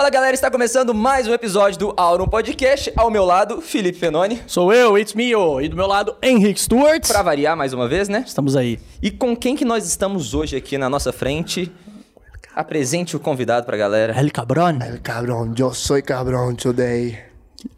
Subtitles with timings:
[0.00, 2.90] Fala galera, está começando mais um episódio do Auron Podcast.
[2.96, 4.40] Ao meu lado, Felipe Fenoni.
[4.46, 5.60] Sou eu, it's me, oh.
[5.60, 7.06] e do meu lado, Henrique Stewart.
[7.06, 8.24] Pra variar mais uma vez, né?
[8.26, 8.78] Estamos aí.
[9.02, 11.70] E com quem que nós estamos hoje aqui na nossa frente?
[12.56, 14.18] Apresente o convidado pra galera.
[14.18, 14.78] El Cabron.
[14.80, 17.18] El cabrón, yo soy cabrón today.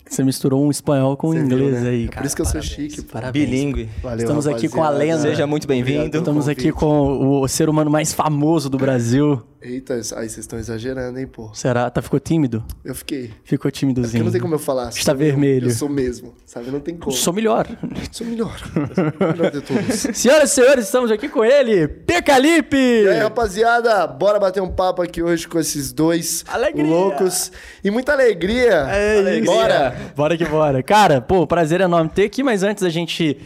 [0.08, 1.90] Você misturou um espanhol com um Você inglês viu, né?
[1.90, 2.20] aí, É cara.
[2.20, 3.02] por isso que eu sou chique.
[3.02, 3.14] pô.
[3.14, 3.50] Parabéns.
[3.50, 3.90] Bilíngue.
[4.00, 5.12] Valeu, Estamos aqui com a rapaziada.
[5.16, 5.28] lenda.
[5.28, 6.18] Seja muito bem-vindo.
[6.18, 6.78] Estamos aqui convite.
[6.78, 9.42] com o ser humano mais famoso do Brasil.
[9.64, 11.48] Eita, aí vocês estão exagerando, hein, pô.
[11.54, 11.88] Será?
[11.88, 12.64] Tá, ficou tímido?
[12.84, 13.30] Eu fiquei.
[13.44, 14.24] Ficou Porque tímidozinho.
[14.24, 14.88] não tem como eu falar.
[14.88, 15.68] Está eu, vermelho.
[15.68, 16.68] Eu sou mesmo, sabe?
[16.70, 17.12] Não tem como.
[17.12, 17.68] Sou melhor.
[18.10, 18.58] Sou melhor.
[18.58, 20.16] Sou melhor de todos.
[20.18, 22.76] Senhoras e senhores, estamos aqui com ele, Pecalipe!
[22.76, 26.84] E aí, rapaziada, bora bater um papo aqui hoje com esses dois Alegria.
[26.84, 27.52] loucos.
[27.84, 28.86] E muita alegria.
[28.90, 29.46] É isso.
[29.46, 29.96] Bora.
[30.16, 30.82] Bora que bora.
[30.82, 33.38] Cara, pô, prazer enorme ter aqui, mas antes da gente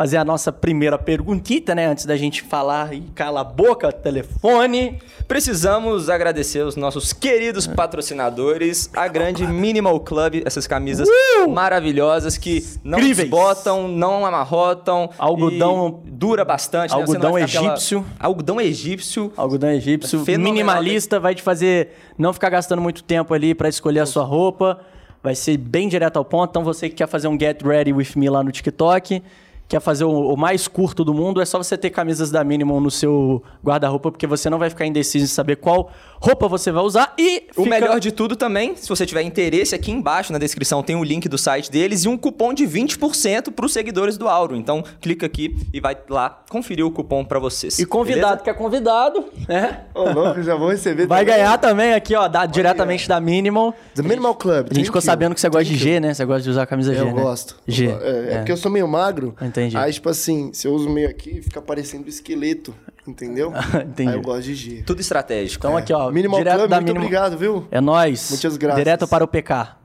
[0.00, 1.84] fazer a nossa primeira perguntita, né?
[1.86, 4.98] Antes da gente falar e cala a boca, telefone.
[5.28, 11.06] Precisamos agradecer os nossos queridos patrocinadores, a grande Minimal Club, essas camisas
[11.50, 13.28] maravilhosas que não Incríveis.
[13.28, 15.10] desbotam, não amarrotam.
[15.18, 16.94] Algodão- dura bastante.
[16.94, 17.00] né?
[17.00, 18.06] Algodão vai ficar aquela- egípcio.
[18.18, 19.32] Algodão egípcio.
[19.36, 20.52] Algodão egípcio, Fenomenal.
[20.54, 24.80] minimalista, vai te fazer não ficar gastando muito tempo ali pra escolher a sua roupa.
[25.22, 26.48] Vai ser bem direto ao ponto.
[26.48, 29.22] Então você que quer fazer um Get Ready With Me lá no TikTok,
[29.70, 32.80] quer fazer o, o mais curto do mundo, é só você ter camisas da Minimum
[32.80, 36.82] no seu guarda-roupa, porque você não vai ficar indeciso em saber qual roupa você vai
[36.84, 37.14] usar.
[37.18, 40.82] E O fica- melhor de tudo também, se você tiver interesse, aqui embaixo na descrição
[40.82, 44.28] tem o link do site deles e um cupom de 20% para os seguidores do
[44.28, 44.54] Auro.
[44.54, 47.78] Então, clica aqui e vai lá conferir o cupom para vocês.
[47.78, 49.84] E convidado que é convidado, né?
[49.94, 51.06] Ô, louco, já vou receber.
[51.06, 51.34] Vai também.
[51.38, 53.72] ganhar também aqui, ó, da- diretamente da Minimum.
[53.94, 54.68] The Minimal Club.
[54.70, 56.12] A gente ficou sabendo que você gosta de G, né?
[56.12, 57.12] Você gosta de usar a camisa G, Eu né?
[57.12, 57.56] gosto.
[57.66, 57.86] G.
[57.88, 59.34] É, é porque eu sou meio magro.
[59.40, 59.76] Entendi.
[59.76, 62.74] Aí, tipo assim, se eu uso meio aqui, fica parecendo esqueleto,
[63.06, 63.52] entendeu?
[63.86, 64.10] Entendi.
[64.10, 64.82] Aí eu gosto de G.
[64.82, 65.66] Tudo estratégico.
[65.66, 67.66] Então aqui, ó, Minimal direto Club, da muito obrigado, viu?
[67.70, 68.30] É nóis.
[68.30, 68.78] Muitas graças.
[68.78, 69.76] Direto para o PK.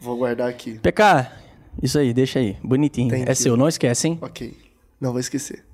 [0.00, 0.78] Vou guardar aqui.
[0.78, 1.26] PK,
[1.82, 2.56] isso aí, deixa aí.
[2.62, 3.10] Bonitinho.
[3.10, 3.36] Thank é you.
[3.36, 4.18] seu, não esquece, hein?
[4.22, 4.56] Ok.
[5.00, 5.64] Não vou esquecer.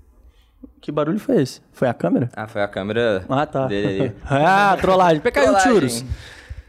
[0.81, 1.61] Que barulho foi esse?
[1.73, 2.31] Foi a câmera?
[2.35, 3.67] Ah, foi a câmera Ah, tá.
[3.67, 4.13] dele ali.
[4.25, 5.21] ah, trollagem.
[5.21, 5.61] PK e o.
[5.61, 6.05] Churros.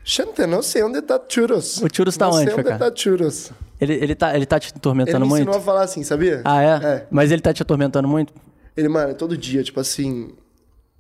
[0.03, 1.81] Gente, não sei onde tá Churros.
[1.81, 2.89] O Churros tá não onde, sei onde Cacá?
[2.89, 3.51] tá Churros.
[3.79, 5.41] Ele, ele, tá, ele tá te Ele atormentando me muito?
[5.41, 6.41] ensinou a falar assim, sabia?
[6.45, 6.67] Ah, é?
[6.83, 7.07] É.
[7.11, 8.33] Mas ele tá te atormentando muito?
[8.77, 10.29] Ele, mano, todo dia, tipo assim...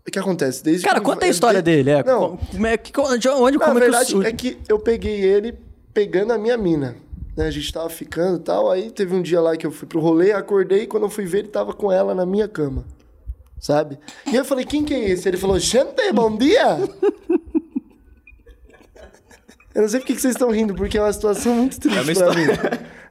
[0.07, 0.63] O que acontece?
[0.63, 1.91] Desde Cara, que conta a eu- história de- dele.
[1.91, 2.03] É.
[2.03, 4.23] Não, Como é que- onde, onde Na como verdade, é que o...
[4.23, 5.53] é que eu peguei ele
[5.93, 6.95] pegando a minha mina.
[7.35, 7.45] Né?
[7.47, 8.71] A gente tava ficando e tal.
[8.71, 11.25] Aí teve um dia lá que eu fui pro rolê, acordei e quando eu fui
[11.25, 12.85] ver, ele tava com ela na minha cama.
[13.59, 13.99] Sabe?
[14.25, 15.27] E eu falei, quem que é esse?
[15.27, 16.77] Ele falou, gente, bom dia!
[19.75, 22.13] eu não sei por que vocês estão rindo, porque é uma situação muito triste É
[22.13, 22.45] pra mim.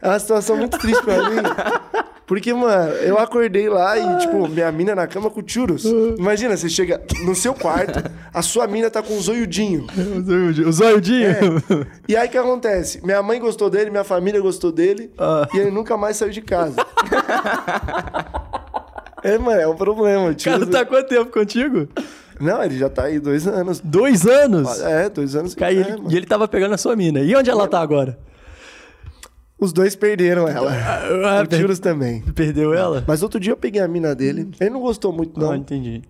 [0.02, 1.36] É uma situação muito triste pra mim.
[2.26, 5.84] Porque, mano, eu acordei lá e, tipo, minha mina na cama com churros.
[6.18, 8.02] Imagina, você chega no seu quarto,
[8.34, 9.86] a sua mina tá com um zoiudinho.
[10.66, 11.28] O zoiudinho?
[12.08, 13.00] E aí o que acontece?
[13.04, 15.46] Minha mãe gostou dele, minha família gostou dele, Ah.
[15.54, 16.76] e ele nunca mais saiu de casa.
[19.22, 20.34] é, mano, é um problema.
[20.34, 20.50] Tio.
[20.52, 21.88] Cara, tá quanto tempo contigo?
[22.40, 23.80] Não, ele já tá aí dois anos.
[23.80, 24.80] Dois anos?
[24.80, 25.54] É, dois anos.
[25.54, 27.20] Cara, e é, ele, e ele tava pegando a sua mina.
[27.20, 28.18] E onde ela tá agora?
[29.58, 30.70] Os dois perderam ela.
[30.72, 32.20] Ah, o Tiros também.
[32.34, 33.02] Perdeu ela?
[33.06, 34.50] Mas outro dia eu peguei a mina dele.
[34.60, 35.56] Ele não gostou muito, Não, não.
[35.56, 36.02] entendi.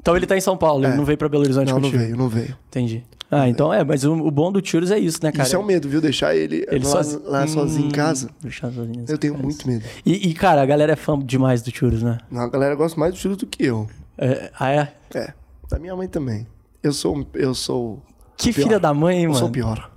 [0.00, 2.16] Então ele tá em São Paulo, ele não veio pra Belo Horizonte Não, não veio,
[2.16, 2.56] não veio.
[2.68, 3.04] Entendi.
[3.28, 5.42] Ah, então é, mas o, o bom do Churros é isso, né, cara?
[5.44, 6.00] Isso é um medo, viu?
[6.00, 8.30] Deixar ele, Ele lá, sozi- lá sozinho em Hum, casa.
[8.40, 9.84] deixar sozinho em Eu tenho muito medo.
[10.06, 12.18] E, e, cara, a galera é fã demais do Churros, né?
[12.30, 13.88] Não, a galera gosta mais do Tiros do que eu.
[14.16, 14.92] É, ah, é?
[15.12, 15.34] É,
[15.68, 16.46] da minha mãe também.
[16.84, 17.26] Eu sou.
[17.34, 18.00] Eu sou.
[18.36, 19.40] Que filha da mãe, hein, Eu mano?
[19.40, 19.90] sou o pior.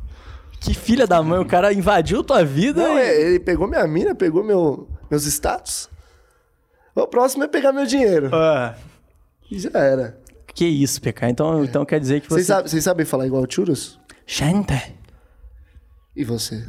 [0.60, 2.82] Que filha da mãe, o cara invadiu tua vida.
[2.82, 5.90] Não, e- é, ele pegou minha mina, pegou meu, meus status.
[6.96, 8.30] O próximo é pegar meu dinheiro.
[8.34, 8.76] Ah,
[9.50, 10.18] E já era.
[10.54, 11.30] que isso, PK.
[11.30, 12.36] Então, então quer dizer que você...
[12.36, 13.98] Vocês sabem, vocês sabem falar igual o Churros?
[14.28, 14.94] Gente.
[16.16, 16.62] E você?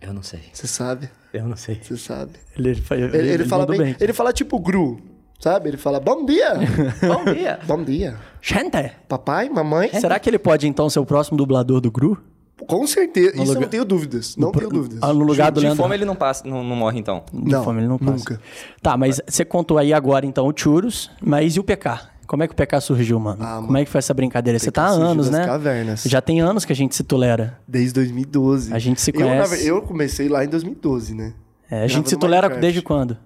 [0.00, 0.40] Eu não sei.
[0.52, 1.10] Você sabe?
[1.32, 1.80] Eu não sei.
[1.82, 2.32] Você sabe.
[2.56, 5.00] Ele, ele, Ele, ele fala mandou bem, Ele fala tipo Gru,
[5.40, 5.68] sabe?
[5.68, 6.54] Ele fala bom dia.
[7.02, 7.58] Bom dia.
[7.66, 8.16] bom dia.
[8.40, 8.92] Gente.
[9.08, 9.90] Papai, mamãe?
[10.00, 12.16] Será que ele pode, então, ser o próximo dublador do Gru?
[12.66, 13.28] Com certeza.
[13.30, 14.36] Isso eu lugar- não tenho dúvidas.
[14.36, 14.98] Não tenho dúvidas.
[15.02, 15.82] Ah, no lugar do De Leandro...
[15.82, 17.22] fome ele não passa, não, não morre então.
[17.32, 18.12] De Não, fome ele não passa.
[18.12, 18.40] nunca.
[18.82, 22.00] Tá, mas você contou aí agora, então, o Churros, mas e o PK?
[22.26, 23.42] Como é que o PK surgiu, mano?
[23.42, 24.58] Ah, Como é que foi essa brincadeira?
[24.58, 25.46] Você tá há anos, né?
[25.46, 26.02] cavernas.
[26.04, 27.58] Já tem anos que a gente se tolera.
[27.66, 28.74] Desde 2012.
[28.74, 29.56] A gente se Eu, conhece.
[29.56, 31.32] ver- eu comecei lá em 2012, né?
[31.70, 32.60] É, a gente Gravando se tolera Minecraft.
[32.60, 33.16] desde quando?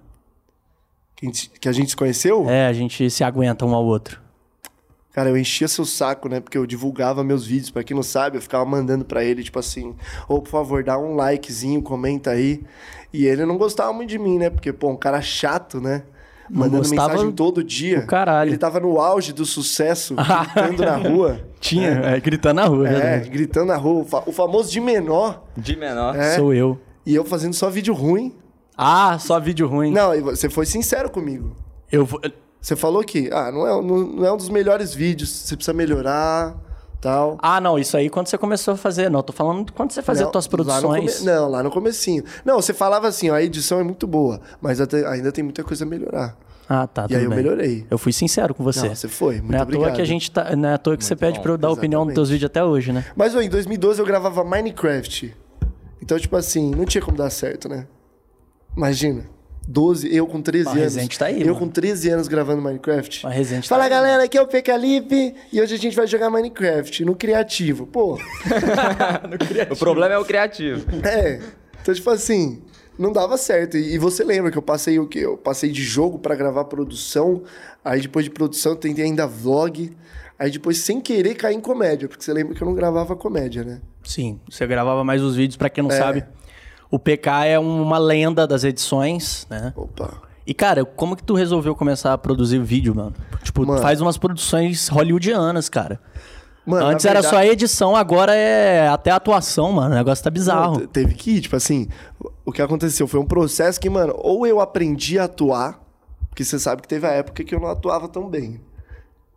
[1.17, 2.49] Que a gente, que a gente se conheceu?
[2.49, 4.21] É, a gente se aguenta um ao outro.
[5.13, 6.39] Cara, eu enchia seu saco, né?
[6.39, 7.69] Porque eu divulgava meus vídeos.
[7.69, 9.95] Pra quem não sabe, eu ficava mandando pra ele, tipo assim...
[10.27, 12.63] Ô, por favor, dá um likezinho, comenta aí.
[13.13, 14.49] E ele não gostava muito de mim, né?
[14.49, 16.03] Porque, pô, um cara chato, né?
[16.49, 18.01] mandando mensagem todo dia.
[18.01, 18.49] do caralho.
[18.49, 20.13] Ele tava no auge do sucesso,
[20.53, 21.39] gritando na rua.
[21.59, 23.29] Tinha, é, gritando na rua, É, verdade.
[23.29, 24.01] gritando na rua.
[24.01, 25.43] O fa- O famoso de menor.
[25.55, 26.15] De menor.
[26.15, 26.35] É.
[26.35, 26.79] Sou eu.
[27.05, 28.35] E eu fazendo só vídeo ruim.
[28.77, 29.91] Ah, só vídeo ruim.
[29.91, 31.55] Não, e você foi sincero comigo.
[31.91, 32.19] Eu vou...
[32.63, 35.73] Você falou que, ah, não é, não, não é um dos melhores vídeos, você precisa
[35.73, 36.55] melhorar,
[37.01, 37.37] tal.
[37.41, 39.09] Ah, não, isso aí quando você começou a fazer.
[39.09, 41.17] Não, tô falando quando você fazia Não, lá no produções.
[41.19, 42.23] come- Não, lá no comecinho.
[42.45, 45.83] Não, você falava assim, ó, a edição é muito boa, mas ainda tem muita coisa
[45.83, 46.37] a melhorar.
[46.69, 47.39] Ah, tá, e aí eu bem.
[47.39, 47.85] melhorei.
[47.91, 48.87] Eu fui sincero com você.
[48.87, 49.87] Não, você foi, muito não é à obrigado.
[49.87, 50.55] toa que a gente tá.
[50.55, 52.63] Não é à toa que você pede pra eu dar opinião nos teus vídeos até
[52.63, 53.03] hoje, né?
[53.13, 55.35] Mas, ó, em 2012 eu gravava Minecraft.
[56.01, 57.85] Então, tipo assim, não tinha como dar certo, né?
[58.77, 59.25] Imagina.
[59.67, 60.95] 12, eu com 13 Mas anos.
[60.95, 61.59] Resende tá aí, eu mano.
[61.59, 63.23] com 13 anos gravando Minecraft.
[63.25, 63.89] Mas Resende tá Fala aí.
[63.89, 67.85] galera, aqui é o Pecalipe e hoje a gente vai jogar Minecraft no criativo.
[67.87, 68.17] Pô,
[69.71, 70.85] O problema é o criativo.
[71.05, 71.39] é.
[71.81, 72.61] Então, tipo assim,
[72.97, 73.75] não dava certo.
[73.77, 75.19] E, você lembra que eu passei o quê?
[75.19, 77.43] Eu passei de jogo pra gravar produção,
[77.83, 79.91] aí depois de produção eu tentei ainda vlog,
[80.39, 83.63] aí depois sem querer cair em comédia, porque você lembra que eu não gravava comédia,
[83.63, 83.81] né?
[84.03, 85.97] Sim, você gravava mais os vídeos, pra quem não É.
[85.97, 86.23] sabe.
[86.93, 89.73] O PK é uma lenda das edições, né?
[89.75, 90.21] Opa.
[90.45, 93.13] E, cara, como que tu resolveu começar a produzir vídeo, mano?
[93.41, 93.81] Tipo, Mano.
[93.81, 95.99] faz umas produções hollywoodianas, cara.
[96.63, 99.89] Mano, Antes na era verdade- só edição, agora é até atuação, mano.
[99.91, 100.81] O negócio tá bizarro.
[100.81, 101.87] Não, teve que ir, tipo assim,
[102.45, 105.79] o que aconteceu foi um processo que, mano, ou eu aprendi a atuar,
[106.29, 108.61] porque você sabe que teve a época que eu não atuava tão bem.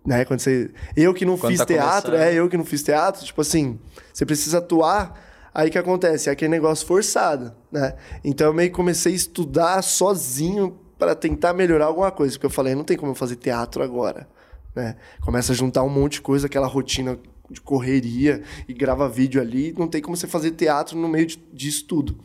[0.04, 0.26] Né?
[0.26, 0.70] Quando você.
[0.94, 2.28] Eu que não Quando fiz tá teatro, começando.
[2.28, 3.78] é, eu que não fiz teatro, tipo assim,
[4.12, 5.14] você precisa atuar,
[5.56, 6.28] aí que acontece?
[6.28, 7.96] É aquele negócio forçado, né?
[8.22, 12.50] Então eu meio que comecei a estudar sozinho pra tentar melhorar alguma coisa, porque eu
[12.50, 14.28] falei, não tem como eu fazer teatro agora,
[14.74, 14.96] né?
[15.22, 17.18] Começa a juntar um monte de coisa, aquela rotina
[17.50, 21.36] de correria e grava vídeo ali, não tem como você fazer teatro no meio de,
[21.54, 22.18] disso tudo.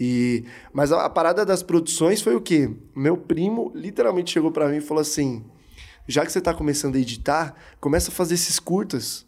[0.00, 2.70] E, mas a, a parada das produções foi o quê?
[2.94, 5.44] Meu primo literalmente chegou pra mim e falou assim:
[6.08, 9.26] já que você tá começando a editar, começa a fazer esses curtas.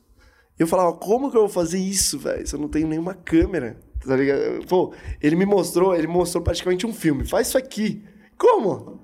[0.58, 2.46] Eu falava, como que eu vou fazer isso, velho?
[2.46, 4.66] Se eu não tenho nenhuma câmera, tá ligado?
[4.66, 7.24] Pô, ele me mostrou, ele mostrou praticamente um filme.
[7.24, 8.04] Faz isso aqui.
[8.36, 9.00] Como?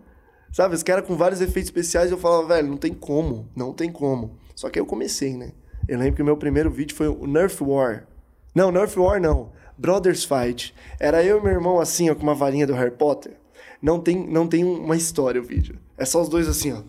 [0.53, 3.91] Sabe, os caras com vários efeitos especiais, eu falava, velho, não tem como, não tem
[3.91, 4.39] como.
[4.55, 5.53] Só que aí eu comecei, né?
[5.89, 8.07] Eu lembro que o meu primeiro vídeo foi o Nerf War.
[8.55, 9.53] Não, Nerf War não.
[9.77, 10.75] Brothers Fight.
[10.99, 13.37] Era eu e meu irmão assim, ó, com uma varinha do Harry Potter.
[13.83, 15.79] Não tem, não tem uma história o vídeo.
[15.99, 16.83] É só os dois assim, ó.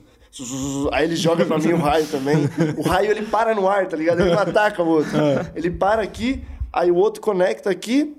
[0.91, 2.37] Aí ele joga pra mim o raio também.
[2.77, 4.19] O raio ele para no ar, tá ligado?
[4.21, 5.11] Ele não ataca o outro.
[5.55, 6.41] Ele para aqui,
[6.73, 8.15] aí o outro conecta aqui.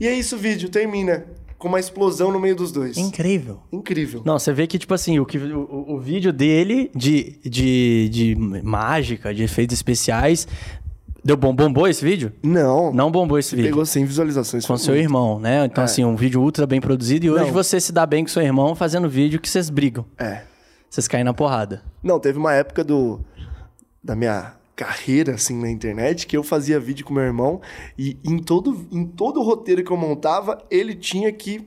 [0.00, 1.24] E é isso o vídeo, termina.
[1.58, 2.96] Com uma explosão no meio dos dois.
[2.96, 3.60] Incrível.
[3.72, 4.22] Incrível.
[4.24, 8.36] Não, você vê que, tipo assim, o, que, o, o vídeo dele de, de, de
[8.62, 10.46] mágica, de efeitos especiais.
[11.24, 11.52] Deu bom?
[11.52, 12.32] Bombou esse vídeo?
[12.44, 12.92] Não.
[12.92, 13.70] Não bombou esse vídeo.
[13.70, 14.64] Pegou 100 visualizações.
[14.64, 15.04] Com seu muito.
[15.04, 15.64] irmão, né?
[15.64, 15.84] Então, É.
[15.84, 17.26] assim, um vídeo ultra bem produzido.
[17.26, 17.52] E hoje Não.
[17.52, 20.04] você se dá bem com seu irmão fazendo vídeo que vocês brigam.
[20.16, 20.42] É.
[20.90, 21.82] Vocês caem na porrada.
[22.02, 23.20] Não, teve uma época do
[24.02, 27.60] da minha carreira assim na internet que eu fazia vídeo com meu irmão
[27.98, 31.66] e em todo em todo o roteiro que eu montava, ele tinha que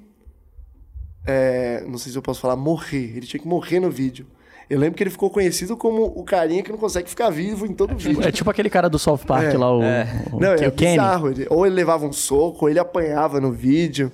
[1.26, 4.26] é, não sei se eu posso falar morrer, ele tinha que morrer no vídeo.
[4.70, 7.74] Eu lembro que ele ficou conhecido como o carinha que não consegue ficar vivo em
[7.74, 8.24] todo vídeo.
[8.24, 10.72] É tipo aquele cara do South Park É, lá, o, o, Não, que- é o
[10.72, 10.92] Kenny.
[10.98, 11.30] bizarro.
[11.30, 14.12] Ele- ou ele levava um soco, ou ele apanhava no vídeo.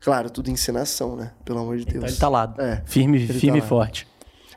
[0.00, 1.32] Claro, tudo encenação, né?
[1.44, 1.96] Pelo amor de Deus.
[1.96, 2.54] Então ele tá lá.
[2.58, 2.82] É.
[2.86, 3.66] Firme, Ele tá firme e lá.
[3.66, 4.06] forte.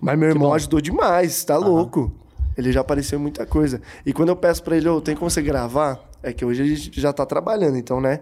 [0.02, 2.12] Mas meu irmão ajudou demais, tá louco.
[2.58, 3.82] Ele já apareceu muita coisa.
[4.06, 6.00] E quando eu peço pra ele, ô, tem como você gravar?
[6.24, 8.20] É que hoje gente já tá trabalhando, então, né?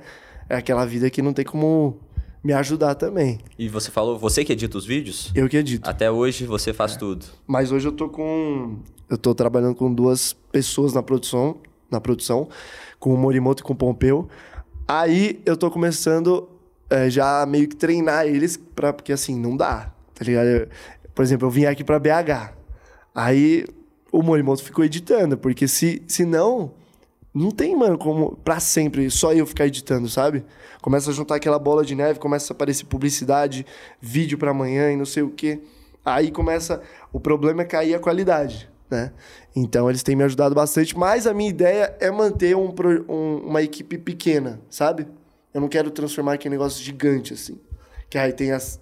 [0.49, 1.97] É aquela vida que não tem como
[2.43, 3.39] me ajudar também.
[3.57, 5.31] E você falou, você que edita os vídeos?
[5.33, 5.89] Eu que edito.
[5.89, 7.25] Até hoje você faz tudo.
[7.47, 8.77] Mas hoje eu tô com.
[9.09, 11.57] Eu tô trabalhando com duas pessoas na produção,
[11.89, 12.49] na produção,
[12.99, 14.27] com o Morimoto e com o Pompeu.
[14.87, 16.47] Aí eu tô começando
[16.89, 20.45] é, já meio que treinar eles, pra, porque assim, não dá, tá ligado?
[20.47, 20.67] Eu-
[21.15, 22.53] por exemplo, eu vim aqui pra BH.
[23.13, 23.65] Aí
[24.11, 26.73] o Morimoto ficou editando, porque se, se não,
[27.33, 30.45] não tem, mano, como pra sempre só eu ficar editando, sabe?
[30.81, 33.65] Começa a juntar aquela bola de neve, começa a aparecer publicidade,
[33.99, 35.61] vídeo pra amanhã e não sei o quê.
[36.03, 36.81] Aí começa.
[37.11, 39.11] O problema é cair a qualidade, né?
[39.55, 42.73] Então eles têm me ajudado bastante, mas a minha ideia é manter um,
[43.09, 45.07] um- uma equipe pequena, sabe?
[45.53, 47.57] Eu não quero transformar aquele negócio gigante, assim.
[48.09, 48.79] Que aí tem as.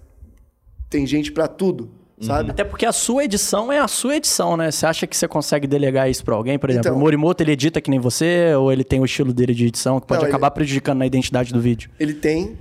[0.90, 1.90] Tem gente pra tudo,
[2.24, 2.50] sabe?
[2.50, 4.70] Até porque a sua edição é a sua edição, né?
[4.70, 6.58] Você acha que você consegue delegar isso pra alguém?
[6.58, 8.54] Por exemplo, Então- o Morimoto, ele edita que nem você?
[8.54, 11.06] Ou ele tem o estilo dele de edição que pode Não, ele- acabar prejudicando na
[11.06, 11.90] identidade do vídeo?
[12.00, 12.58] Ele tem,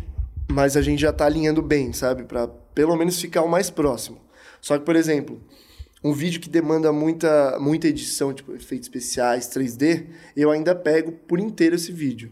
[0.51, 2.23] mas a gente já tá alinhando bem, sabe?
[2.23, 4.17] Pra pelo menos ficar o mais próximo.
[4.61, 5.41] Só que, por exemplo,
[6.03, 11.39] um vídeo que demanda muita, muita edição, tipo efeitos especiais, 3D, eu ainda pego por
[11.39, 12.31] inteiro esse vídeo,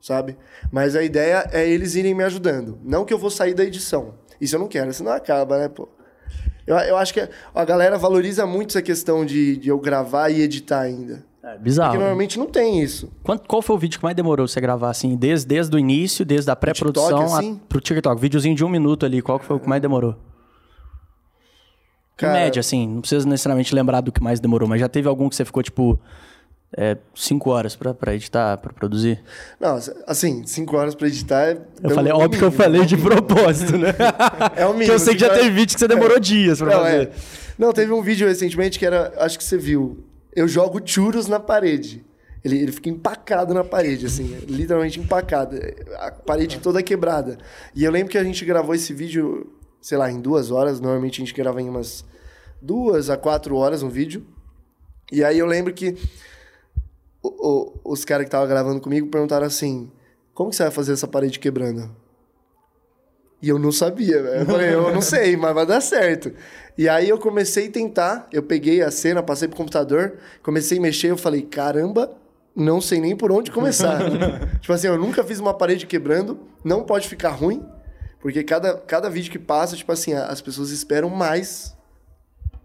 [0.00, 0.36] sabe?
[0.72, 2.78] Mas a ideia é eles irem me ajudando.
[2.82, 4.14] Não que eu vou sair da edição.
[4.40, 5.88] Isso eu não quero, senão acaba, né, pô?
[6.66, 10.40] Eu, eu acho que a galera valoriza muito essa questão de, de eu gravar e
[10.42, 11.24] editar ainda.
[11.42, 11.90] É bizarro.
[11.90, 13.10] Porque normalmente não tem isso.
[13.24, 15.16] Quanto- qual foi o vídeo que mais demorou você gravar, assim?
[15.16, 17.60] Desde, desde o início, desde a pré-produção assim?
[17.68, 18.20] pro TikTok.
[18.20, 20.14] Videozinho de um minuto ali, qual que foi o que mais demorou?
[22.16, 25.08] Cara- Em média, assim, não precisa necessariamente lembrar do que mais demorou, mas já teve
[25.08, 25.98] algum que você ficou, tipo,
[26.76, 29.20] é, cinco horas pra, pra editar, pra produzir?
[29.60, 31.58] Não, assim, cinco horas pra editar é.
[31.82, 33.88] Eu falei, óbvio que eu falei de propósito, né?
[34.56, 34.92] É o Porque mínimo.
[34.94, 37.02] eu sei que já cinco teve horas- vídeo que você demorou dias pra Não, fazer.
[37.08, 37.12] é.
[37.58, 39.12] Não, teve um vídeo recentemente que era.
[39.18, 40.04] Acho que você viu.
[40.34, 42.04] Eu jogo churros na parede.
[42.44, 45.56] Ele, ele fica empacado na parede, assim, literalmente empacado.
[45.98, 47.38] A parede toda quebrada.
[47.74, 50.80] E eu lembro que a gente gravou esse vídeo, sei lá, em duas horas.
[50.80, 52.04] Normalmente a gente grava em umas
[52.60, 54.26] duas a quatro horas um vídeo.
[55.12, 55.96] E aí eu lembro que
[57.22, 57.48] o-
[57.84, 59.90] o- os caras que estavam gravando comigo perguntaram assim:
[60.34, 61.94] como que você vai fazer essa parede quebrando?
[63.40, 64.40] E eu não sabia, velho.
[64.42, 66.32] Eu falei, eu não sei, mas vai dar certo.
[66.78, 70.80] E aí eu comecei a tentar, eu peguei a cena, passei pro computador, comecei a
[70.80, 72.12] mexer, eu falei, caramba,
[72.54, 73.98] não sei nem por onde começar.
[74.60, 77.66] tipo assim, eu nunca fiz uma parede quebrando, não pode ficar ruim,
[78.20, 81.76] porque cada, cada vídeo que passa, tipo assim, as pessoas esperam mais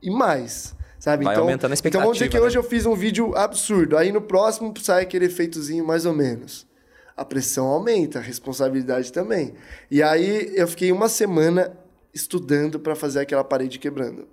[0.01, 0.75] e mais.
[1.07, 1.23] Sabe?
[1.23, 2.47] Vai então, aumentando a Então vamos dizer que expectativa, né?
[2.47, 3.95] hoje eu fiz um vídeo absurdo.
[3.95, 6.67] Aí no próximo sai aquele efeitozinho mais ou menos.
[7.15, 9.53] A pressão aumenta, a responsabilidade também.
[9.89, 11.71] E aí eu fiquei uma semana
[12.13, 14.27] estudando para fazer aquela parede quebrando.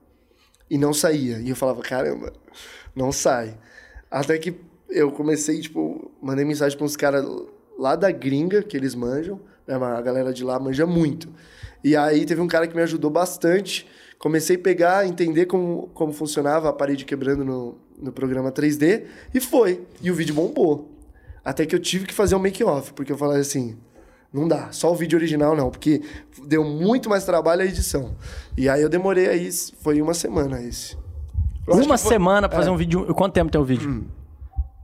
[0.68, 1.38] E não saía.
[1.38, 2.32] E eu falava, caramba,
[2.92, 3.56] não sai.
[4.10, 4.56] Até que
[4.90, 7.24] eu comecei, tipo, mandei mensagem para uns caras
[7.78, 9.40] lá da gringa, que eles manjam.
[9.64, 9.76] Né?
[9.76, 11.28] A galera de lá manja muito.
[11.84, 13.86] E aí teve um cara que me ajudou bastante.
[14.18, 19.04] Comecei a pegar, entender como, como funcionava a parede quebrando no, no programa 3D.
[19.34, 19.82] E foi.
[20.02, 20.90] E o vídeo bombou.
[21.44, 23.76] Até que eu tive que fazer um make-off, porque eu falei assim,
[24.32, 26.00] não dá, só o vídeo original não, porque
[26.46, 28.16] deu muito mais trabalho a edição.
[28.56, 29.50] E aí eu demorei aí,
[29.82, 30.96] foi uma semana esse.
[31.66, 33.14] Eu Uma foi- semana pra é, fazer um vídeo.
[33.14, 34.06] Quanto tempo tem o vídeo?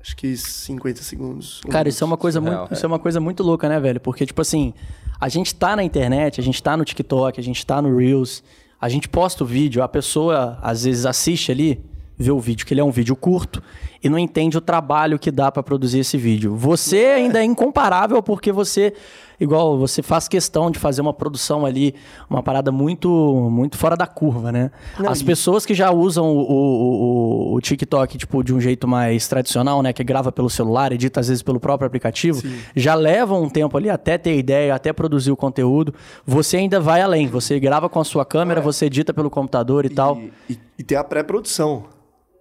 [0.01, 1.61] Acho que 50 segundos.
[1.67, 2.75] um Cara, isso é uma coisa Surreal, muito, é.
[2.75, 4.01] isso é uma coisa muito louca, né, velho?
[4.01, 4.73] Porque tipo assim,
[5.21, 8.43] a gente tá na internet, a gente tá no TikTok, a gente tá no Reels,
[8.81, 11.85] a gente posta o vídeo, a pessoa às vezes assiste ali,
[12.17, 13.63] vê o vídeo que ele é um vídeo curto
[14.03, 16.55] e não entende o trabalho que dá pra produzir esse vídeo.
[16.57, 18.95] Você ainda é incomparável porque você
[19.41, 21.95] igual você faz questão de fazer uma produção ali,
[22.29, 23.09] uma parada muito
[23.51, 24.71] muito fora da curva, né?
[25.07, 29.27] As pessoas que já usam o, o, o- o TikTok tipo de um jeito mais
[29.27, 32.41] tradicional, né, que grava pelo celular, edita às vezes pelo próprio aplicativo,
[32.77, 35.95] já levam um tempo ali até ter ideia, até produzir o conteúdo.
[36.27, 39.89] Você ainda vai além, você grava com a sua câmera, você edita pelo computador e,
[39.89, 40.19] tal.
[40.19, 41.85] E, e, e ter a pré-produção.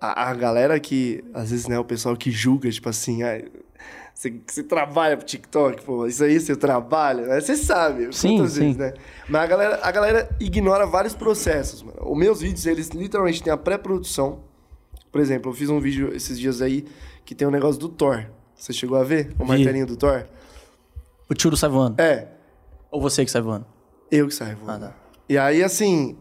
[0.02, 3.42] A, a galera que, às vezes, né, o pessoal que julga, tipo assim, ah,
[4.20, 7.40] você, você trabalha pro TikTok, pô, isso aí seu trabalho, né?
[7.40, 8.60] Você sabe, Sim, sim.
[8.60, 8.94] vezes, né?
[9.30, 12.00] Mas a galera, a galera ignora vários processos, mano.
[12.02, 14.42] Os meus vídeos, eles literalmente têm a pré-produção.
[15.10, 16.86] Por exemplo, eu fiz um vídeo esses dias aí
[17.24, 18.26] que tem um negócio do Thor.
[18.58, 20.26] Você chegou a ver o martelinho do Thor?
[21.30, 22.02] O tiro sai voando.
[22.02, 22.28] É,
[22.92, 23.66] Ou você que sai voando.
[24.12, 24.58] eu que saio.
[24.68, 24.96] Ah, tá.
[25.30, 26.18] E aí, assim,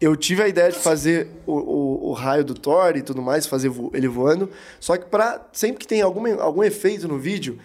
[0.00, 1.83] eu tive a ideia de fazer o, o
[2.14, 4.48] raio do Thor e tudo mais, fazer vo- ele voando.
[4.80, 7.58] Só que pra, sempre que tem algum, algum efeito no vídeo,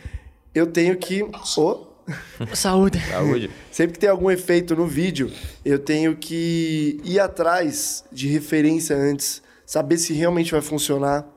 [0.53, 1.23] eu tenho que...
[1.57, 1.87] Ô,
[2.53, 2.99] Saúde.
[3.07, 3.51] Saúde.
[3.71, 5.31] sempre que tem algum efeito no vídeo,
[5.63, 11.27] eu tenho que ir atrás de referência antes, saber se realmente vai funcionar,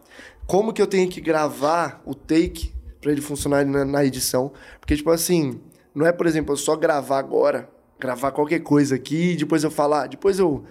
[0.46, 4.50] como que eu tenho que gravar o take para ele funcionar na, na edição.
[4.80, 5.60] Porque, tipo assim,
[5.94, 7.68] não é, por exemplo, eu só gravar agora,
[8.00, 10.64] gravar qualquer coisa aqui e depois eu falar, depois eu.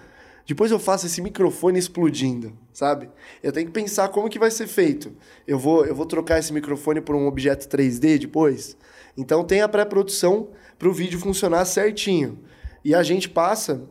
[0.46, 3.08] Depois eu faço esse microfone explodindo, sabe?
[3.42, 5.12] Eu tenho que pensar como que vai ser feito.
[5.46, 8.76] Eu vou, eu vou trocar esse microfone por um objeto 3D depois.
[9.16, 12.40] Então tem a pré-produção para o vídeo funcionar certinho.
[12.84, 13.82] E a gente passa,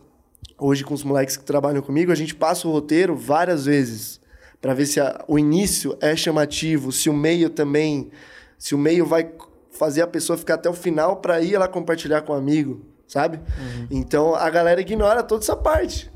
[0.60, 4.20] hoje com os moleques que trabalham comigo, a gente passa o roteiro várias vezes
[4.60, 8.12] para ver se a- o início é chamativo, se o meio também,
[8.58, 9.32] se o meio vai
[9.72, 13.40] fazer a pessoa ficar até o final para ir ela compartilhar com o amigo, sabe?
[13.90, 16.11] Então a galera ignora toda essa parte.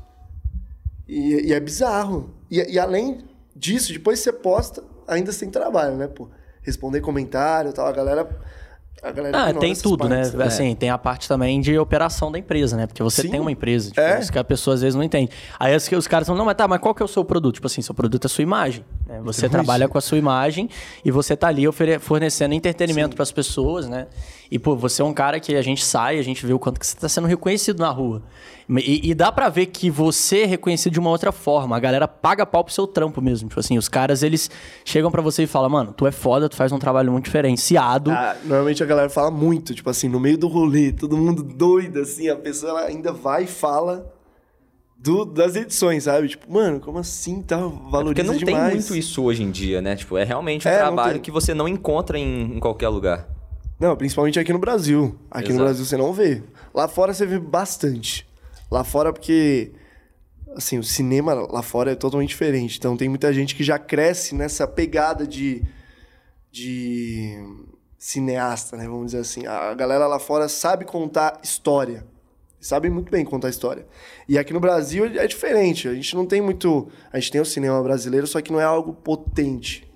[1.08, 2.30] E, e é bizarro.
[2.50, 3.18] E, e além
[3.54, 6.28] disso, depois você posta, ainda você tem trabalho, né, pô?
[6.62, 8.28] Responder comentário e tal, a galera.
[9.02, 10.44] A galera Ah, tem tudo, partes, né?
[10.46, 12.86] Assim, tem a parte também de operação da empresa, né?
[12.86, 13.28] Porque você Sim.
[13.30, 14.18] tem uma empresa, tipo, É.
[14.18, 15.30] isso que a pessoa às vezes não entende.
[15.60, 17.56] Aí que os caras falam, não, mas tá, mas qual que é o seu produto?
[17.56, 18.84] Tipo assim, seu produto é a sua imagem.
[19.06, 19.20] né?
[19.22, 20.68] Você trabalha com a sua imagem
[21.04, 21.64] e você tá ali
[22.00, 24.06] fornecendo entretenimento para as pessoas, né?
[24.50, 26.80] E, pô, você é um cara que a gente sai, a gente vê o quanto
[26.80, 28.22] que você tá sendo reconhecido na rua.
[28.68, 31.76] E, e dá pra ver que você é reconhecido de uma outra forma.
[31.76, 33.48] A galera paga pau pro seu trampo mesmo.
[33.48, 34.50] Tipo assim, os caras, eles
[34.84, 38.10] chegam pra você e falam, mano, tu é foda, tu faz um trabalho muito diferenciado.
[38.10, 42.00] Ah, normalmente a galera fala muito, tipo assim, no meio do rolê, todo mundo doido,
[42.00, 44.12] assim, a pessoa ela ainda vai e fala.
[44.98, 46.26] do- das edições, sabe?
[46.26, 48.64] Tipo, mano, como assim tá É porque valoriza não demais.
[48.68, 49.94] tem muito isso hoje em dia, né?
[49.94, 53.28] Tipo, é realmente um É, trabalho que você não encontra em, em qualquer lugar.
[53.78, 55.14] Não, principalmente aqui no Brasil.
[55.30, 55.64] Aqui no Exato.
[55.64, 56.42] Brasil você não vê.
[56.74, 58.26] Lá fora você vê bastante.
[58.70, 59.72] Lá fora porque
[60.56, 62.78] assim, o cinema lá fora é totalmente diferente.
[62.78, 65.62] Então tem muita gente que já cresce nessa pegada de
[66.50, 67.36] de
[67.98, 69.46] cineasta, né, vamos dizer assim.
[69.46, 72.06] A galera lá fora sabe contar história.
[72.58, 73.86] Sabe muito bem contar história.
[74.28, 75.86] E aqui no Brasil é diferente.
[75.86, 78.64] A gente não tem muito, a gente tem o cinema brasileiro, só que não é
[78.64, 79.86] algo potente.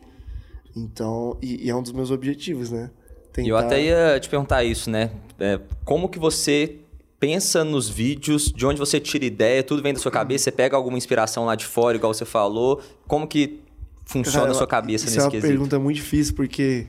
[0.76, 2.90] Então, e, e é um dos meus objetivos, né?
[3.38, 5.10] E eu Tentar- até ia te perguntar isso, né?
[5.38, 6.80] É, como que você
[7.20, 10.74] pensa nos vídeos, de onde você tira ideia, tudo vem da sua cabeça, você pega
[10.74, 13.60] alguma inspiração lá de fora, igual você falou, como que
[14.06, 15.46] funciona Cara, a sua cabeça isso nesse é uma quesito?
[15.48, 16.86] pergunta muito difícil, porque...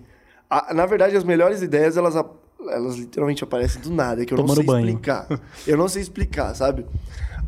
[0.50, 4.38] a- na verdade, as melhores ideias, elas, elas literalmente aparecem do nada, é que eu
[4.38, 4.86] não Tomando sei banho.
[4.88, 5.28] explicar.
[5.68, 6.86] Eu não sei explicar, sabe?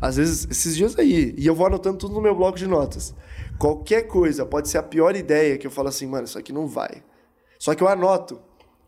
[0.00, 3.14] Às vezes, esses dias aí, e eu vou anotando tudo no meu bloco de notas.
[3.58, 6.66] Qualquer coisa, pode ser a pior ideia, que eu falo assim, mano, isso aqui não
[6.66, 7.02] vai.
[7.58, 8.38] Só que eu anoto.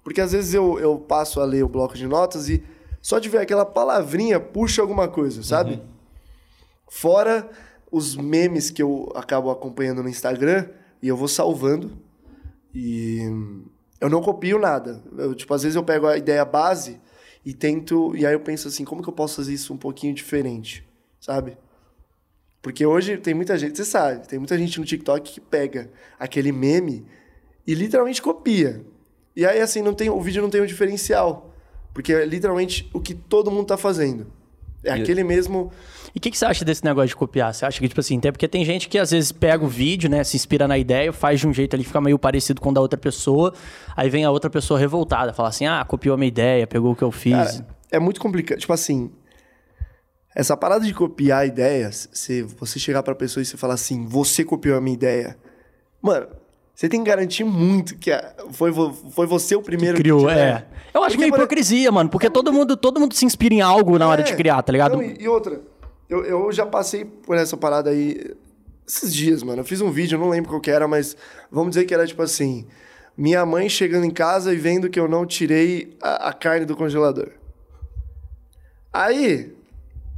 [0.04, 2.62] Porque às vezes eu, eu passo a ler o bloco de notas e
[3.06, 5.80] só de ver aquela palavrinha puxa alguma coisa, sabe?
[6.88, 7.48] Fora
[7.88, 10.68] os memes que eu acabo acompanhando no Instagram
[11.00, 11.96] e eu vou salvando.
[12.74, 13.20] E
[14.00, 15.04] eu não copio nada.
[15.16, 17.00] Eu, tipo, às vezes eu pego a ideia base
[17.44, 18.12] e tento.
[18.16, 20.84] E aí eu penso assim, como que eu posso fazer isso um pouquinho diferente?
[21.20, 21.56] Sabe?
[22.60, 26.50] Porque hoje tem muita gente, você sabe, tem muita gente no TikTok que pega aquele
[26.50, 27.06] meme
[27.64, 28.84] e literalmente copia.
[29.36, 31.52] E aí, assim, não tem, o vídeo não tem um diferencial.
[31.96, 34.26] Porque é literalmente o que todo mundo tá fazendo.
[34.84, 35.72] É E- aquele mesmo.
[36.14, 37.54] E o que, que você acha desse negócio de copiar?
[37.54, 40.10] Você acha que, tipo assim, até porque tem gente que às vezes pega o vídeo,
[40.10, 42.74] né, se inspira na ideia, faz de um jeito ali, fica meio parecido com o
[42.74, 43.54] da outra pessoa,
[43.96, 46.94] aí vem a outra pessoa revoltada, fala assim, ah, copiou a minha ideia, pegou o
[46.96, 47.32] que eu fiz.
[47.32, 48.58] Cara, é muito complicado.
[48.58, 49.10] Tipo assim,
[50.34, 54.44] essa parada de copiar ideias, se você chegar pra pessoa e você falar assim, você
[54.44, 55.38] copiou a minha ideia.
[56.02, 56.26] Mano,
[56.76, 58.10] você tem que garantir muito que
[58.52, 58.70] foi,
[59.10, 60.66] foi você o primeiro Criou, que é.
[60.92, 63.62] Eu acho Porque, meio por- hipocrisia, mano, porque todo mundo, todo mundo se inspira em
[63.62, 64.36] algo na hora de É.
[64.36, 64.92] criar, tá ligado?
[64.96, 65.60] Não, e, e outra,
[66.08, 68.34] eu, eu já passei por essa parada aí
[68.86, 69.62] esses dias, mano.
[69.62, 71.16] Eu fiz um vídeo, eu não lembro qual que era, mas
[71.50, 72.66] vamos dizer que era tipo assim:
[73.16, 76.76] minha mãe chegando em casa e vendo que eu não tirei a, a carne do
[76.76, 77.30] congelador.
[78.92, 79.52] Aí,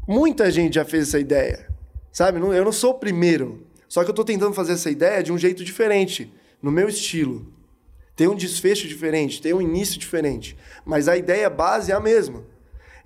[0.06, 1.66] muita gente já fez essa ideia,
[2.12, 2.38] sabe?
[2.38, 3.64] Não- Eu não sou o primeiro.
[3.88, 6.30] Só que eu tô tentando fazer essa ideia de um jeito diferente,
[6.62, 7.46] no meu estilo.
[8.16, 10.56] Tem um desfecho diferente, tem um início diferente.
[10.84, 12.42] Mas a ideia base é a mesma.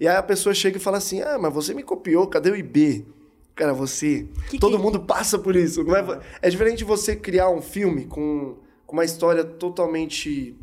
[0.01, 2.57] E aí a pessoa chega e fala assim: Ah, mas você me copiou, cadê o
[2.57, 3.07] IB?
[3.55, 4.27] Cara, você.
[4.49, 5.85] Que todo que- mundo passa por isso.
[5.85, 10.57] Não é, é diferente você criar um filme com, com uma história totalmente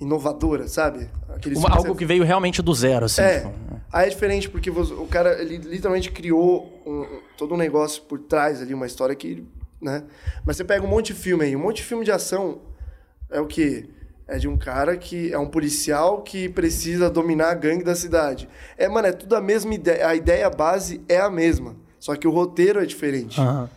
[0.00, 1.10] inovadora, sabe?
[1.56, 3.20] Uma- algo que veio realmente do zero, assim.
[3.20, 3.40] é.
[3.40, 3.52] tipo.
[3.92, 8.18] Aí é diferente porque você- o cara ele literalmente criou um- todo um negócio por
[8.20, 9.44] trás ali, uma história que,
[9.80, 10.04] né?
[10.44, 12.60] Mas você pega um monte de filme aí, um monte de filme de ação
[13.30, 13.88] é o quê?
[14.26, 18.48] É de um cara que é um policial que precisa dominar a gangue da cidade.
[18.76, 22.28] É, mano, é tudo a mesma ideia, a ideia base é a mesma, só que
[22.28, 23.40] o roteiro é diferente.
[23.40, 23.68] Aham.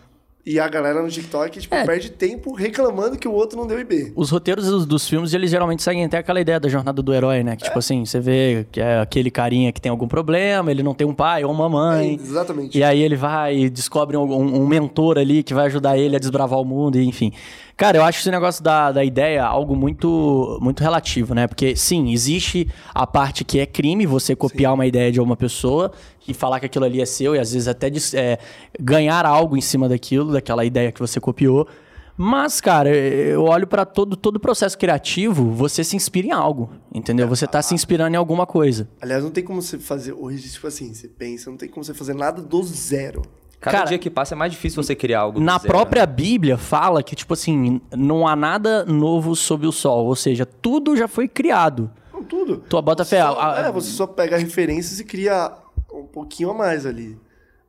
[0.46, 1.86] E a galera no TikTok, tipo, É.
[1.86, 4.12] perde tempo reclamando que o outro não deu IB.
[4.14, 7.44] Os roteiros dos, dos filmes, eles geralmente seguem até aquela ideia da jornada do herói,
[7.44, 7.56] né?
[7.56, 10.94] Que, tipo assim, você vê que é aquele carinha que tem algum problema, ele não
[10.94, 12.10] tem um pai ou uma mãe.
[12.10, 12.78] É, exatamente.
[12.78, 16.20] E aí ele vai e descobre um, um- mentor ali que vai ajudar ele a
[16.20, 17.32] desbravar o mundo, e enfim.
[17.78, 21.48] Cara, eu acho esse negócio da, da ideia algo muito, muito relativo, né?
[21.48, 25.92] Porque, sim, existe a parte que é crime você copiar uma ideia de uma pessoa
[26.28, 28.38] e falar que aquilo ali é seu e às vezes até é,
[28.80, 31.68] ganhar algo em cima daquilo, daquela ideia que você copiou.
[32.16, 37.28] Mas, cara, eu olho pra todo todo processo criativo, você se inspira em algo, entendeu?
[37.28, 38.88] Você tá se inspirando em alguma coisa.
[39.02, 41.94] Aliás, não tem como você fazer hoje, tipo assim, você pensa, não tem como você
[41.94, 43.24] fazer nada do zero.
[43.60, 46.14] Cada Cara, dia que passa é mais difícil você criar algo Na zero, própria né?
[46.14, 50.06] Bíblia fala que, tipo assim, não há nada novo sob o sol.
[50.06, 51.90] Ou seja, tudo já foi criado.
[52.14, 52.58] Não, tudo.
[52.58, 53.22] Tua bota Você fé.
[53.22, 55.50] só- a- a- É, você só pega referências e cria
[55.94, 57.18] um pouquinho a mais ali.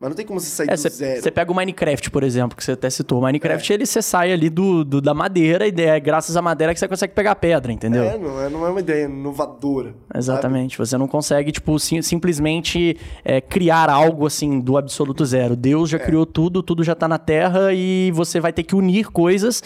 [0.01, 1.23] Mas não tem como você sair É, do zero.
[1.23, 3.21] você pega o Minecraft, por exemplo, que você até citou.
[3.21, 3.75] O Minecraft, É.
[3.77, 6.87] ele você sai ali do, do- da madeira e é graças à madeira que você
[6.89, 8.03] consegue pegar pedra, entendeu?
[8.05, 9.95] É, não é, não é uma ideia inovadora.
[10.15, 10.77] Exatamente.
[10.77, 15.57] Você não consegue, tipo, sim- simplesmente é, criar algo assim do absoluto zero.
[15.57, 15.93] Deus É.
[15.93, 19.63] já criou tudo, tudo já tá na Terra e você vai ter que unir coisas.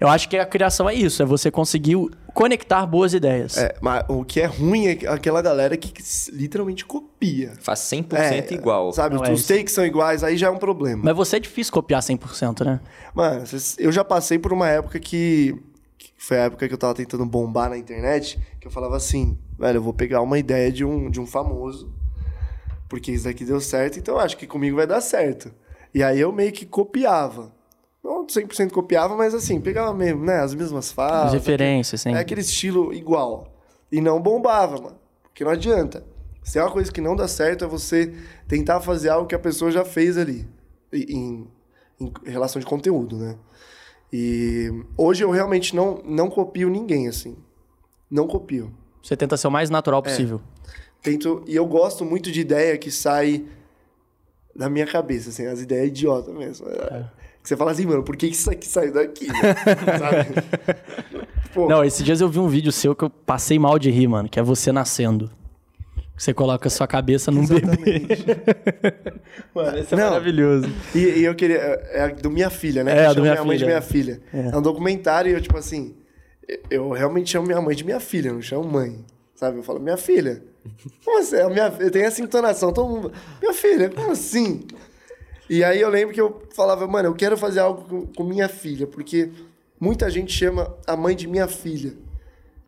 [0.00, 1.96] Eu acho que a criação é isso, é você conseguir
[2.32, 3.56] conectar boas ideias.
[3.56, 5.92] É, mas o que é ruim é aquela galera que
[6.32, 7.52] literalmente copia.
[7.60, 8.92] Faz 100% igual.
[8.92, 9.48] Sabe, Não, é os isso.
[9.52, 11.02] takes são iguais, aí já é um problema.
[11.04, 12.80] Mas você é difícil copiar 100%, né?
[13.12, 13.44] Mano,
[13.78, 15.56] eu já passei por uma época que,
[15.98, 19.36] que foi a época que eu tava tentando bombar na internet, que eu falava assim,
[19.58, 21.92] velho, eu vou pegar uma ideia de um, de um famoso,
[22.88, 25.50] porque isso daqui deu certo, então eu acho que comigo vai dar certo.
[25.92, 27.52] E aí eu meio que copiava.
[28.08, 30.40] Não 100% copiava, mas assim, pegava mesmo, né?
[30.40, 31.26] As mesmas falas.
[31.26, 32.12] As referências, sim.
[32.14, 33.52] É aquele estilo igual.
[33.92, 34.96] E não bombava, mano.
[35.22, 36.02] Porque não adianta.
[36.42, 38.14] Se é uma coisa que não dá certo, é você
[38.48, 40.48] tentar fazer algo que a pessoa já fez ali.
[40.90, 41.46] Em,
[42.00, 43.36] em relação de conteúdo, né?
[44.10, 47.36] E hoje eu realmente não, não copio ninguém, assim.
[48.10, 48.72] Não copio.
[49.02, 49.72] Você tenta ser o mais É.
[49.72, 50.40] natural possível.
[51.02, 53.44] Tento, e eu gosto muito de ideia que sai
[54.56, 56.66] da minha cabeça, assim, as ideias idiotas mesmo.
[56.66, 56.72] Que
[57.48, 59.26] você fala assim, mano, por que que isso aqui saiu daqui?
[59.26, 59.34] né?
[61.56, 64.28] Não, esses dias eu vi um vídeo seu que eu passei mal de rir, mano,
[64.28, 65.30] que é você nascendo.
[66.14, 68.06] Você coloca a sua cabeça num bebê.
[69.54, 70.10] mano, esse é Não.
[70.10, 70.68] maravilhoso.
[70.94, 71.56] E, e eu queria.
[71.56, 72.98] É a do minha filha, né?
[72.98, 73.76] É, a eu do Minha minha mãe de Filha.
[73.76, 74.20] minha filha.
[74.34, 74.56] É.
[74.56, 75.94] um documentário e eu, tipo assim.
[76.68, 78.98] Eu realmente chamo minha mãe de minha filha, não chamo mãe.
[79.34, 79.58] Sabe?
[79.58, 80.42] Eu falo, minha filha.
[81.04, 81.36] Como assim?
[81.36, 82.72] A minha, eu tenho essa entonação.
[82.72, 84.64] Todo mundo, minha filha, como assim?
[85.48, 88.48] E aí eu lembro que eu falava, mano, eu quero fazer algo com, com minha
[88.48, 89.30] filha, porque
[89.80, 91.94] muita gente chama a mãe de minha filha.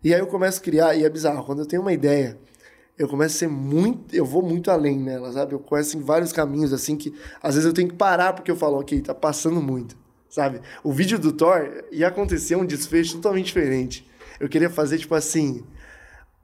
[0.03, 2.39] E aí eu começo a criar, e é bizarro, quando eu tenho uma ideia,
[2.99, 4.15] eu começo a ser muito.
[4.15, 5.55] Eu vou muito além nela, sabe?
[5.55, 8.57] Eu começo em vários caminhos, assim, que às vezes eu tenho que parar porque eu
[8.57, 9.97] falo, ok, tá passando muito,
[10.29, 10.61] sabe?
[10.83, 14.09] O vídeo do Thor ia acontecer um desfecho totalmente diferente.
[14.39, 15.65] Eu queria fazer, tipo assim.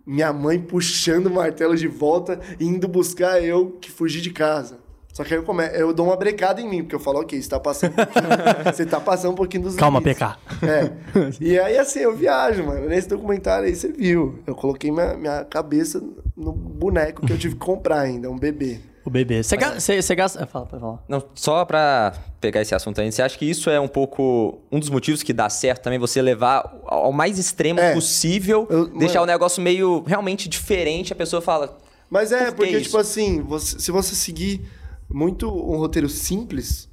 [0.06, 4.85] Minha mãe puxando o martelo de volta e indo buscar eu que fugi de casa.
[5.16, 5.64] Só que aí eu, come...
[5.68, 8.24] eu dou uma brecada em mim, porque eu falo, ok, você tá passando um pouquinho,
[8.74, 10.18] você tá passando um pouquinho dos Calma, limites.
[10.22, 10.38] PK.
[10.66, 10.92] É.
[11.40, 12.86] E aí, assim, eu viajo, mano.
[12.86, 14.40] Nesse documentário aí, você viu.
[14.46, 16.02] Eu coloquei minha, minha cabeça
[16.36, 18.78] no boneco que eu tive que comprar ainda, um bebê.
[19.06, 19.42] O bebê.
[19.42, 20.42] Você ga- você- você gasta.
[20.42, 20.98] ah, Fala, pode falar.
[21.08, 24.78] Não, só pra pegar esse assunto aí, você acha que isso é um pouco um
[24.78, 27.94] dos motivos que dá certo também você levar ao mais extremo É.
[27.94, 31.78] possível, Eu- deixar mano- o negócio meio realmente diferente, a pessoa fala,
[32.10, 32.84] Mas é, Por que porque, isso?
[32.84, 34.60] tipo assim, você- se você seguir
[35.08, 36.88] muito um roteiro simples,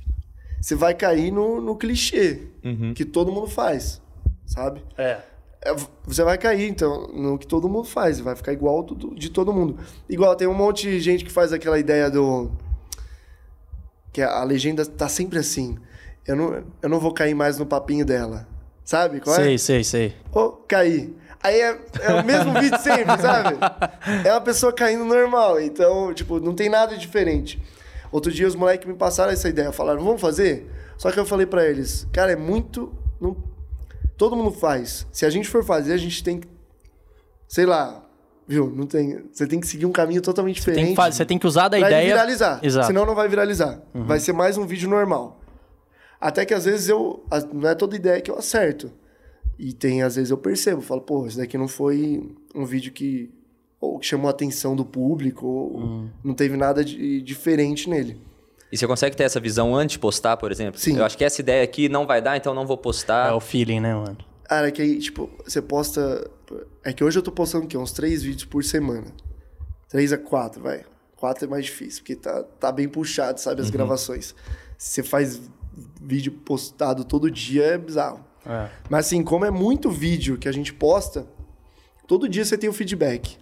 [0.62, 2.48] você vai cair no, no clichê
[2.96, 4.02] que todo mundo faz,
[4.46, 4.82] sabe?
[4.98, 5.20] É.
[5.66, 5.74] É,
[6.06, 8.20] Você vai cair, então, no que todo mundo faz.
[8.20, 9.78] Vai ficar igual do- do- de todo mundo.
[10.10, 12.52] Igual, tem um monte de gente que faz aquela ideia do...
[14.12, 15.78] Que a legenda tá sempre assim.
[16.28, 18.46] Eu não, eu não vou cair mais no papinho dela.
[18.84, 19.40] Sabe qual é?
[19.44, 20.14] Sei, sei, sei.
[20.34, 21.16] Ô, caí.
[21.42, 23.58] Aí é, é o mesmo vídeo sempre, sabe?
[24.26, 25.60] É uma pessoa caindo normal.
[25.62, 27.62] Então, tipo, não tem nada diferente.
[28.14, 29.72] Outro dia os moleques me passaram essa ideia.
[29.74, 30.70] Falaram, vamos fazer?
[30.98, 32.94] Só que eu falei pra eles, cara, é muito...
[33.20, 33.36] Não...
[34.16, 35.08] Todo mundo faz.
[35.12, 36.48] Se a gente for fazer, a gente tem que...
[37.48, 38.08] Sei lá,
[38.48, 38.70] viu?
[38.70, 39.26] Não tem...
[39.32, 40.90] Você tem que seguir um caminho totalmente Tem diferente.
[40.92, 42.06] que fa- você tem que usar da pra ideia.
[42.06, 42.60] viralizar.
[42.64, 42.88] Exato.
[42.88, 43.82] Senão não vai viralizar.
[43.94, 45.42] Vai ser mais um vídeo normal.
[46.22, 47.26] Até que às vezes eu.
[47.52, 48.92] Não é toda ideia que eu acerto.
[49.60, 52.24] E tem, às vezes eu percebo, falo, pô, isso daqui não foi
[52.56, 53.30] um vídeo que.
[53.84, 56.10] Ou que chamou a atenção do público, ou Hum.
[56.24, 58.22] não teve nada de diferente nele.
[58.72, 60.80] e você consegue ter essa visão antes de postar, por exemplo?
[60.80, 60.98] Sim.
[60.98, 63.30] Eu acho que essa ideia aqui não vai dar, então não vou postar.
[63.30, 64.18] É o feeling, né, mano?
[64.46, 66.28] Cara, é que aí, tipo, você posta.
[66.84, 67.78] É que hoje eu tô postando o quê?
[67.78, 69.08] Uns três vídeos por semana.
[69.90, 70.86] Três a quatro, vai.
[71.16, 74.34] Quatro é mais difícil, porque tá, tá bem puxado, sabe, as gravações.
[74.78, 75.40] Se você faz
[76.02, 78.22] vídeo postado todo dia, é bizarro.
[78.46, 78.70] É.
[78.90, 81.26] Mas assim, como é muito vídeo que a gente posta,
[82.08, 83.38] todo dia você tem o feedback.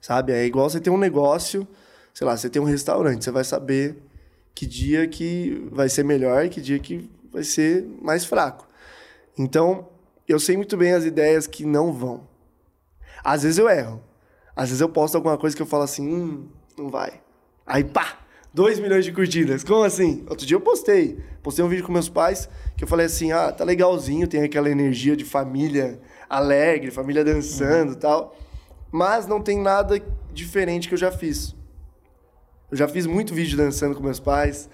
[0.00, 0.32] Sabe?
[0.32, 1.66] É igual você ter um negócio,
[2.14, 4.02] sei lá, você tem um restaurante, você vai saber
[4.54, 8.68] que dia que vai ser melhor e que dia que vai ser mais fraco.
[9.38, 9.88] Então,
[10.26, 12.28] eu sei muito bem as ideias que não vão.
[13.22, 14.02] Às vezes eu erro.
[14.54, 17.20] Às vezes eu posto alguma coisa que eu falo assim, hum, não vai.
[17.66, 18.18] Aí, pá,
[18.52, 19.62] 2 milhões de curtidas.
[19.62, 20.24] Como assim?
[20.28, 21.18] Outro dia eu postei.
[21.42, 24.68] Postei um vídeo com meus pais que eu falei assim, ah, tá legalzinho, tem aquela
[24.68, 28.36] energia de família alegre, família dançando e tal.
[28.90, 30.00] Mas não tem nada
[30.32, 31.54] diferente que eu já fiz.
[32.70, 34.68] Eu já fiz muito vídeo dançando com meus pais.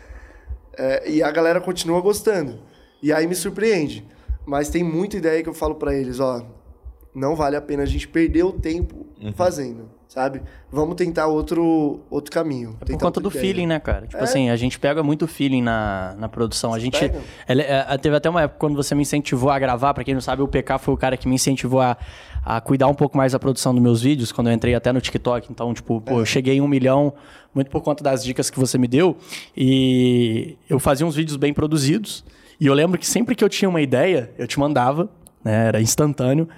[0.79, 2.61] é, e a galera continua gostando.
[3.03, 4.07] E aí me surpreende.
[4.45, 6.45] Mas tem muita ideia que eu falo pra eles, ó,
[7.15, 10.43] não vale a pena a gente perder o tempo fazendo, sabe?
[10.71, 12.77] Vamos tentar outro outro caminho.
[12.81, 14.07] É por conta do feeling, né, cara?
[14.07, 16.73] Tipo assim, a gente pega muito feeling na, na produção.
[16.73, 16.99] A gente.
[16.99, 17.21] pega?
[17.49, 20.21] Ele- é, teve até uma época quando você me incentivou a gravar, pra quem não
[20.21, 21.97] sabe, o PK foi o cara que me incentivou a,
[22.45, 25.01] a cuidar um pouco mais da produção dos meus vídeos, quando eu entrei até no
[25.01, 25.49] TikTok.
[25.51, 27.13] Então, tipo, pô, eu cheguei em um milhão
[27.55, 29.17] muito por conta das dicas que você me deu.
[29.57, 32.25] E eu fazia uns vídeos bem produzidos.
[32.61, 35.09] E eu lembro que sempre que eu tinha uma ideia, eu te mandava,
[35.45, 35.69] né?
[35.69, 36.49] Era instantâneo.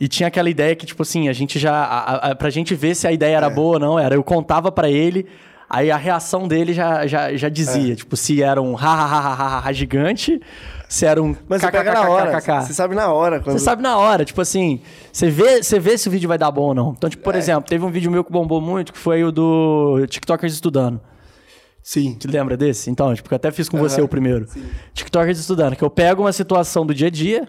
[0.00, 1.74] E tinha aquela ideia que, tipo assim, a gente já.
[1.74, 4.70] A, a, pra gente ver se a ideia era boa ou não, era eu contava
[4.70, 5.26] pra ele.
[5.70, 9.62] Aí a reação dele já, já, já dizia, tipo, se era um ha, ha, ha,
[9.66, 10.40] ha, gigante,
[10.88, 12.40] se era um Mas você pega na hora.
[12.40, 13.38] Você sabe na hora.
[13.40, 13.58] Quando...
[13.58, 14.80] Você sabe na hora, tipo assim,
[15.12, 16.94] você vê, você vê se o vídeo vai dar bom ou não.
[16.96, 17.24] Então, tipo, É.
[17.24, 20.98] por exemplo, teve um vídeo meu que bombou muito, que foi o do TikTokers estudando.
[21.82, 22.14] Sim.
[22.14, 22.90] Te lembra desse?
[22.90, 24.46] Então, tipo, eu até fiz com você o primeiro.
[24.94, 27.46] TikTokers estudando, que eu pego uma situação do dia a dia,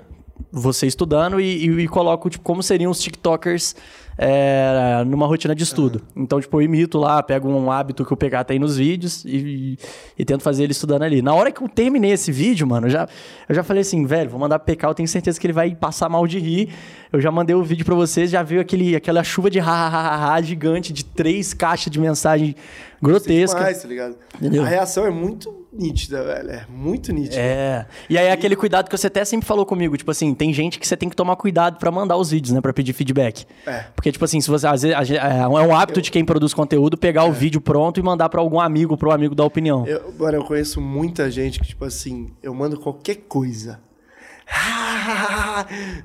[0.52, 3.76] você estudando, e, e, e coloco, tipo, como seriam os TikTokers
[4.22, 6.02] é, numa rotina de estudo.
[6.14, 9.38] Então, tipo, eu imito lá, pego um hábito que o PK tem nos vídeos e,
[9.38, 9.78] e,
[10.20, 11.22] e tento fazer ele estudando ali.
[11.22, 13.08] Na hora que eu terminei esse vídeo, mano, eu já,
[13.48, 15.74] eu já falei assim, velho, vou mandar pro PK, eu tenho certeza que ele vai
[15.74, 16.70] passar mal de rir.
[17.12, 20.94] Eu já mandei o vídeo pra vocês, já veio aquele, aquela chuva de ha, gigante
[20.94, 22.56] de três caixas de mensagem
[23.02, 23.58] grotesca.
[23.58, 24.16] Demais, tá ligado?
[24.36, 24.64] Entendeu?
[24.64, 26.50] A reação é muito nítida, velho.
[26.52, 27.36] É muito nítida.
[27.42, 27.86] É.
[28.10, 30.86] E aí aquele cuidado que você até sempre falou comigo, tipo assim, tem gente que
[30.88, 33.46] você tem que tomar cuidado pra mandar os vídeos, né, Pra pedir feedback.
[33.66, 33.86] É.
[33.96, 36.96] Porque tipo assim, se você às vezes gente- é um hábito de quem produz conteúdo
[36.96, 39.88] pegar o vídeo pronto e mandar pra algum amigo, pro amigo dar opinião.
[39.88, 43.80] Eu, mano, eu conheço muita gente que, tipo assim, eu mando qualquer coisa.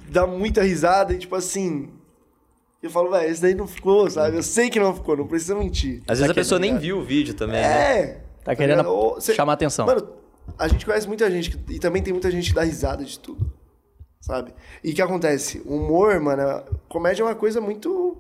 [0.09, 1.91] Dá muita risada e, tipo assim.
[2.83, 4.37] Eu falo, velho, esse daí não ficou, sabe?
[4.37, 6.03] Eu sei que não ficou, não precisa mentir.
[6.07, 7.99] Às vezes a Tá pessoa nem viu o vídeo também, né?
[8.01, 8.21] É.
[8.45, 8.87] Tá querendo?
[8.87, 9.87] Ou cê- chamar atenção.
[9.87, 10.07] Mano,
[10.59, 13.19] a gente conhece muita gente que- e também tem muita gente que dá risada de
[13.19, 13.51] tudo.
[14.21, 14.53] Sabe?
[14.83, 15.63] E o que acontece?
[15.65, 18.19] O humor, mano, comédia é uma coisa muito.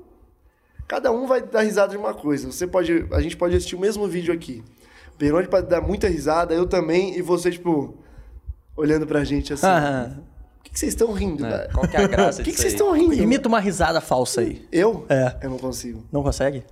[0.88, 2.50] Cada um vai dar risada de uma coisa.
[2.50, 3.06] Você pode.
[3.12, 4.64] A gente pode assistir o mesmo vídeo aqui.
[5.18, 7.94] Peroni pode dar muita risada, eu também, e você, tipo,
[8.76, 9.66] olhando pra gente assim.
[9.66, 10.22] Aham.
[10.56, 11.72] Por que que vocês estão rindo, É, velho?
[11.72, 12.80] Qual que é a graça Por que que disso vocês aí?
[12.80, 13.14] estão rindo?
[13.22, 14.66] Imita uma risada falsa aí.
[14.72, 15.04] Eu?
[15.08, 15.36] É.
[15.42, 16.04] Eu não consigo.
[16.10, 16.64] Não consegue?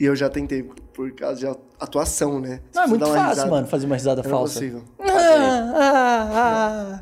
[0.00, 1.46] E eu já tentei por causa de
[1.78, 2.60] atuação, né?
[2.70, 4.30] Se Não, é você muito dá uma fácil, risada- mano, fazer uma risada Eu não
[4.30, 4.54] falsa.
[4.54, 4.84] consigo.
[5.74, 7.00] Ah,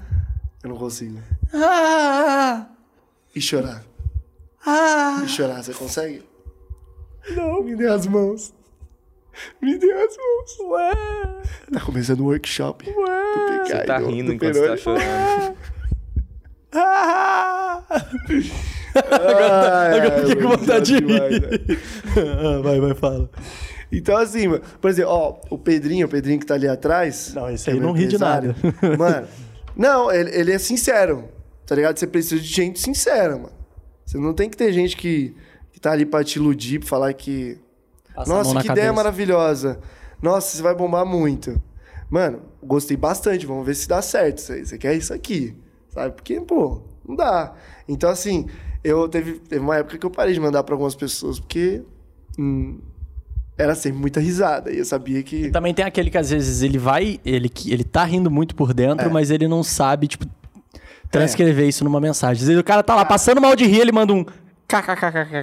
[0.62, 1.18] Eu não consigo.
[1.54, 2.66] ah, ah,
[3.34, 3.82] E chorar.
[4.66, 5.22] ah.
[5.24, 6.22] E chorar, você consegue?
[7.36, 7.62] Não.
[7.62, 8.52] Me dê as mãos.
[9.62, 10.70] Me dê as mãos.
[10.72, 10.92] Ué,
[11.72, 12.85] Tá começando o workshop.
[12.85, 15.57] do PK Você tá do- rindo do enquanto você tá chorando.
[16.74, 17.83] ah.
[18.94, 21.40] Agora eu fiquei ai, com vontade de rir.
[21.40, 21.76] né?
[22.16, 23.31] Ah, vai, vai, fala.
[23.92, 27.33] Então, assim, mano, por exemplo, ó, o Pedrinho, o Pedrinho que tá ali atrás.
[27.35, 28.55] Não, esse é aí meu não ri de empresário,
[28.98, 29.26] Mano,
[29.76, 31.29] não, ele, ele é sincero,
[31.66, 31.98] tá ligado?
[31.98, 33.53] Você precisa de gente sincera, mano.
[34.07, 35.35] Você não tem que ter gente que,
[35.72, 37.59] que tá ali pra te iludir, pra falar que.
[38.20, 38.92] Passa Nossa, que ideia cabeça.
[38.92, 39.80] maravilhosa.
[40.22, 41.61] Nossa, você vai bombar muito.
[42.09, 43.46] Mano, gostei bastante.
[43.46, 44.64] Vamos ver se dá certo isso aí.
[44.66, 45.54] Você quer isso aqui,
[45.88, 46.14] sabe?
[46.14, 47.52] Porque, pô, não dá.
[47.88, 48.46] Então, assim,
[48.85, 51.83] eu teve, teve uma época que eu parei de mandar pra algumas pessoas, porque
[52.38, 52.78] hum,
[53.56, 54.70] era sempre muita risada.
[54.72, 55.50] E eu sabia que.
[55.50, 59.06] Também tem aquele que às vezes ele vai, ele, ele tá rindo muito por dentro,
[59.06, 59.11] É.
[59.11, 60.26] mas ele não sabe, tipo,
[61.11, 62.42] transcrever isso numa mensagem.
[62.42, 64.24] Às vezes o cara tá lá passando mal de rir, ele manda um.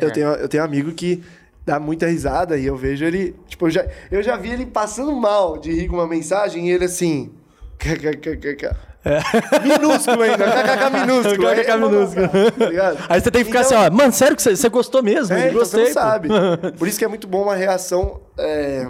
[0.01, 1.21] Eu tenho, eu tenho um amigo que
[1.67, 3.35] dá muita risada e eu vejo ele.
[3.47, 6.71] Tipo, eu já, eu já vi ele passando mal de rir com uma mensagem e
[6.71, 7.31] ele assim.
[7.77, 8.69] kkkk.
[9.63, 11.47] Minúsculo ainda, kkk minúsculo.
[11.47, 12.27] Aí KKK é minúsculo.
[12.27, 13.05] tá?
[13.09, 15.33] Aí você tem que ficar Então- assim, ó, mano, sério que você, você gostou mesmo?
[15.35, 15.85] É, então Gostei.
[15.85, 16.29] você não pô." sabe.
[16.79, 18.85] Por isso que é muito bom uma reação é,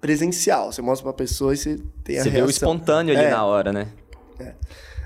[0.00, 0.72] presencial.
[0.72, 2.46] Você mostra pra pessoa e você tem a Você vê reação.
[2.46, 3.30] o espontâneo ali É.
[3.30, 3.88] na hora, né?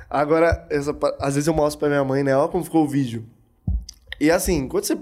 [0.09, 2.37] Agora, essa às vezes eu mostro pra minha mãe, né?
[2.37, 3.25] Olha como ficou o vídeo.
[4.20, 4.96] E assim, quando você,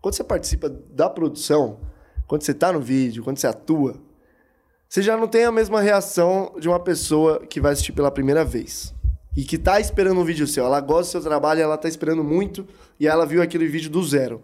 [0.00, 1.80] quando você participa da produção,
[2.26, 4.00] quando você tá no vídeo, quando você atua,
[4.88, 8.44] você já não tem a mesma reação de uma pessoa que vai assistir pela primeira
[8.44, 8.94] vez.
[9.36, 10.64] E que tá esperando um vídeo seu.
[10.64, 12.66] Ela gosta do seu trabalho, ela tá esperando muito,
[12.98, 14.42] e ela viu aquele vídeo do zero.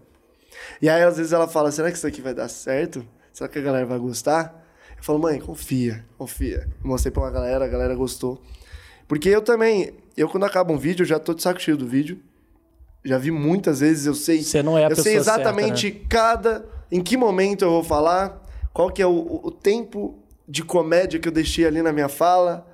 [0.80, 3.04] E aí, às vezes, ela fala: será que isso aqui vai dar certo?
[3.32, 4.64] Será que a galera vai gostar?
[4.96, 6.68] Eu falo, mãe, confia, confia.
[6.82, 8.40] Eu mostrei pra uma galera, a galera gostou.
[9.08, 11.86] Porque eu também, eu quando acaba um vídeo, eu já tô de saco cheio do
[11.86, 12.20] vídeo.
[13.06, 14.42] Já vi muitas vezes, eu sei.
[14.42, 16.06] Você não é a Eu sei exatamente certa, né?
[16.08, 16.64] cada.
[16.90, 18.42] Em que momento eu vou falar,
[18.72, 22.66] qual que é o, o tempo de comédia que eu deixei ali na minha fala,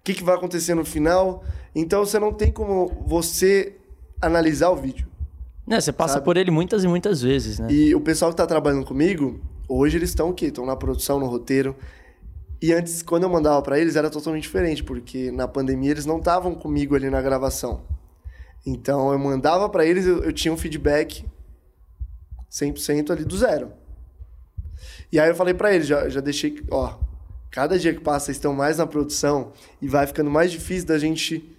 [0.00, 1.44] o que, que vai acontecer no final.
[1.74, 3.76] Então você não tem como você
[4.20, 5.06] analisar o vídeo.
[5.66, 6.24] Né, você passa Sabe?
[6.24, 7.68] por ele muitas e muitas vezes, né?
[7.70, 10.46] E o pessoal que tá trabalhando comigo, hoje eles estão o quê?
[10.46, 11.76] Estão na produção, no roteiro.
[12.60, 16.18] E antes, quando eu mandava pra eles, era totalmente diferente, porque na pandemia eles não
[16.18, 17.82] estavam comigo ali na gravação.
[18.64, 21.24] Então eu mandava pra eles, eu, eu tinha um feedback
[22.50, 23.72] 100% ali do zero.
[25.10, 26.98] E aí eu falei pra eles, já, já deixei, ó,
[27.50, 30.98] cada dia que passa eles estão mais na produção e vai ficando mais difícil da
[30.98, 31.54] gente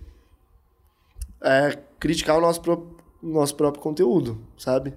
[1.42, 2.86] é, criticar o nosso, pró-
[3.22, 4.94] nosso próprio conteúdo, sabe?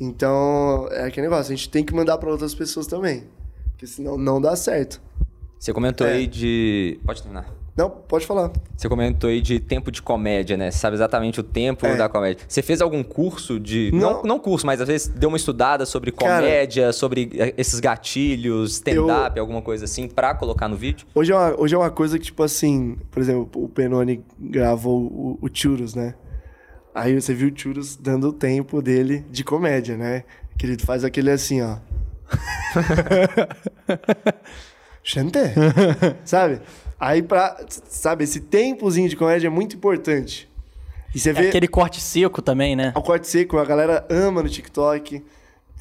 [0.00, 3.24] Então, é aquele negócio, a gente tem que mandar pra outras pessoas também.
[3.70, 5.00] Porque senão não dá certo.
[5.58, 6.14] Você comentou É.
[6.14, 6.98] aí de.
[7.04, 7.46] Pode terminar.
[7.74, 8.50] Não, pode falar.
[8.76, 10.70] Você comentou aí de tempo de comédia, né?
[10.70, 11.96] Você sabe exatamente o tempo É.
[11.96, 12.44] da comédia.
[12.46, 13.90] Você fez algum curso de.
[13.94, 14.22] Não, Não.
[14.22, 18.72] não curso, mas às vezes deu uma estudada sobre Cara, comédia, sobre eh, esses gatilhos,
[18.72, 21.06] stand-up, alguma coisa assim, pra colocar no vídeo?
[21.14, 25.00] Hoje é, uma, hoje é uma coisa que, tipo assim, por exemplo, o Penoni gravou
[25.00, 26.14] o, o Churros, né?
[26.94, 30.24] Aí você viu o Churros dando o tempo dele de comédia, né?
[30.58, 31.78] Que ele faz aquele assim, ó.
[35.04, 35.38] Gente,
[36.24, 36.60] sabe?
[37.04, 37.56] Aí pra,
[37.88, 40.48] sabe, esse tempozinho de comédia é muito importante.
[41.12, 42.92] E você É vê aquele corte seco também, né?
[42.94, 45.20] o corte seco, a galera ama no TikTok.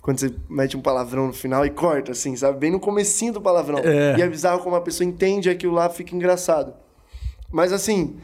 [0.02, 2.58] Quando você mete um palavrão no final e corta, assim, sabe?
[2.58, 3.78] Bem no comecinho do palavrão.
[3.78, 4.18] É.
[4.18, 6.74] E é bizarro como a pessoa entende aquilo lá, fica engraçado.
[7.52, 8.18] Mas assim,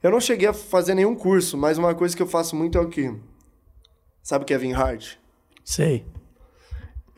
[0.00, 2.80] eu não cheguei a fazer nenhum curso, mas uma coisa que eu faço muito é
[2.80, 3.12] o quê?
[4.22, 5.14] Sabe o Kevin Hart?
[5.64, 6.06] Sei.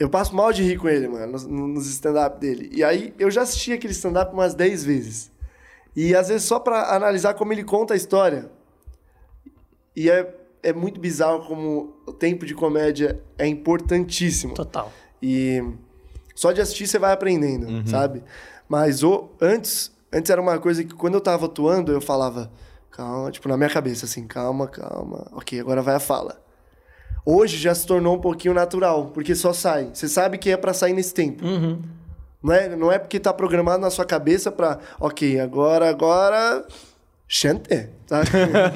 [0.03, 2.69] Eu passo mal de rir com ele, mano, nos, nos stand-up dele.
[2.73, 5.31] E aí, eu já assisti aquele stand-up umas 10 vezes.
[5.95, 8.51] E às vezes só pra analisar como ele conta a história.
[9.95, 14.55] E é, é muito bizarro como o tempo de comédia é importantíssimo.
[14.55, 14.91] Total.
[15.23, 15.63] E
[16.35, 17.87] só de assistir você vai aprendendo, Uhum.
[17.87, 18.25] sabe?
[18.69, 22.51] Mas o, antes, antes era uma coisa que quando eu tava atuando, eu falava,
[22.91, 25.29] calma, tipo, na minha cabeça, assim, calma, calma.
[25.33, 26.42] Ok, agora vai a fala.
[27.25, 29.91] Hoje já se tornou um pouquinho natural, porque só sai.
[29.93, 31.45] Você sabe que é pra sair nesse tempo.
[32.43, 36.67] Não, é, não é porque tá programado na sua cabeça pra, ok, agora, agora.
[37.29, 38.29] Gente, sabe?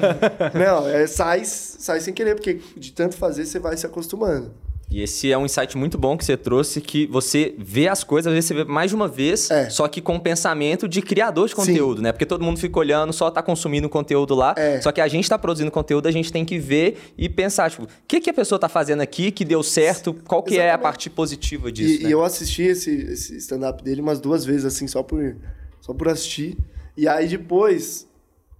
[0.55, 4.51] não, é, sai, sai sem querer, porque de tanto fazer você vai se acostumando.
[4.89, 8.27] E esse é um insight muito bom que você trouxe, que você vê as coisas,
[8.27, 9.69] às vezes você vê mais de uma vez, É.
[9.69, 12.13] só que com o pensamento de criador de conteúdo, né?
[12.13, 14.79] Porque todo mundo fica olhando, só tá consumindo conteúdo lá, É.
[14.79, 17.83] só que a gente tá produzindo conteúdo, a gente tem que ver e pensar, tipo,
[17.83, 20.63] o que, que a pessoa tá fazendo aqui que deu certo, qual que é a
[20.67, 20.83] Exatamente.
[20.83, 22.09] parte positiva disso, E, né?
[22.09, 25.35] e eu assisti esse, esse stand-up dele umas duas vezes, assim, só por,
[25.81, 26.57] só por assistir.
[26.95, 28.07] E aí depois,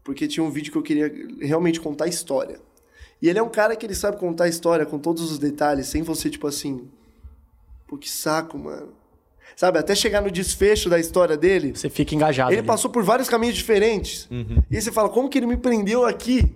[0.04, 1.10] porque tinha um vídeo que eu queria
[1.40, 2.60] realmente contar a história.
[3.22, 5.88] E ele é um cara que ele sabe contar a história com todos os detalhes,
[5.88, 6.88] sem você, tipo assim.
[7.88, 8.90] Pô, que saco, mano.
[9.56, 11.72] Sabe, até chegar no desfecho da história dele.
[11.76, 12.52] Você fica engajado.
[12.52, 12.68] Ele ali.
[12.68, 14.28] passou por vários caminhos diferentes.
[14.30, 14.62] Uhum.
[14.70, 16.56] E aí você fala, como que ele me prendeu aqui?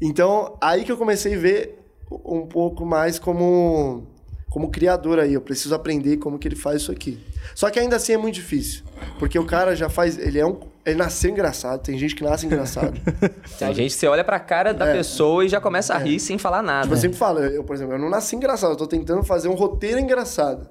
[0.00, 1.78] Então, aí que eu comecei a ver
[2.10, 4.06] um pouco mais como,
[4.50, 5.32] como criador aí.
[5.32, 7.18] Eu preciso aprender como que ele faz isso aqui.
[7.54, 8.84] Só que ainda assim é muito difícil.
[9.18, 10.18] Porque o cara já faz.
[10.18, 10.60] Ele é um.
[10.86, 11.82] Ele nasceu engraçado.
[11.82, 12.92] Tem gente que nasce engraçado.
[13.58, 14.92] Tem gente que você olha pra cara da É.
[14.92, 16.82] pessoa e já começa a rir sem falar nada.
[16.84, 19.48] Tipo, eu sempre falo, eu, por exemplo, eu não nasci engraçado, eu tô tentando fazer
[19.48, 20.68] um roteiro engraçado.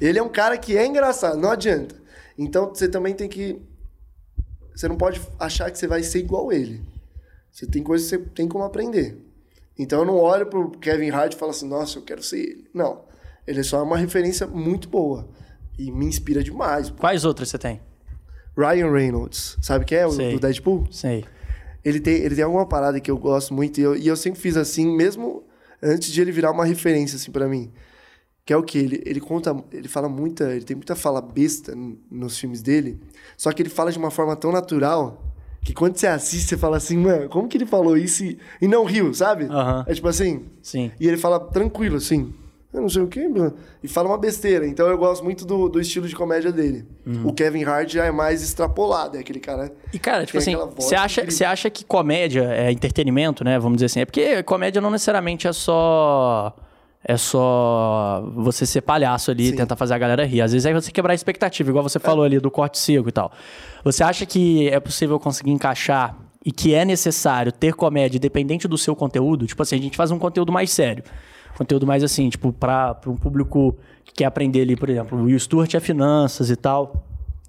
[0.00, 1.96] Ele é um cara que é engraçado, não adianta.
[2.38, 3.60] Então você também tem que.
[4.74, 6.82] Você não pode achar que você vai ser igual ele.
[7.50, 9.18] Você tem coisas que você tem como aprender.
[9.78, 12.70] Então eu não olho pro Kevin Hart e falo assim, nossa, eu quero ser ele.
[12.72, 13.04] Não.
[13.46, 15.28] Ele é só uma referência muito boa.
[15.78, 16.90] E me inspira demais.
[16.90, 17.80] Quais outras você tem?
[18.56, 20.06] Ryan Reynolds, sabe quem é?
[20.06, 20.32] O Sei.
[20.32, 20.86] do Deadpool?
[20.90, 21.24] Sei.
[21.84, 24.40] Ele tem, ele tem alguma parada que eu gosto muito e eu, e eu sempre
[24.40, 25.44] fiz assim, mesmo
[25.82, 27.70] antes de ele virar uma referência assim para mim.
[28.44, 31.74] Que é o que ele, ele conta, ele fala muita, ele tem muita fala besta
[32.10, 32.98] nos filmes dele,
[33.36, 35.22] só que ele fala de uma forma tão natural
[35.62, 38.68] que quando você assiste você fala assim, mano, como que ele falou isso e, e
[38.68, 39.48] não riu, sabe?
[39.86, 40.92] É tipo assim, Sim.
[40.98, 42.32] e ele fala tranquilo assim,
[42.78, 44.66] eu não sei o quê, mano", e fala uma besteira.
[44.66, 46.84] Então eu gosto muito do, do estilo de comédia dele.
[47.06, 47.28] Uhum.
[47.28, 50.94] O Kevin Hart já é mais extrapolado, é aquele cara E, cara, tipo assim, você
[50.94, 53.58] acha, você acha que comédia é entretenimento, né?
[53.58, 54.00] Vamos dizer assim.
[54.00, 56.54] É porque comédia não necessariamente é só.
[57.08, 59.56] É só você ser palhaço ali e Sim.
[59.56, 60.40] tentar fazer a galera rir.
[60.40, 63.12] Às vezes é você quebrar a expectativa, igual você falou ali do corte seco e
[63.12, 63.30] tal.
[63.84, 68.76] Você acha que é possível conseguir encaixar e que é necessário ter comédia independente do
[68.76, 69.46] seu conteúdo?
[69.46, 71.04] Tipo assim, a gente faz um conteúdo mais sério.
[71.56, 75.24] Conteúdo mais assim, tipo, pra, pra um público que quer aprender ali, por exemplo, o
[75.24, 77.04] Will Stewart é finanças e tal.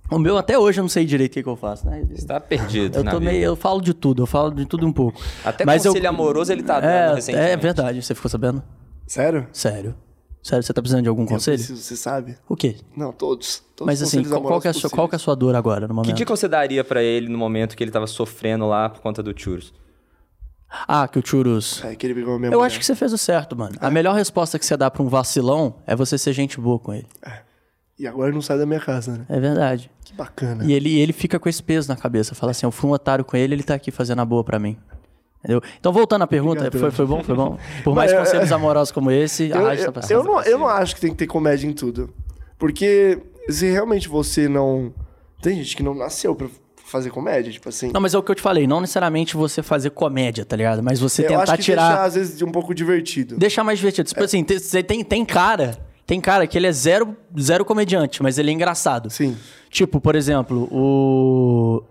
[0.10, 2.02] O meu, até hoje, eu não sei direito o que, que eu faço, né?
[2.16, 3.30] Você tá perdido Eu, na tô vida.
[3.32, 5.22] meio, eu falo de tudo, eu falo de tudo um pouco.
[5.44, 7.52] Até Mas eu- conselho amoroso ele tá dando é, recentemente.
[7.52, 8.64] é verdade, você ficou sabendo?
[9.06, 9.46] Sério?
[9.52, 9.94] Sério.
[10.42, 11.58] Sério, você tá precisando de algum Eu conselho?
[11.58, 12.38] preciso, você sabe?
[12.48, 12.78] O quê?
[12.96, 13.62] Não, todos.
[13.76, 15.36] todos Mas os assim, qual, qual que é a sua, qual que é a sua
[15.36, 16.16] dor agora, no Que momento?
[16.16, 19.34] dica você daria pra ele no momento que ele tava sofrendo lá por conta do
[19.38, 19.74] churros?
[20.70, 21.84] Ah, que o Churus...
[21.84, 23.76] É, que ele a minha Eu acho que você fez o certo, mano.
[23.80, 26.94] A melhor resposta que você dá pra um vacilão é você ser gente boa com
[26.94, 27.08] ele.
[27.98, 29.26] E agora não sai da minha casa, né?
[29.30, 29.90] É verdade.
[30.04, 30.64] Que bacana.
[30.66, 32.36] E ele, ele fica com esse peso na cabeça.
[32.36, 34.60] Fala assim, eu fui um otário com ele, ele tá aqui fazendo a boa pra
[34.60, 34.78] mim.
[35.40, 35.62] Entendeu?
[35.80, 37.24] Então, voltando à pergunta, foi, foi bom?
[37.24, 37.58] Foi bom?
[37.84, 40.12] Por mais Mas, é, conselhos amorosos como esse, a Eu, rádio tá passando.
[40.12, 42.14] eu não, eu não acho que tem que ter comédia em tudo.
[42.58, 44.94] Porque se realmente você não.
[45.42, 46.48] Tem gente que não nasceu pra
[46.88, 47.92] fazer comédia, tipo assim.
[47.94, 50.82] Não, mas é o que eu te falei, não necessariamente você fazer comédia, tá ligado?
[50.82, 51.88] Mas você eu acho tentar que tirar.
[51.88, 53.38] deixar, às vezes, de um pouco divertido.
[53.38, 54.08] Deixar mais divertido.
[54.08, 55.78] Tipo assim, tem, tem, cara.
[56.06, 59.10] Tem cara que ele é zero, zero comediante, mas ele é engraçado.
[59.10, 59.36] Sim.
[59.70, 61.84] Tipo, por exemplo, o.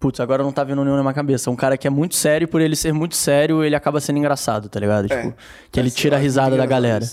[0.00, 1.50] Putz, agora não tá vindo nenhum na minha cabeça.
[1.50, 4.70] Um cara que é muito sério, por ele ser muito sério, ele acaba sendo engraçado,
[4.70, 5.12] tá ligado?
[5.12, 5.22] É.
[5.22, 5.36] Tipo,
[5.70, 7.04] que ele tira a acho risada da galera.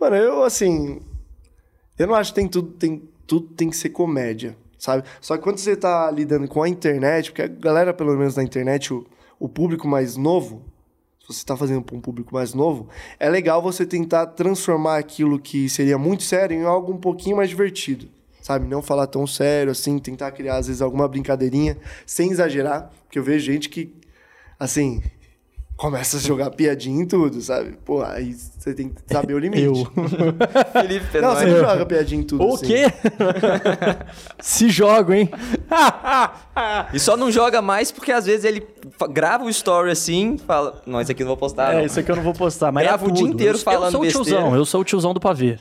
[0.00, 1.00] Mano, eu, assim.
[1.96, 5.04] Eu não acho que tem tudo, tem, tudo tem que ser comédia, sabe?
[5.20, 8.42] Só que quando você tá lidando com a internet, porque a galera, pelo menos na
[8.42, 9.06] internet, o,
[9.38, 10.62] o público mais novo,
[11.20, 15.38] se você tá fazendo pra um público mais novo, é legal você tentar transformar aquilo
[15.38, 18.08] que seria muito sério em algo um pouquinho mais divertido.
[18.40, 18.68] Sabe?
[18.68, 23.24] Não falar tão sério assim, tentar criar, às vezes, alguma brincadeirinha, sem exagerar, porque eu
[23.24, 23.92] vejo gente que,
[24.56, 25.02] assim,
[25.76, 27.76] começa a jogar piadinha em tudo, sabe?
[27.84, 29.62] Pô, aí você tem que saber o limite.
[29.62, 29.74] Eu.
[30.72, 32.44] Felipe Não, você não joga piadinha em tudo.
[32.44, 32.66] O assim.
[32.66, 32.84] quê?
[34.40, 35.28] Se jogo, hein?
[36.92, 38.66] E só não joga mais porque às vezes ele
[39.10, 41.74] grava o story assim, fala, não, isso aqui eu não vou postar.
[41.74, 42.72] é, não." isso aqui eu não vou postar.
[42.72, 44.24] Mas Grava é o dia inteiro Eu- falando Eu sou o besteira.
[44.40, 45.58] tiozão, eu sou o tiozão do pavê.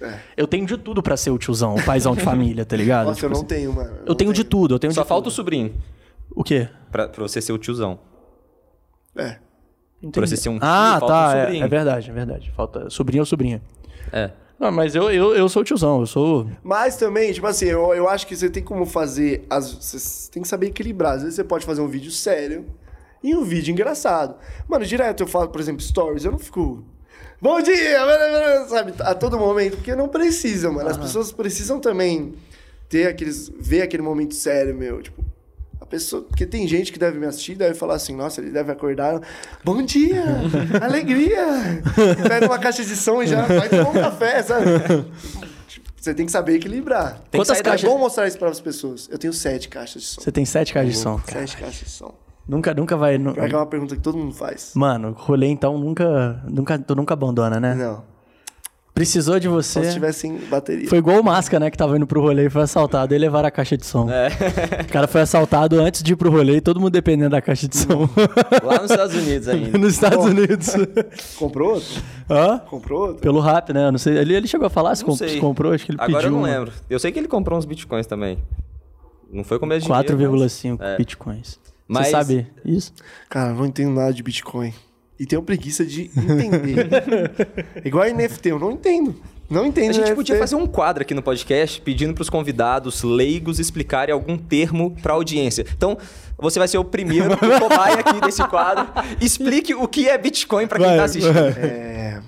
[0.00, 0.20] É.
[0.36, 3.06] Eu tenho de tudo pra ser o tiozão, o paizão de família, tá ligado?
[3.06, 3.96] Nossa, Tipo eu não assim, tenho, mano.
[4.06, 5.34] eu tenho de tudo, eu tenho Só de falta o tudo.
[5.34, 5.74] sobrinho
[6.30, 6.68] O quê?
[6.92, 7.98] pra, pra você ser o tiozão.
[9.16, 9.38] É.
[10.12, 11.28] Pra você ser um tio, Ah, falta tá.
[11.28, 11.64] um é- sobrinho.
[11.64, 12.52] é, verdade, é verdade.
[12.56, 13.62] Falta sobrinho ou sobrinha.
[14.12, 14.30] É.
[14.58, 16.48] Não, mas eu, eu, eu sou o tiozão, eu sou.
[16.64, 19.44] Mas também, tipo assim, eu, eu acho que você tem como fazer.
[19.48, 21.14] As, você tem que saber equilibrar.
[21.14, 22.66] Às vezes você pode fazer um vídeo sério
[23.22, 24.36] e um vídeo engraçado.
[24.68, 26.84] Mano, direto eu falo, por exemplo, stories, eu não fico.
[27.40, 27.98] Bom dia!
[28.68, 30.88] Sabe, a todo momento, porque não precisa, mano.
[30.88, 32.34] As pessoas precisam também
[32.88, 33.48] ter aqueles.
[33.60, 35.00] ver aquele momento sério, meu.
[35.02, 35.24] Tipo,
[35.80, 36.22] a pessoa.
[36.22, 39.20] Porque tem gente que deve me assistir e deve falar assim, nossa, ele deve acordar.
[39.64, 40.24] Bom dia!
[40.82, 41.82] Alegria!
[42.28, 44.64] Pega uma caixa de som e já vai tomar um café, sabe?
[45.68, 47.20] Tipo, Você tem que saber equilibrar.
[47.30, 49.08] Tem Quantas da- É caixas- bom mostrar isso para as pessoas.
[49.10, 50.20] Eu tenho sete caixas de som.
[50.22, 51.20] Você tem sete caixas de som.
[51.26, 52.14] Sete caixas de som.
[52.46, 53.18] Nunca, nunca vai.
[53.18, 54.70] nu- Pior que é uma pergunta que todo mundo faz.
[54.74, 56.78] Mano, rolê então nunca, nunca.
[56.78, 57.74] Tu nunca abandona, né?
[57.74, 58.04] Não.
[58.98, 59.84] Precisou de Só você.
[59.84, 60.88] se tiver sem bateria.
[60.88, 61.70] Foi igual o Masca, né?
[61.70, 64.08] Que tava indo pro rolê e foi assaltado e levaram a caixa de som.
[64.10, 64.28] É.
[64.82, 67.68] O cara foi assaltado antes de ir pro rolê e todo mundo dependendo da caixa
[67.68, 68.08] de som.
[68.64, 69.78] Lá nos Estados Unidos ainda.
[69.78, 70.74] Nos Estados Unidos.
[71.38, 72.02] Comprou outro?
[72.28, 72.58] Hã?
[72.58, 73.18] Comprou outro?
[73.22, 73.86] Pelo rap, né?
[73.86, 74.16] Eu Não sei.
[74.18, 75.28] Ele, ele chegou a falar se, comp- sei.
[75.28, 76.28] se comprou, acho que ele Agora pediu.
[76.28, 76.48] eu não uma.
[76.48, 76.72] lembro.
[76.90, 78.38] Eu sei que ele comprou uns bitcoins também.
[79.32, 80.18] Não foi com o mesmo dinheiro.
[80.18, 80.96] 4,5 É.
[80.96, 81.60] bitcoins.
[81.86, 82.92] Mas- Você sabe isso?
[83.30, 84.74] Cara, eu não entendo nada de Bitcoin.
[85.18, 86.88] E tenho preguiça de entender.
[87.84, 89.20] Igual a NFT, eu não entendo.
[89.50, 89.90] Não entendo.
[89.90, 90.14] A gente NFT.
[90.14, 94.94] podia fazer um quadro aqui no podcast pedindo para os convidados leigos explicarem algum termo
[95.02, 95.66] para audiência.
[95.76, 95.98] Então,
[96.36, 98.86] você vai ser o primeiro cobaia aqui desse quadro.
[99.20, 101.32] Explique o que é Bitcoin para quem está assistindo.
[101.32, 101.50] vai.
[101.50, 102.22] É...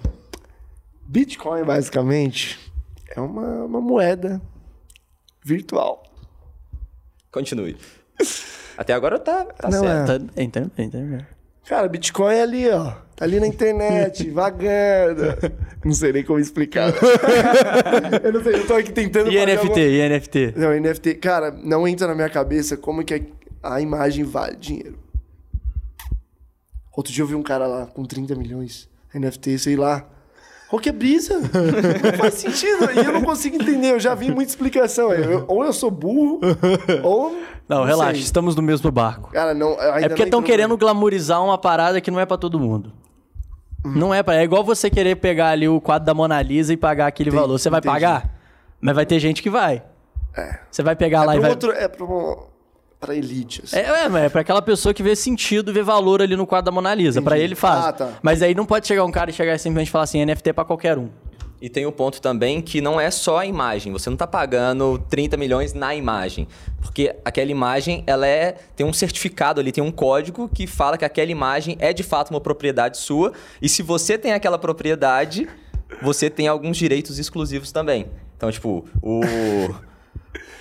[1.06, 2.58] Bitcoin, basicamente,
[3.14, 4.40] é uma, uma moeda
[5.44, 6.02] virtual.
[7.30, 7.76] Continue.
[8.76, 10.12] Até agora tá, tá Não, certo.
[10.12, 10.18] é.
[10.18, 11.26] Tá, entendo, entendo.
[11.70, 12.90] Cara, Bitcoin é ali, ó.
[13.14, 15.22] Tá ali na internet, vagando.
[15.84, 16.92] Não sei nem como explicar.
[18.24, 20.54] eu não sei, eu tô aqui tentando E NFT, alguma- e NFT?
[20.56, 23.20] Não, NFT, cara, não entra na minha cabeça como que a
[23.62, 24.98] a imagem vale dinheiro.
[26.96, 30.04] Outro dia eu vi um cara lá com 30 milhões, NFT, sei lá.
[30.68, 31.38] Qual que é brisa?
[31.40, 32.90] Não faz sentido.
[32.94, 33.90] E eu não consigo entender.
[33.92, 35.12] Eu já vi muita explicação.
[35.12, 36.40] Eu- ou eu sou burro,
[37.04, 37.36] ou.
[37.70, 38.22] Não, relaxa, sei.
[38.22, 39.30] estamos no mesmo barco.
[39.32, 39.72] Cara, não.
[39.80, 42.92] É porque não estão querendo glamourizar uma parada que não é pra todo mundo.
[43.84, 44.36] Não é pra.
[44.36, 47.40] É igual você querer pegar ali o quadro da Mona Lisa e pagar aquele Entendi,
[47.42, 47.58] valor.
[47.58, 47.92] Você vai entendi.
[47.94, 48.30] pagar?
[48.80, 49.82] Mas vai ter gente que vai.
[50.70, 51.50] Você vai pegar lá É e pra, vai.
[51.50, 52.36] outro, é pra, uma-
[53.00, 53.76] pra elite, assim.
[53.76, 56.66] É, é, mas é pra aquela pessoa que vê sentido, vê valor ali no quadro
[56.66, 57.22] da Mona Lisa.
[57.22, 57.44] Pra Entendi.
[57.46, 57.86] ele faz.
[57.86, 58.08] Ah, tá.
[58.22, 60.64] Mas aí não pode chegar um cara e chegar e simplesmente falar assim: NFT pra
[60.64, 61.08] qualquer um.
[61.60, 63.92] E tem o ponto também que não é só a imagem.
[63.92, 66.48] Você não está pagando 30 milhões na imagem.
[66.80, 71.04] Porque aquela imagem, ela é tem um certificado ali, tem um código que fala que
[71.04, 73.32] aquela imagem é de fato uma propriedade sua.
[73.60, 75.46] E se você tem aquela propriedade,
[76.00, 78.06] você tem alguns direitos exclusivos também.
[78.36, 79.20] Então, tipo, o...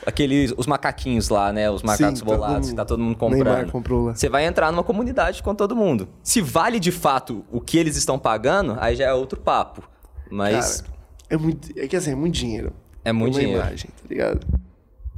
[0.06, 1.70] Aqueles, os macaquinhos lá, né?
[1.70, 3.72] Os macacos Sim, bolados, mundo- que tá todo mundo comprando.
[3.72, 4.16] comprou lá.
[4.16, 6.08] Você vai entrar numa comunidade com todo mundo.
[6.24, 9.84] Se vale de fato o que eles estão pagando, aí já é outro papo.
[10.30, 10.94] Mas Cara,
[11.30, 11.80] é muito.
[11.80, 12.74] É que assim, é muito dinheiro.
[13.04, 13.62] É muito Uma dinheiro.
[13.62, 14.48] imagem, tá ligado?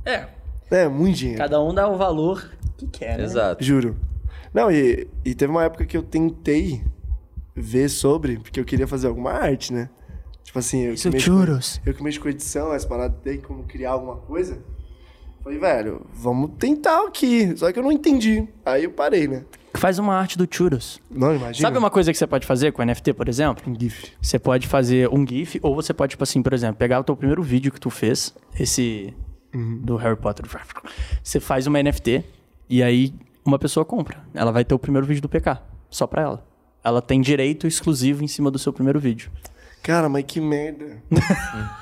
[0.05, 0.27] É.
[0.69, 1.39] É, muito dinheiro.
[1.39, 3.23] Cada um dá o valor que quer, né?
[3.23, 3.63] Exato.
[3.63, 3.95] Juro.
[4.53, 6.83] Não, e, e teve uma época que eu tentei
[7.55, 9.89] ver sobre, porque eu queria fazer alguma arte, né?
[10.43, 11.81] Tipo assim, eu Isso, que, mexo, churros.
[11.85, 14.59] eu que mexo com edição, as paradas, tem como criar alguma coisa.
[15.43, 17.55] Falei, velho, vamos tentar aqui.
[17.57, 18.47] Só que eu não entendi.
[18.65, 19.43] Aí eu parei, né?
[19.73, 20.99] Faz uma arte do churros.
[21.09, 21.67] Não, imagina.
[21.67, 23.63] Sabe uma coisa que você pode fazer com NFT, por exemplo?
[23.71, 24.11] Um GIF.
[24.21, 27.15] Você pode fazer um GIF, ou você pode, tipo assim, por exemplo, pegar o teu
[27.15, 29.13] primeiro vídeo que tu fez, esse
[29.53, 30.45] do Harry Potter.
[31.23, 32.23] Você faz uma NFT
[32.69, 33.13] e aí
[33.45, 34.19] uma pessoa compra.
[34.33, 35.57] Ela vai ter o primeiro vídeo do PK,
[35.89, 36.45] só pra ela.
[36.83, 39.31] Ela tem direito exclusivo em cima do seu primeiro vídeo.
[39.83, 41.01] Cara, mas que merda.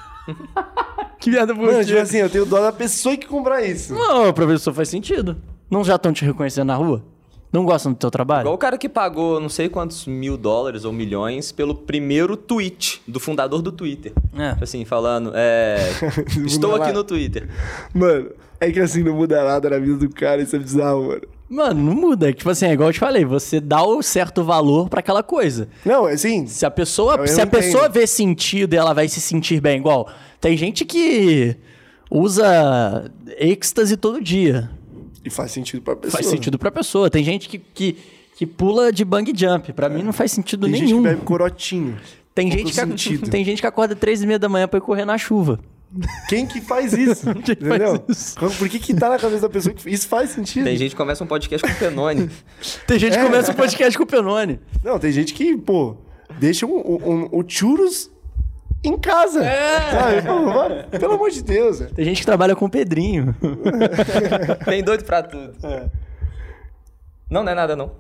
[1.20, 3.94] Que merda por Mano, tipo assim, eu tenho dó da pessoa que comprar isso.
[3.94, 5.38] Não, pra pessoa faz sentido.
[5.70, 7.04] Não já estão te reconhecendo na rua?
[7.52, 8.42] Não gostam do teu trabalho?
[8.44, 13.02] Igual o cara que pagou não sei quantos mil dólares ou milhões pelo primeiro tweet
[13.08, 14.14] do fundador do Twitter.
[14.38, 14.52] É.
[14.52, 15.78] Tipo Assim, falando, é.
[16.46, 17.50] Estou aqui no Twitter.
[17.94, 18.30] Mano,
[18.60, 21.22] é que assim não muda nada na vida do cara, isso é bizarro, mano.
[21.50, 22.32] Mano, não muda.
[22.32, 25.68] Tipo assim, é igual eu te falei, você dá o certo valor pra aquela coisa.
[25.84, 26.46] Não, é assim.
[26.46, 27.50] Se a pessoa, se a entendo.
[27.50, 29.80] pessoa vê sentido, ela vai se sentir bem.
[29.80, 30.08] Igual,
[30.40, 31.58] tem gente que
[32.12, 34.70] usa êxtase todo dia.
[35.24, 36.12] E faz sentido pra pessoa.
[36.22, 37.10] Faz sentido pra pessoa.
[37.10, 37.98] Tem gente que, que,
[38.36, 39.74] que pula de bang jump.
[39.74, 41.02] Pra mim não faz sentido Tem gente nenhum.
[41.04, 41.98] que bebe corotinho.
[42.34, 43.30] Tem gente, que, sentido.
[43.30, 45.60] tem gente que acorda três e meia da manhã pra ir correr na chuva.
[46.30, 47.26] Quem que faz isso?
[47.44, 48.04] Quem faz Entendeu?
[48.08, 48.36] isso?
[48.58, 50.64] Por que que tá na cabeça da pessoa que isso faz sentido?
[50.66, 52.30] Tem gente que começa um podcast com o Penone.
[52.88, 53.24] Tem gente que É.
[53.26, 54.60] começa o podcast com o Penone.
[54.84, 55.98] Não, tem gente que, pô,
[56.40, 58.10] deixa um, um, um- o churros
[58.84, 59.44] em casa.
[59.44, 59.92] É.
[59.92, 60.98] Sabe?
[61.00, 61.80] Pelo amor de Deus.
[61.96, 63.36] Tem gente que trabalha com o Pedrinho.
[64.66, 65.54] Tem doido pra tudo.
[67.30, 67.92] Não, não é nada, não.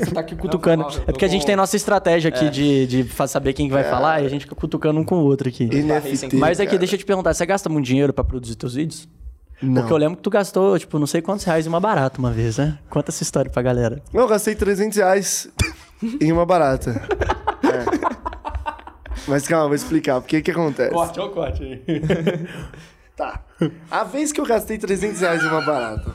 [0.00, 0.82] Você tá aqui cutucando.
[0.82, 3.52] Não, mal, É porque a gente com- tem nossa estratégia aqui de, de fa- saber
[3.52, 5.66] quem que vai falar e a gente fica cutucando um com o outro aqui.
[5.66, 6.34] NFT.
[6.34, 6.78] Mas aqui, cara.
[6.78, 9.08] deixa eu te perguntar, você gasta muito dinheiro pra produzir teus vídeos?
[9.62, 9.74] Não.
[9.82, 12.32] Porque eu lembro que tu gastou, tipo, não sei quantos reais em uma barata uma
[12.32, 12.76] vez, né?
[12.90, 14.02] Conta essa história pra galera.
[14.12, 15.48] Não, eu gastei 300 reais
[16.20, 17.00] em uma barata.
[17.62, 18.13] É.
[19.28, 20.20] Mas calma, vou explicar.
[20.20, 20.94] Porque o que acontece?
[20.94, 21.82] olha o corte aí.
[23.16, 23.40] Tá.
[23.88, 26.12] A vez que eu gastei 300 reais em uma barata.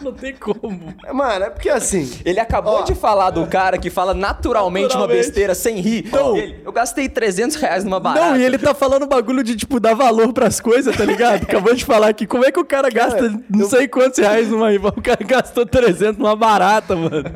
[0.00, 0.94] Não tem como.
[1.12, 2.10] Mano, é porque assim.
[2.24, 2.82] Ele acabou Ó.
[2.84, 5.26] de falar do cara que fala naturalmente, uma Naturalmente.
[5.26, 6.08] besteira sem rir.
[6.10, 6.38] Não.
[6.38, 8.30] Ele, eu gastei 300 reais numa barata.
[8.30, 11.42] Não, e ele tá falando bagulho de, tipo, dar valor pras coisas, tá ligado?
[11.44, 12.26] Acabou de falar aqui.
[12.26, 14.92] Como é que o cara gasta Cara, não eu- sei quantos reais numa rival?
[14.96, 17.30] O cara gastou 300 numa barata, mano.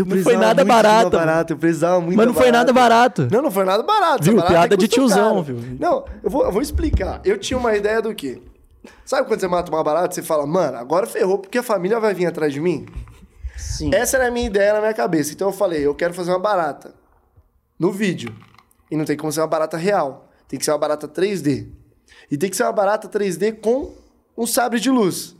[0.00, 1.52] Eu Não foi nada de barato, barata.
[1.52, 3.28] Eu precisava muito Mas não foi nada barato.
[3.30, 4.24] Não, não foi nada barato.
[4.24, 4.36] Viu?
[4.36, 5.42] Barata Piada de custou tiozão, caro.
[5.42, 5.76] viu?
[5.78, 7.20] Não, eu vou, eu vou explicar.
[7.24, 8.40] Eu tinha uma ideia do quê?
[9.04, 12.14] Sabe quando você mata uma barata, você fala, mano, agora ferrou porque a família vai
[12.14, 12.86] vir atrás de mim?
[13.56, 13.90] Sim.
[13.94, 15.32] Essa era a minha ideia na minha cabeça.
[15.32, 16.94] Então eu falei, eu quero fazer uma barata
[17.78, 18.34] no vídeo.
[18.90, 20.28] E não tem como ser uma barata real.
[20.48, 21.68] Tem que ser uma barata 3D.
[22.30, 23.92] E tem que ser uma barata 3D com
[24.36, 25.36] um sabre de luz.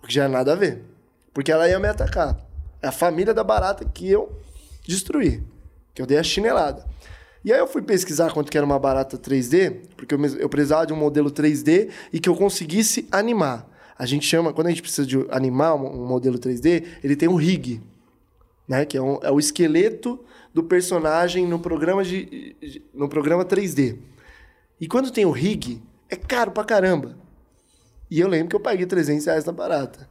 [0.00, 0.84] Porque já é nada a ver.
[1.32, 2.36] Porque ela ia me atacar.
[2.84, 4.30] É a família da barata que eu
[4.86, 5.42] destruí.
[5.94, 6.84] Que eu dei a chinelada.
[7.42, 10.92] E aí eu fui pesquisar quanto que era uma barata 3D, porque eu, precisava de
[10.92, 13.66] um modelo 3D e que eu conseguisse animar.
[13.98, 17.28] A gente chama, quando a gente precisa de animar um um modelo 3D, ele tem
[17.28, 17.80] um rig,
[18.68, 18.84] né?
[18.84, 20.22] Que é, um- é o esqueleto
[20.52, 23.96] do personagem no programa, de, de- no programa 3D.
[24.80, 25.80] E quando tem o rig,
[26.10, 27.16] é caro pra caramba.
[28.10, 30.08] E eu lembro que eu paguei 300 reais na barata.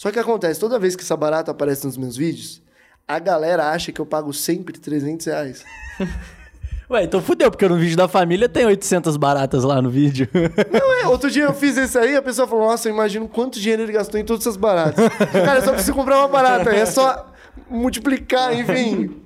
[0.00, 2.62] Só que acontece, toda vez que essa barata aparece nos meus vídeos,
[3.06, 5.62] a galera acha que eu pago sempre 300 reais.
[6.88, 10.26] Ué, então fudeu, porque no vídeo da família tem 800 baratas lá no vídeo.
[10.72, 13.60] Não é, outro dia eu fiz isso aí, a pessoa falou, nossa, eu imagino quanto
[13.60, 15.06] dinheiro ele gastou em todas essas baratas.
[15.32, 17.30] Cara, eu só preciso comprar uma barata, é só
[17.68, 19.20] multiplicar, enfim.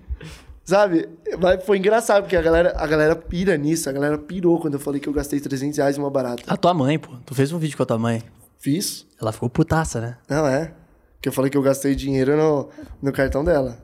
[0.64, 1.08] Sabe?
[1.40, 4.80] Mas foi engraçado, porque a galera, a galera pira nisso, a galera pirou quando eu
[4.80, 6.42] falei que eu gastei 300 reais em uma barata.
[6.48, 7.12] A tua mãe, pô.
[7.24, 8.24] Tu fez um vídeo com a tua mãe.
[8.64, 9.06] Fiz.
[9.20, 10.16] Ela ficou putaça, né?
[10.26, 10.72] Não é.
[11.20, 12.70] Que eu falei que eu gastei dinheiro no,
[13.02, 13.76] no cartão dela.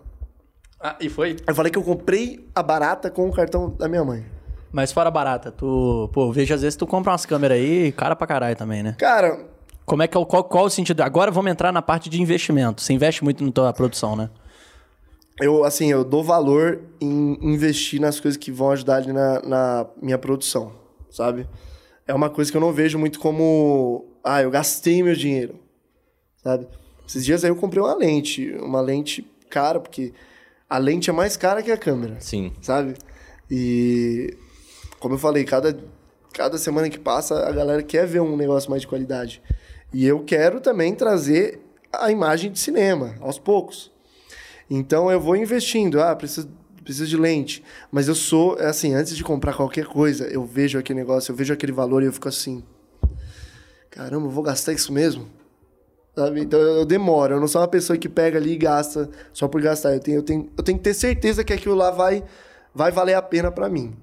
[0.80, 1.36] Ah, e foi?
[1.46, 4.24] Eu falei que eu comprei a barata com o cartão da minha mãe.
[4.72, 6.08] Mas fora barata, tu...
[6.14, 8.96] Pô, eu vejo às vezes tu compra umas câmeras aí, cara pra caralho também, né?
[8.98, 9.44] Cara,
[9.84, 10.24] Como é que é o...
[10.24, 11.02] Qual, qual o sentido?
[11.02, 12.80] Agora vamos entrar na parte de investimento.
[12.80, 14.30] Você investe muito na tua produção, né?
[15.42, 19.86] eu, assim, eu dou valor em investir nas coisas que vão ajudar ali na, na
[20.00, 20.72] minha produção,
[21.10, 21.46] sabe?
[22.06, 25.54] É uma coisa que eu não vejo muito como, ah, eu gastei meu dinheiro,
[26.42, 26.66] sabe?
[27.06, 30.12] Esses dias aí eu comprei uma lente, uma lente cara, porque
[30.68, 32.52] a lente é mais cara que a câmera, Sim.
[32.62, 32.94] sabe?
[33.50, 34.36] E,
[35.00, 35.76] como eu falei, cada,
[36.32, 39.42] cada semana que passa a galera quer ver um negócio mais de qualidade.
[39.92, 41.60] E eu quero também trazer
[41.92, 43.90] a imagem de cinema, aos poucos.
[44.70, 46.48] Então eu vou investindo, ah, preciso,
[46.84, 47.64] preciso de lente.
[47.90, 51.36] Mas eu sou, é assim, antes de comprar qualquer coisa, eu vejo aquele negócio, eu
[51.36, 52.62] vejo aquele valor e eu fico assim.
[53.90, 55.26] Caramba, vou gastar isso mesmo?
[56.14, 56.40] Sabe?
[56.40, 59.60] Então eu demoro, eu não sou uma pessoa que pega ali e gasta só por
[59.60, 59.94] gastar.
[59.94, 62.24] Eu tenho, eu tenho, eu tenho que ter certeza que aquilo lá vai,
[62.74, 63.96] vai valer a pena pra mim.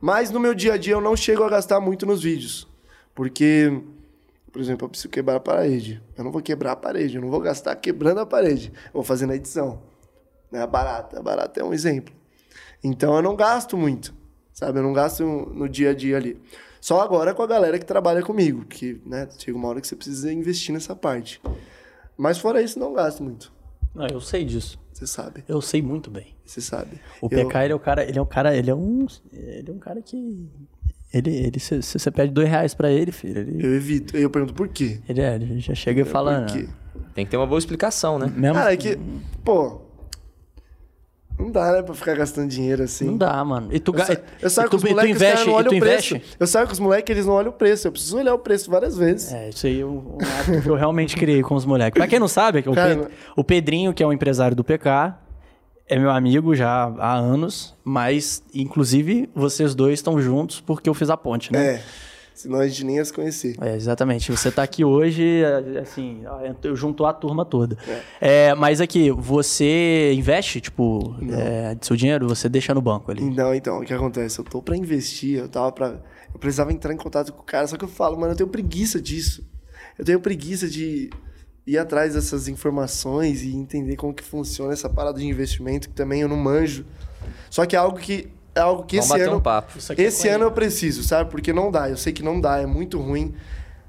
[0.00, 2.68] Mas no meu dia a dia eu não chego a gastar muito nos vídeos.
[3.14, 3.80] Porque,
[4.52, 6.02] por exemplo, eu preciso quebrar a parede.
[6.16, 8.72] Eu não vou quebrar a parede, eu não vou gastar quebrando a parede.
[8.86, 9.82] Eu vou fazer na edição.
[10.52, 12.14] A barata, barata é um exemplo.
[12.82, 14.14] Então eu não gasto muito,
[14.52, 14.78] sabe?
[14.78, 16.40] Eu não gasto no dia a dia ali.
[16.84, 19.96] Só agora com a galera que trabalha comigo, que, né, chega uma hora que você
[19.96, 21.40] precisa investir nessa parte.
[22.14, 23.50] Mas fora isso, não gasto muito.
[23.94, 24.78] Não, eu sei disso.
[24.92, 26.36] Você sabe, Eu sei muito bem.
[26.44, 27.00] você sabe.
[27.22, 29.06] O Eu- PK, ele é o cara, ele é um cara, ele é um.
[29.32, 30.46] Ele é um cara que.
[31.10, 34.14] Ele, ele, se, se você pede dois reais pra ele, filho, ele, Eu evito.
[34.14, 35.00] Eu pergunto por quê?
[35.08, 36.42] ele, é, ele já chega e fala.
[36.42, 36.68] por quê?
[37.14, 38.26] Tem que ter uma boa explicação, né?
[38.26, 38.56] Mesmo?
[38.56, 38.98] Cara, é que,
[39.42, 39.80] pô.
[41.38, 43.06] Não dá, né, pra ficar gastando dinheiro assim.
[43.06, 43.68] Não dá, mano.
[43.72, 46.14] E tu, Eu, sa eu saio com os moleques, investe, não olham o preço.
[46.16, 46.36] investe.
[46.38, 47.88] Eu saio com os moleques, eles não olham o preço.
[47.88, 49.32] Eu preciso olhar o preço várias vezes.
[49.32, 51.98] É, isso aí é um, um hábito que eu realmente criei com os moleques.
[51.98, 55.18] Pra quem não sabe, o, Cara, o Pedrinho, que é o empresário do PK,
[55.88, 61.10] é meu amigo já há anos, mas inclusive vocês dois estão juntos porque eu fiz
[61.10, 61.74] a ponte, né?
[61.74, 61.82] É.
[62.34, 63.54] Senão a gente nem ia se conhecer.
[63.60, 64.30] É, exatamente.
[64.30, 66.24] Você tá aqui hoje, é, assim,
[66.64, 67.78] eu juntou a turma toda.
[68.20, 73.22] É, mas aqui, você investe, tipo, é, de seu dinheiro, você deixa no banco ali.
[73.22, 74.40] Não, então, o que acontece?
[74.40, 76.02] Eu tô pra investir, eu tava pra.
[76.32, 78.48] Eu precisava entrar em contato com o cara, só que eu falo, mano, eu tenho
[78.48, 79.48] preguiça disso.
[79.96, 81.10] Eu tenho preguiça de
[81.64, 86.22] ir atrás dessas informações e entender como que funciona essa parada de investimento, que também
[86.22, 86.84] eu não manjo.
[87.48, 88.28] Só que é algo que.
[88.54, 89.38] É algo que Vamos esse bater ano.
[89.38, 89.78] um papo.
[89.78, 91.30] Isso aqui é Esse com ano eu preciso, sabe?
[91.30, 91.88] Porque não dá.
[91.90, 93.34] Eu sei que não dá, é muito ruim.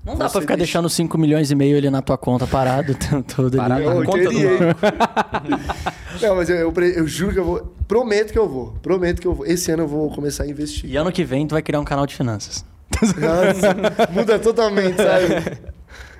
[0.03, 2.45] Não dá Você pra ficar deixa- deixando 5 milhões e meio ali na tua conta
[2.45, 3.57] parado o tempo todo ali.
[3.57, 4.49] Parado Eu na conta do queria.
[4.59, 4.79] banco.
[6.21, 7.75] Não, mas eu, eu, eu juro que eu vou.
[7.87, 8.73] Prometo que eu vou.
[8.81, 9.45] Prometo que eu vou.
[9.45, 10.89] Esse ano eu vou começar a investir.
[10.89, 12.63] E ano que vem tu vai criar um canal de finanças.
[13.01, 15.75] Nossa, muda totalmente, sabe?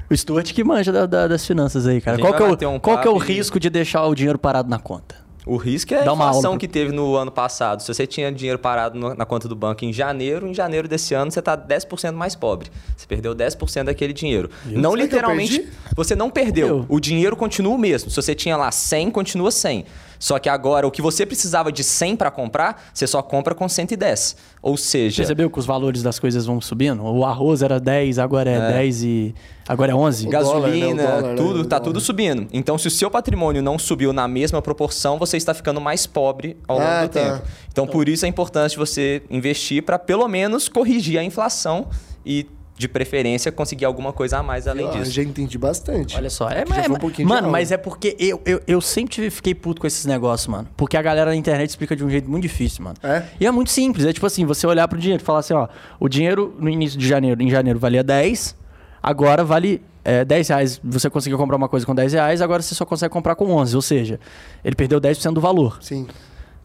[0.07, 2.19] O Stuart que manja da- da- das finanças aí, cara.
[2.19, 4.69] Qual que, é o, um qual que é o risco de deixar o dinheiro parado
[4.69, 5.15] na conta?
[5.45, 7.81] O risco é a inflação que teve no ano passado.
[7.81, 11.13] Se você tinha dinheiro parado no- na conta do banco em janeiro, em janeiro desse
[11.13, 12.69] ano você está 10% mais pobre.
[12.97, 14.49] Você perdeu 10% daquele dinheiro.
[14.65, 15.71] Não eu literalmente, perdi?
[15.95, 16.67] você não perdeu.
[16.67, 16.85] Eu.
[16.89, 18.09] O dinheiro continua o mesmo.
[18.09, 19.85] Se você tinha lá 100, continua 100.
[20.25, 23.69] Só que agora o que você precisava de 100 para comprar, você só compra com
[23.69, 24.35] 110.
[24.59, 27.03] Ou seja, Percebeu que os valores das coisas vão subindo?
[27.03, 29.35] O arroz era 10, agora é, 10 e.
[29.69, 30.25] Agora é 11?
[30.27, 31.03] O dólar, gasolina, né?
[31.03, 31.35] O dólar, né?
[31.35, 31.83] tudo, O tá dólar.
[31.83, 32.47] tudo subindo.
[32.51, 36.57] Então, se o seu patrimônio não subiu na mesma proporção, você está ficando mais pobre
[36.67, 37.19] ao longo Ah, do tá.
[37.37, 37.47] tempo.
[37.71, 41.85] Então, por isso é importante você investir para pelo menos corrigir a inflação
[42.25, 42.47] e,
[42.77, 45.11] de preferência, conseguir alguma coisa a mais além Ah, disso.
[45.11, 46.15] já entendi bastante.
[46.17, 48.81] Olha só, é, mas, foi um pouquinho de mano, mas é porque eu, eu, eu
[48.81, 50.67] sempre fiquei puto com esses negócios, mano.
[50.75, 52.97] Porque a galera na internet explica de um jeito muito difícil, mano.
[53.01, 53.23] É?
[53.39, 55.69] E é muito simples, é tipo assim, você olhar pro dinheiro e falar assim, ó,
[55.99, 58.55] o dinheiro no início de janeiro, em janeiro valia 10,
[59.01, 60.81] agora vale é, 10 reais.
[60.83, 63.73] Você conseguiu comprar uma coisa com 10 reais, agora você só consegue comprar com 11,
[63.73, 64.19] ou seja,
[64.65, 66.07] ele perdeu 10% do valor, Sim.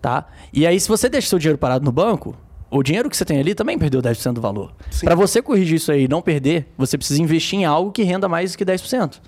[0.02, 0.26] tá?
[0.52, 2.34] E aí, se você deixa seu dinheiro parado no banco,
[2.70, 4.72] o dinheiro que você tem ali também perdeu 10% do valor.
[5.02, 8.28] Para você corrigir isso aí e não perder, você precisa investir em algo que renda
[8.28, 9.18] mais que 10%.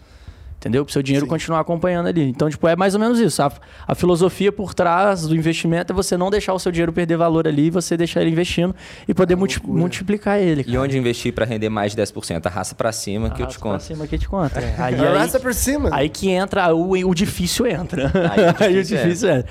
[0.59, 0.84] Entendeu?
[0.84, 1.30] Para o seu dinheiro Sim.
[1.30, 2.22] continuar acompanhando ali.
[2.22, 3.43] Então, tipo, é mais ou menos isso.
[3.43, 3.51] A,
[3.84, 7.49] a filosofia por trás do investimento é você não deixar o seu dinheiro perder valor
[7.49, 8.72] ali, você deixar ele investindo
[9.09, 10.61] e poder multi- multiplicar ele.
[10.61, 10.80] E cara.
[10.82, 12.47] onde investir para render mais de 10%?
[12.47, 13.82] Arrasta para cima que eu te Arrasta pra conto.
[13.82, 14.57] cima que eu te conto.
[14.57, 14.74] é.
[14.78, 15.88] Aí, Arrasta por cima.
[15.93, 18.07] aí que entra, o, o difícil entra.
[18.30, 19.47] Aí o Aí o difícil difícil entra.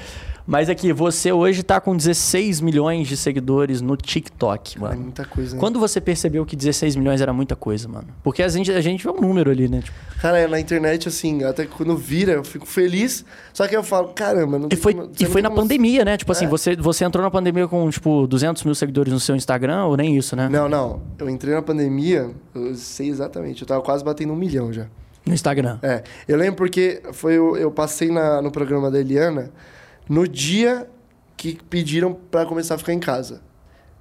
[0.46, 5.02] Mas aqui, você hoje tá com 16 milhões de seguidores no TikTok, É mano.
[5.02, 5.60] muita coisa, né?
[5.60, 8.08] Quando você percebeu que 16 milhões era muita coisa, mano?
[8.24, 9.82] Porque a gente, a gente vê um número ali, né?
[9.82, 13.24] Tipo, Cara, é, na internet, assim, até quando vira, eu fico feliz.
[13.54, 16.04] Só que eu falo, caramba, não e tem foi, como- e foi na como- pandemia,
[16.06, 16.18] né?
[16.18, 16.48] Tipo assim, É.
[16.48, 20.16] você, você entrou na pandemia com, tipo, 200 mil seguidores no seu Instagram ou nem
[20.18, 20.48] isso, né?
[20.50, 21.02] Não, não.
[21.18, 23.62] Eu entrei na pandemia, eu sei exatamente.
[23.62, 24.86] Eu tava quase batendo um milhão já.
[25.26, 25.78] No Instagram.
[25.84, 26.04] É.
[26.28, 29.52] Eu lembro porque foi o- eu passei na- no programa da Eliana
[30.12, 30.90] no dia
[31.38, 33.42] que pediram pra começar a ficar em casa.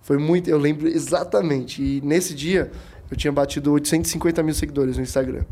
[0.02, 0.50] Foi muito.
[0.50, 1.80] Eu lembro exatamente.
[1.80, 2.72] E nesse dia
[3.08, 5.44] eu tinha batido 850 mil seguidores no Instagram.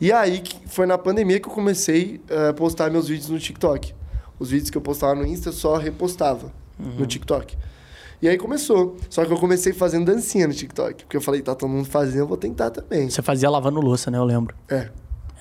[0.00, 3.94] E aí foi na pandemia que eu comecei eh, a postar meus vídeos no TikTok.
[4.40, 6.52] Os vídeos que eu postava no Insta eu só repostava
[6.98, 7.56] no TikTok.
[8.20, 8.96] E aí começou.
[9.08, 11.04] Só que eu comecei fazendo dancinha no TikTok.
[11.04, 13.08] Porque eu falei, tá todo mundo fazendo, eu vou tentar também.
[13.08, 14.18] Você fazia lavando louça, né?
[14.18, 14.56] Eu lembro.
[14.68, 14.90] É.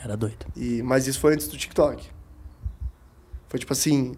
[0.03, 0.45] Era doido.
[0.55, 2.07] E, mas isso foi antes do TikTok.
[3.47, 4.13] Foi tipo assim.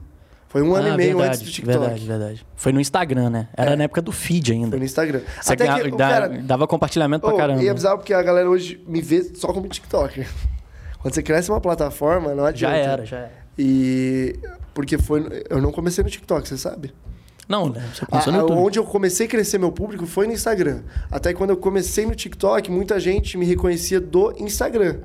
[0.54, 1.78] Foi um ano Ah, e meio verdade, antes do TikTok.
[1.80, 2.46] Verdade, verdade.
[2.56, 3.50] Foi no Instagram, né?
[3.58, 3.76] Era É.
[3.76, 4.70] na época do feed ainda.
[4.70, 5.22] Foi no Instagram.
[5.42, 6.30] Você Até que cara.
[6.44, 7.64] dava compartilhamento pra Oh, caramba.
[7.64, 10.28] E é bizarro porque a galera hoje me vê só como TikToker.
[11.02, 12.76] Quando você cresce uma plataforma, não adianta.
[12.76, 13.32] já era, já era.
[13.58, 14.40] E.
[14.76, 15.44] Porque foi.
[15.50, 16.94] Eu não comecei no TikTok, você sabe?
[17.50, 17.84] Não, né?
[17.94, 18.58] Você começou no YouTube.
[18.60, 20.84] onde eu comecei a crescer meu público foi no Instagram.
[21.12, 25.00] Até quando eu comecei no TikTok, muita gente me reconhecia do Instagram.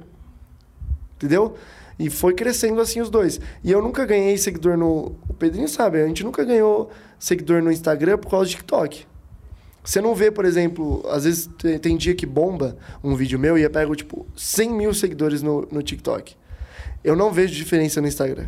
[1.17, 1.55] Entendeu?
[1.99, 3.41] E foi crescendo assim os dois.
[3.65, 5.17] E eu nunca ganhei seguidor no.
[5.29, 9.05] O Pedrinho sabe, a gente nunca ganhou seguidor no Instagram por causa do TikTok.
[9.83, 13.57] Você não vê, por exemplo, às vezes tem, tem dia que bomba um vídeo meu
[13.59, 16.37] e eu pego, tipo, 100 mil seguidores no, no TikTok.
[17.03, 18.47] Eu não vejo diferença no Instagram.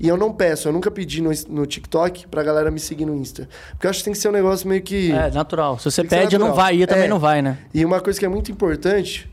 [0.00, 3.14] E eu não peço, eu nunca pedi no, no TikTok pra galera me seguir no
[3.16, 3.48] Insta.
[3.70, 5.12] Porque eu acho que tem que ser um negócio meio que.
[5.12, 5.78] É, natural.
[5.78, 6.82] Se você pede, não vai.
[6.82, 7.08] E também É.
[7.08, 7.58] não vai, né?
[7.74, 9.30] E uma coisa que é muito importante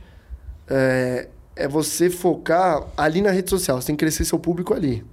[0.68, 3.80] é, é você focar ali na rede social.
[3.80, 5.06] Você tem que crescer seu público ali.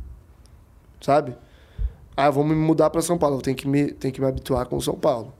[1.01, 1.37] Sabe?
[2.17, 3.37] Ah, vou me mudar pra São Paulo.
[3.37, 5.33] Eu tenho que me, tenho que me habituar com São Paulo.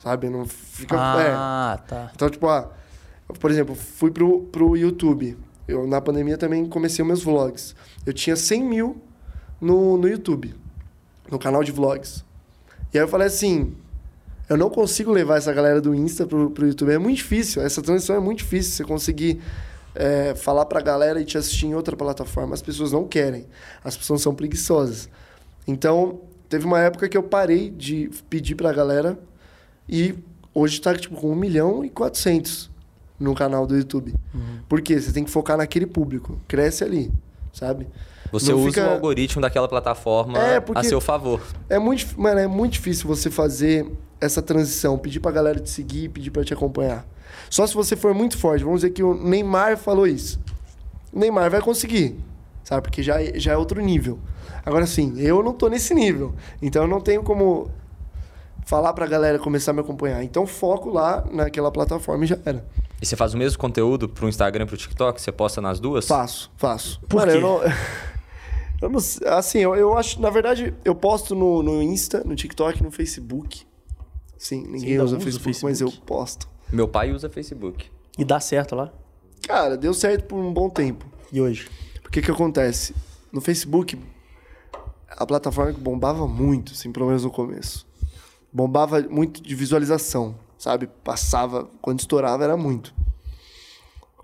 [0.00, 0.28] Sabe?
[0.28, 0.94] Não fica.
[0.94, 1.32] é.
[1.34, 2.10] Ah, tá.
[2.14, 2.70] Então, tipo, ah,
[3.40, 5.36] por exemplo, fui pro, pro YouTube.
[5.66, 7.74] eu na pandemia também comecei os meus vlogs.
[8.04, 9.02] Eu tinha 100 mil
[9.60, 10.54] no, no YouTube,
[11.30, 12.24] no canal de vlogs.
[12.92, 13.74] E aí eu falei assim,
[14.48, 16.92] eu não consigo levar essa galera do Insta pro, pro YouTube.
[16.92, 18.72] É muito difícil, essa transição é muito difícil.
[18.72, 19.40] Você conseguir
[19.98, 22.54] é, falar pra galera e te assistir em outra plataforma.
[22.54, 23.46] As pessoas não querem,
[23.82, 25.08] as pessoas são preguiçosas.
[25.66, 29.18] Então, teve uma época que eu parei de pedir pra galera
[29.88, 30.14] e
[30.54, 32.70] hoje tá tipo com 1 milhão e 400
[33.18, 34.14] no canal do YouTube.
[34.68, 35.00] Por quê?
[35.00, 36.40] Você tem que focar naquele público.
[36.46, 37.10] Cresce ali,
[37.52, 37.88] sabe?
[38.30, 41.40] Você Não usa fica- o algoritmo daquela plataforma É, porque- a seu favor.
[41.68, 43.90] É muito, mano, é muito difícil você fazer
[44.20, 47.06] essa transição, pedir pra galera te seguir, pedir pra te acompanhar.
[47.50, 48.64] Só se você for muito forte.
[48.64, 50.40] Vamos dizer que o Neymar falou isso.
[51.12, 52.16] O Neymar vai conseguir,
[52.64, 52.82] sabe?
[52.82, 54.18] Porque já, é- já é outro nível.
[54.64, 56.34] Agora sim, eu não tô nesse nível.
[56.60, 57.70] Então eu não tenho como
[58.66, 60.22] falar pra galera começar a me acompanhar.
[60.22, 62.64] Então foco lá naquela plataforma e já era.
[63.00, 65.20] E você faz o mesmo conteúdo pro Instagram e pro TikTok?
[65.22, 66.06] Você posta nas duas?
[66.06, 67.00] Faço, faço.
[67.08, 67.38] Por Mano, quê?
[67.38, 67.60] eu não.
[68.80, 72.36] Eu não sei, assim, eu, eu acho, na verdade, eu posto no, no Insta, no
[72.36, 73.66] TikTok, no Facebook.
[74.38, 76.06] Sim, ninguém usa usa o Facebook, mas eu Facebook?
[76.06, 76.48] posto.
[76.72, 77.90] Meu pai usa Facebook.
[78.16, 78.92] E dá certo lá.
[79.46, 81.04] Cara, deu certo por um bom tempo.
[81.32, 81.68] E hoje?
[82.02, 82.94] Porque que acontece?
[83.32, 83.98] No Facebook,
[85.10, 87.86] a plataforma que bombava muito, assim, pelo menos no começo.
[88.52, 90.88] Bombava muito de visualização, sabe?
[91.04, 92.94] Passava, quando estourava era muito.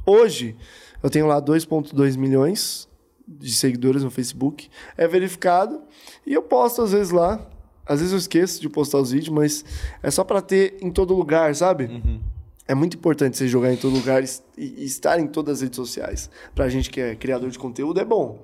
[0.07, 0.57] Hoje,
[1.03, 2.89] eu tenho lá 2.2 milhões
[3.27, 4.69] de seguidores no Facebook.
[4.97, 5.83] É verificado
[6.27, 7.47] e eu posto às vezes lá.
[7.87, 9.65] Às vezes eu esqueço de postar os vídeos, mas
[10.03, 11.85] é só pra ter em todo lugar, sabe?
[12.67, 15.77] É muito importante você jogar em todo lugar e, e estar em todas as redes
[15.77, 16.31] sociais.
[16.55, 18.43] Pra gente que é criador de conteúdo, é bom.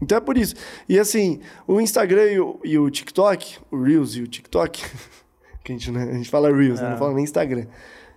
[0.00, 0.54] Então é por isso.
[0.88, 4.82] E assim, o Instagram e o, e o TikTok, o Reels e o TikTok,
[5.64, 7.66] que a gente, né, a gente fala Reels, né, não fala nem Instagram.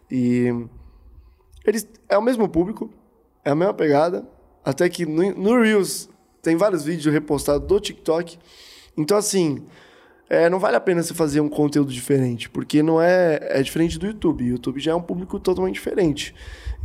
[0.09, 0.47] E
[1.65, 2.89] eles é o mesmo público,
[3.43, 4.27] é a mesma pegada,
[4.63, 6.09] até que no, no Reels
[6.41, 8.37] tem vários vídeos repostados do TikTok.
[8.97, 9.65] Então assim,
[10.33, 13.97] é, não vale a pena você fazer um conteúdo diferente, porque não é é diferente
[13.99, 14.43] do YouTube.
[14.43, 16.33] O YouTube já é um público totalmente diferente.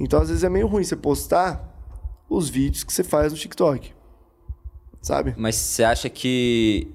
[0.00, 1.74] Então às vezes é meio ruim você postar
[2.28, 3.92] os vídeos que você faz no TikTok.
[5.00, 5.34] Sabe?
[5.36, 6.88] Mas você acha que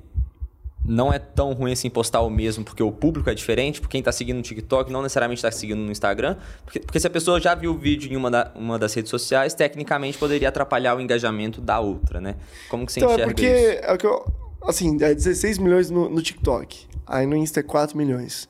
[0.86, 3.80] não é tão ruim assim postar o mesmo porque o público é diferente?
[3.80, 6.36] Porque quem tá seguindo no TikTok não necessariamente tá seguindo no Instagram?
[6.66, 9.10] Porque, porque se a pessoa já viu o vídeo em uma, da- uma das redes
[9.10, 12.36] sociais, tecnicamente poderia atrapalhar o engajamento da outra, né?
[12.70, 13.80] Como que você Então é enxerga porque isso?
[13.86, 14.26] é o que eu,
[14.70, 16.86] assim, é 16 milhões no, no TikTok.
[17.06, 18.48] Aí no Insta é 4 milhões.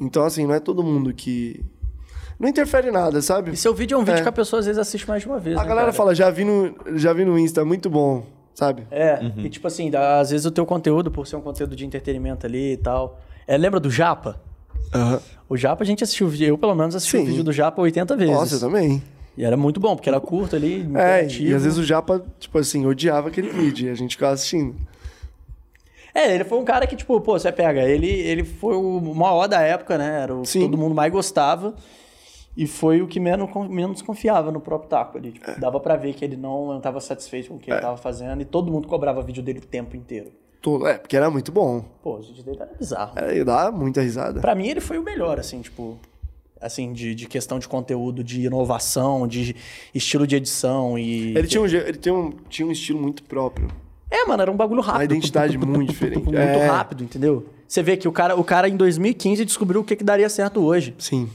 [0.00, 1.64] Então assim, não é todo mundo que
[2.38, 3.52] não interfere nada, sabe?
[3.52, 4.22] E seu vídeo é um vídeo É.
[4.22, 5.56] que a pessoa às vezes assiste mais de uma vez.
[5.56, 5.92] A né, galera cara?
[5.96, 8.86] fala, já vi no já vi no Insta, muito bom, sabe?
[8.90, 11.86] É, e tipo assim, dá- às vezes o teu conteúdo, por ser um conteúdo de
[11.86, 13.20] entretenimento ali e tal.
[13.46, 14.40] É, lembra do Japa?
[14.92, 15.20] Aham.
[15.48, 17.26] O Japa a gente assistiu, o vídeo- eu pelo menos assisti o Sim.
[17.26, 18.34] vídeo do Japa 80 vezes.
[18.34, 19.02] Nossa, eu também.
[19.36, 22.56] E era muito bom, porque era curto ali, É, e às vezes o Japa, tipo
[22.58, 24.74] assim, odiava aquele vídeo e a gente ficava assistindo.
[26.14, 29.48] É, ele foi um cara que, tipo, pô, você pega, ele, ele foi o maior
[29.48, 30.20] da época, né?
[30.22, 31.74] Era o que todo mundo mais gostava.
[32.56, 35.32] E foi o que menos, menos confiava no próprio Taco ali.
[35.32, 38.40] Tipo, Dava pra ver que ele não estava satisfeito com o que ele tava fazendo
[38.40, 40.30] e todo mundo cobrava vídeo dele o tempo inteiro.
[40.62, 41.84] Todo- É, porque era muito bom.
[42.00, 43.12] Pô, os vídeos dele era bizarro.
[43.16, 44.40] Era, ia dar muita risada.
[44.40, 45.98] Pra mim, ele foi o melhor, assim, tipo.
[46.60, 49.54] Assim, de, de questão de conteúdo, de inovação, de
[49.92, 51.36] estilo de edição e.
[51.36, 53.68] Ele tinha um, ele tinha um, tinha um estilo muito próprio.
[54.16, 55.02] É, mano, era um bagulho rápido.
[55.12, 56.22] identidade muito diferente.
[56.24, 56.66] Muito É.
[56.66, 57.48] rápido, entendeu?
[57.66, 60.62] Você vê que o cara, o cara em 2015 descobriu o que, que daria certo
[60.62, 60.94] hoje.
[60.98, 61.28] Sim.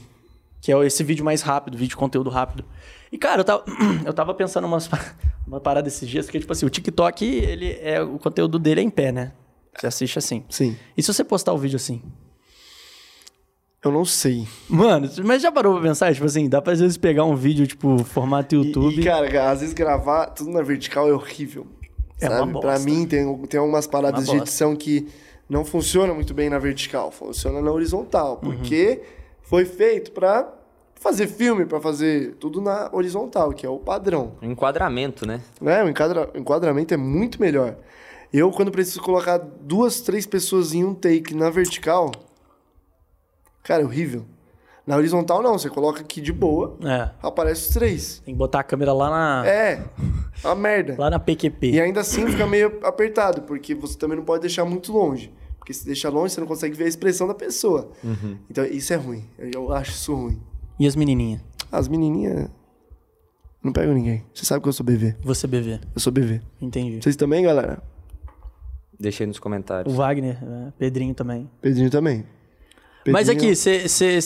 [0.60, 2.64] Que é esse vídeo mais rápido, vídeo de conteúdo rápido.
[3.12, 3.64] E, cara, eu tava,
[4.06, 4.88] eu tava pensando umas,
[5.46, 8.84] uma parada esses dias, que, tipo assim, o TikTok, ele é, o conteúdo dele é
[8.84, 9.32] em pé, né?
[9.76, 10.44] Você assiste assim.
[10.48, 10.76] Sim.
[10.96, 12.02] E se você postar o vídeo assim?
[13.82, 14.46] Eu não sei.
[14.68, 16.12] Mano, mas já parou pra pensar?
[16.12, 19.00] Tipo assim, dá pra às vezes pegar um vídeo, tipo, formato E- YouTube.
[19.00, 21.66] E, cara, às vezes gravar tudo na vertical é horrível.
[22.20, 22.52] É uma sabe?
[22.52, 22.84] Pra bosta.
[22.90, 25.08] mim, tem, tem algumas paradas de edição que
[25.48, 28.40] não funcionam muito bem na vertical, funciona na horizontal.
[28.42, 28.50] Uhum.
[28.52, 29.02] Porque
[29.42, 30.52] foi feito pra
[30.94, 34.32] fazer filme, pra fazer tudo na horizontal, que é o padrão.
[34.42, 35.40] Um enquadramento, né?
[35.60, 35.82] Né?
[35.82, 37.76] O enquadra- o enquadramento é muito melhor.
[38.32, 42.12] Eu, quando preciso colocar duas, três pessoas em um take na vertical,
[43.62, 44.24] cara, é horrível.
[44.86, 45.58] Na horizontal, não.
[45.58, 47.10] Você coloca aqui de boa, É.
[47.22, 48.20] aparece os três.
[48.24, 49.84] Tem que botar a câmera lá na, É,
[50.44, 50.96] uma merda.
[50.98, 51.70] lá na PQP.
[51.72, 55.32] E ainda assim fica meio apertado, porque você também não pode deixar muito longe.
[55.58, 57.90] Porque se deixar longe, você não consegue ver a expressão da pessoa.
[58.50, 59.24] Então isso é ruim.
[59.38, 60.40] Eu- acho isso ruim.
[60.78, 61.40] E as menininhas?
[61.70, 62.48] As menininhas.
[63.62, 64.24] Não pego ninguém.
[64.34, 65.16] Você sabe que eu sou BV.
[65.22, 65.80] Você BV.
[65.94, 66.40] Eu sou BV.
[66.62, 67.02] Entendi.
[67.02, 67.82] Vocês também, galera?
[68.98, 69.92] Deixei nos comentários.
[69.92, 70.72] O Wagner, né?
[70.78, 71.48] Pedrinho também.
[71.60, 72.24] Pedrinho também.
[73.06, 73.56] Mas Pedrinho- aqui,
[73.88, 74.20] você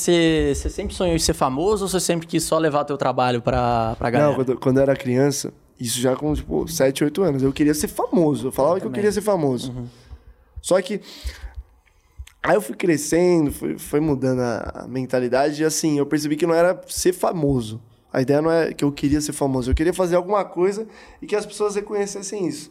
[0.71, 4.11] sempre sonhou em ser famoso ou você sempre quis só levar teu trabalho pra, pra
[4.11, 4.31] galera?
[4.31, 7.75] Não, quando, quando eu era criança, isso já com, tipo, 7, 8 anos, eu queria
[7.75, 8.49] ser famoso.
[8.49, 9.73] Eu falava que eu queria ser famoso.
[10.61, 11.01] Só que.
[12.43, 16.47] Aí eu fui crescendo, foi, foi mudando a, a mentalidade, e assim, eu percebi que
[16.47, 17.81] não era ser famoso.
[18.13, 20.87] A ideia não é que eu queria ser famoso, eu queria fazer alguma coisa
[21.23, 22.71] e que as pessoas reconhecessem isso.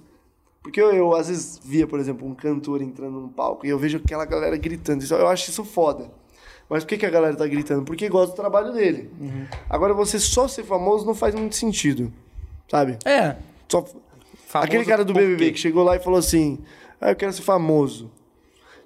[0.63, 3.77] Porque eu, eu, às vezes via, por exemplo, um cantor entrando num palco e eu
[3.77, 5.03] vejo aquela galera gritando.
[5.03, 6.09] Isso, eu acho isso foda.
[6.69, 7.83] Mas por que, que a galera tá gritando?
[7.83, 9.11] Porque gosta do trabalho dele.
[9.69, 12.11] Agora, você só ser famoso não faz muito sentido.
[12.71, 12.97] Sabe?
[13.05, 13.35] É.
[13.67, 13.85] Só...
[14.53, 16.59] Aquele cara do BBB que chegou lá e falou assim:
[17.01, 18.09] Ah, eu quero ser famoso.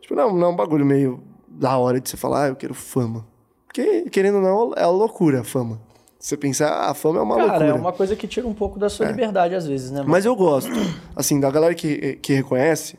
[0.01, 2.73] Tipo, não, não é um bagulho meio da hora de você falar, ah, eu quero
[2.73, 3.27] fama.
[3.65, 5.81] Porque, querendo ou não, é loucura a fama.
[6.19, 7.69] Você pensar, ah, a fama é uma Cara, loucura.
[7.69, 9.99] é uma coisa que tira um pouco da sua liberdade às vezes, né?
[9.99, 10.09] mano?
[10.09, 10.71] Mas eu gosto.
[11.15, 12.97] Assim, da galera que, que reconhece,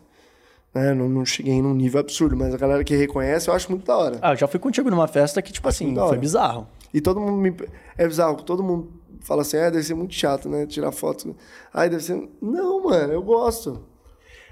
[0.73, 0.95] né?
[0.95, 3.97] Não, não cheguei num nível absurdo, mas a galera que reconhece eu acho muito da
[3.97, 4.19] hora.
[4.23, 6.69] Ah, eu já fui contigo numa festa que, tipo assim, da foi bizarro.
[6.95, 7.55] E todo mundo me.
[7.97, 10.64] É bizarro, todo mundo fala assim, ah, deve ser muito chato, né?
[10.64, 11.35] Tirar foto.
[11.75, 12.29] Ai, deve ser.
[12.41, 13.83] Não, mano, eu gosto.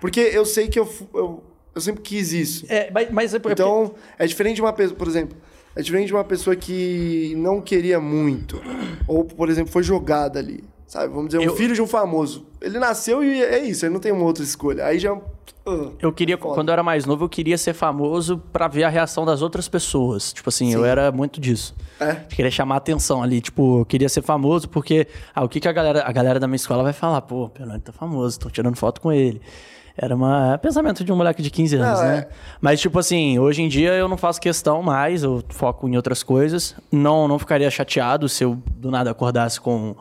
[0.01, 1.43] Porque eu sei que eu, eu,
[1.75, 2.67] eu sempre quis isso.
[2.69, 5.39] É, mas, mas é porque- Então, é diferente de uma pessoa, por exemplo,
[5.77, 8.61] é diferente de uma pessoa que não queria muito.
[9.07, 10.65] Ou, por exemplo, foi jogada ali.
[10.87, 11.09] Sabe?
[11.13, 12.47] Vamos dizer, um Eu- filho de um famoso.
[12.61, 14.85] Ele nasceu e é isso, ele não tem uma outra escolha.
[14.87, 15.13] Aí já.
[15.67, 15.89] ah.
[16.01, 16.55] Eu queria, Foda.
[16.55, 19.69] quando eu era mais novo, eu queria ser famoso pra ver a reação das outras
[19.69, 20.33] pessoas.
[20.33, 21.75] Tipo assim, eu era muito disso.
[21.99, 22.15] É.
[22.15, 23.41] Queria chamar a atenção ali.
[23.41, 26.47] Tipo, eu queria ser famoso porque, ah, o que, que a galera, a galera da
[26.47, 27.21] minha escola vai falar?
[27.23, 29.43] Pô, o Penante tá famoso, tô tirando foto com ele.
[29.99, 32.19] Era uma é pensamento de um moleque de 15 anos, Não, né?
[32.19, 32.29] é.
[32.61, 36.23] Mas, tipo assim, hoje em dia eu não faço questão mais, eu foco em outras
[36.23, 36.75] coisas.
[36.93, 39.97] Não, não ficaria chateado se eu do nada acordasse com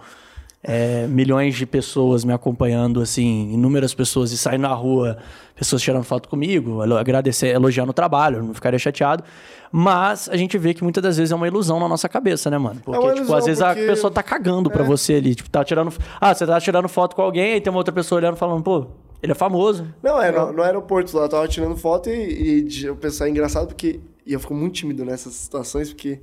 [0.62, 5.18] é, milhões de pessoas me acompanhando, assim, inúmeras pessoas e sair na rua,
[5.56, 9.24] pessoas tirando foto comigo, agradecer, elogiando o trabalho, não ficaria chateado.
[9.72, 12.58] Mas a gente vê que muitas das vezes é uma ilusão na nossa cabeça, né,
[12.58, 12.82] mano?
[12.84, 15.36] Porque, uma tipo, ilusão, às vezes porque- a pessoa tá cagando pra você ali.
[15.36, 15.94] Tipo, tá tirando.
[16.20, 18.88] Ah, você tá tirando foto com alguém, aí tem uma outra pessoa olhando falando, pô,
[19.22, 19.94] ele é famoso.
[20.04, 23.32] Não, é, no, no aeroporto lá, eu tava tirando foto e, e eu pensava, é
[23.32, 24.00] engraçado porque.
[24.26, 26.20] E eu fico muito tímido nessas situações, porque.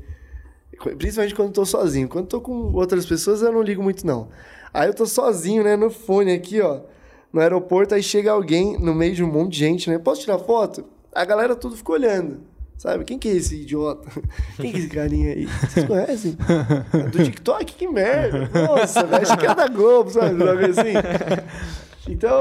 [0.98, 2.08] Principalmente quando eu tô sozinho.
[2.08, 4.28] Quando eu tô com outras pessoas, eu não ligo muito, não.
[4.72, 6.80] Aí eu tô sozinho, né, no fone aqui, ó.
[7.32, 9.98] No aeroporto, aí chega alguém no meio de um monte de gente, né?
[9.98, 10.84] Posso tirar foto?
[11.14, 12.40] A galera tudo fica olhando.
[12.76, 13.04] Sabe?
[13.04, 14.08] Quem que é esse idiota?
[14.58, 15.46] Quem que é esse carinha aí?
[15.46, 16.36] Vocês conhecem?
[17.12, 17.74] Do TikTok?
[17.74, 18.50] Que merda!
[18.66, 20.42] Nossa, acho que é da Globo, sabe?
[20.42, 21.46] Assim.
[22.08, 22.38] Então,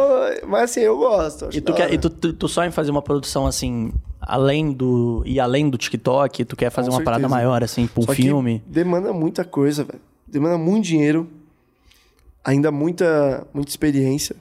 [0.48, 1.46] mas assim, eu gosto.
[1.46, 4.72] acho E tu, quer, e tu, tu, tu sonha em fazer uma produção assim, além
[4.72, 5.22] do.
[5.26, 7.36] E além do TikTok, tu quer fazer Com uma parada certeza.
[7.36, 8.64] maior, assim, pra um Só que filme.
[8.66, 10.00] demanda muita coisa, velho.
[10.28, 11.28] Demanda muito dinheiro.
[12.44, 14.36] Ainda muita, muita experiência.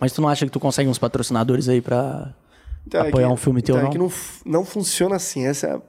[0.00, 2.32] Mas tu não acha que tu consegue uns patrocinadores aí pra.
[2.86, 3.90] Então, é Apoiar que- um filme teu, então, não?
[3.90, 4.12] É que não,
[4.44, 5.44] não funciona assim.
[5.46, 5.80] Essa é a-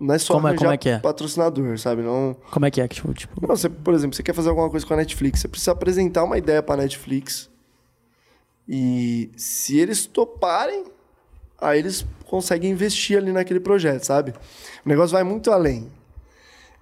[0.00, 0.98] não é só Como é- como é que é?
[0.98, 2.02] patrocinador, sabe?
[2.02, 2.88] Não, Como é que é?
[2.88, 5.40] que, Tipo, tipo, não, você, por exemplo, você quer fazer alguma coisa com a Netflix,
[5.40, 7.48] você precisa apresentar uma ideia pra Netflix.
[8.68, 10.84] E se eles toparem,
[11.58, 14.32] aí eles conseguem investir ali naquele projeto, sabe?
[14.84, 15.90] O negócio vai muito além.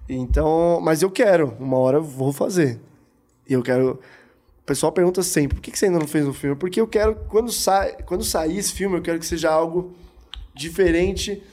[0.07, 2.79] Então, mas eu quero, uma hora eu vou fazer.
[3.47, 3.99] E eu quero.
[4.61, 6.55] O pessoal pergunta sempre, por que você ainda não fez um filme?
[6.55, 9.93] Porque eu quero, quando, sai, quando sair esse filme, eu quero que seja algo
[10.55, 11.43] diferente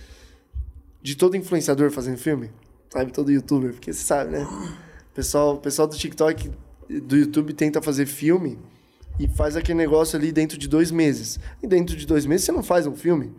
[1.03, 2.51] de todo influenciador fazendo filme.
[2.89, 3.13] Sabe?
[3.13, 4.45] Todo youtuber, porque você sabe, né?
[4.45, 6.51] O pessoal, pessoal do TikTok,
[6.89, 8.59] do YouTube, tenta fazer filme
[9.21, 11.39] e faz aquele negócio ali dentro de dois meses.
[11.63, 13.33] E dentro de dois meses você não faz um filme.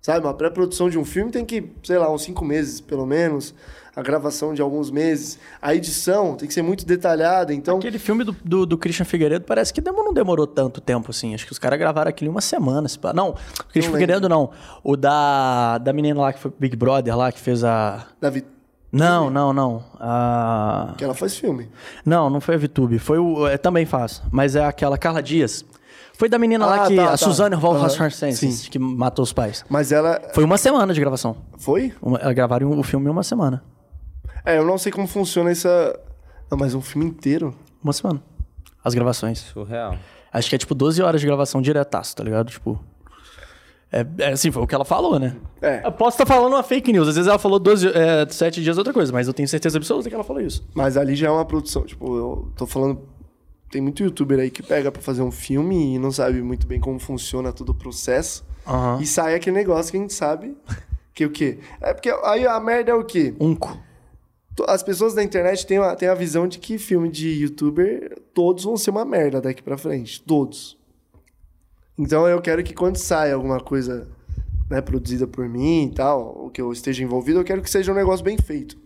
[0.00, 0.26] Sabe?
[0.26, 3.54] Uma pré-produção de um filme tem que, sei lá, uns cinco meses, pelo menos.
[3.94, 5.38] A gravação de alguns meses.
[5.60, 7.54] A edição tem que ser muito detalhada.
[7.54, 11.10] Então, Aquele filme do, do, do Christian Figueiredo parece que demorou, não demorou tanto tempo,
[11.12, 11.34] assim.
[11.34, 12.88] Acho que os caras gravaram aquilo em uma semana.
[13.14, 14.50] Não, o Christian Não Figueiredo não.
[14.82, 18.08] O da, da menina lá que foi Big Brother lá, que fez a.
[18.20, 18.44] Davi,
[18.92, 19.82] Não, não, não.
[19.98, 20.92] A...
[20.98, 21.68] que ela faz filme.
[22.04, 22.98] Não, não foi a VTube.
[22.98, 23.48] Foi o.
[23.48, 24.22] é, também faz.
[24.30, 25.64] Mas é aquela Carla Dias.
[26.12, 26.96] Foi da menina lá Ah, que.
[26.96, 27.16] tá, a tá.
[27.16, 28.70] Suzane Valhorsenses, sim.
[28.70, 29.64] que matou os pais.
[29.68, 30.20] Mas ela.
[30.34, 31.36] Foi uma semana de gravação.
[31.58, 31.92] Foi?
[32.02, 33.64] Uma, ela gravaram o filme em uma semana.
[34.44, 35.98] É, eu não sei como funciona essa.
[36.50, 37.54] Não, mas um filme inteiro?
[37.82, 38.22] Uma semana.
[38.84, 39.38] As gravações.
[39.38, 39.96] Surreal.
[40.30, 42.50] Acho que é tipo 12 horas de gravação diretaço, tá ligado?
[42.50, 42.78] Tipo.
[43.92, 45.36] É, é assim, foi o que ela falou, né?
[45.60, 45.84] É.
[45.84, 47.08] Eu posso estar falando uma fake news.
[47.08, 50.08] Às vezes ela falou 12, é, 7 dias outra coisa, mas eu tenho certeza absoluta
[50.08, 50.66] que ela falou isso.
[50.74, 51.82] Mas ali já é uma produção.
[51.84, 53.02] Tipo, eu tô falando.
[53.70, 56.80] Tem muito youtuber aí que pega pra fazer um filme e não sabe muito bem
[56.80, 58.44] como funciona todo o processo.
[58.66, 58.98] Aham.
[59.00, 60.56] E sai aquele negócio que a gente sabe
[61.14, 61.58] que o quê?
[61.80, 63.34] É porque aí a merda é o quê?
[63.38, 63.78] Unco.
[64.68, 68.64] As pessoas da internet têm a, têm a visão de que filme de youtuber, todos
[68.64, 70.20] vão ser uma merda daqui pra frente.
[70.22, 70.78] Todos.
[71.98, 74.08] Então eu quero que quando sai alguma coisa
[74.70, 77.92] né, produzida por mim e tal, ou que eu esteja envolvido, eu quero que seja
[77.92, 78.76] um negócio bem feito,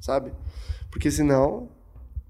[0.00, 0.32] sabe?
[0.90, 1.68] Porque senão,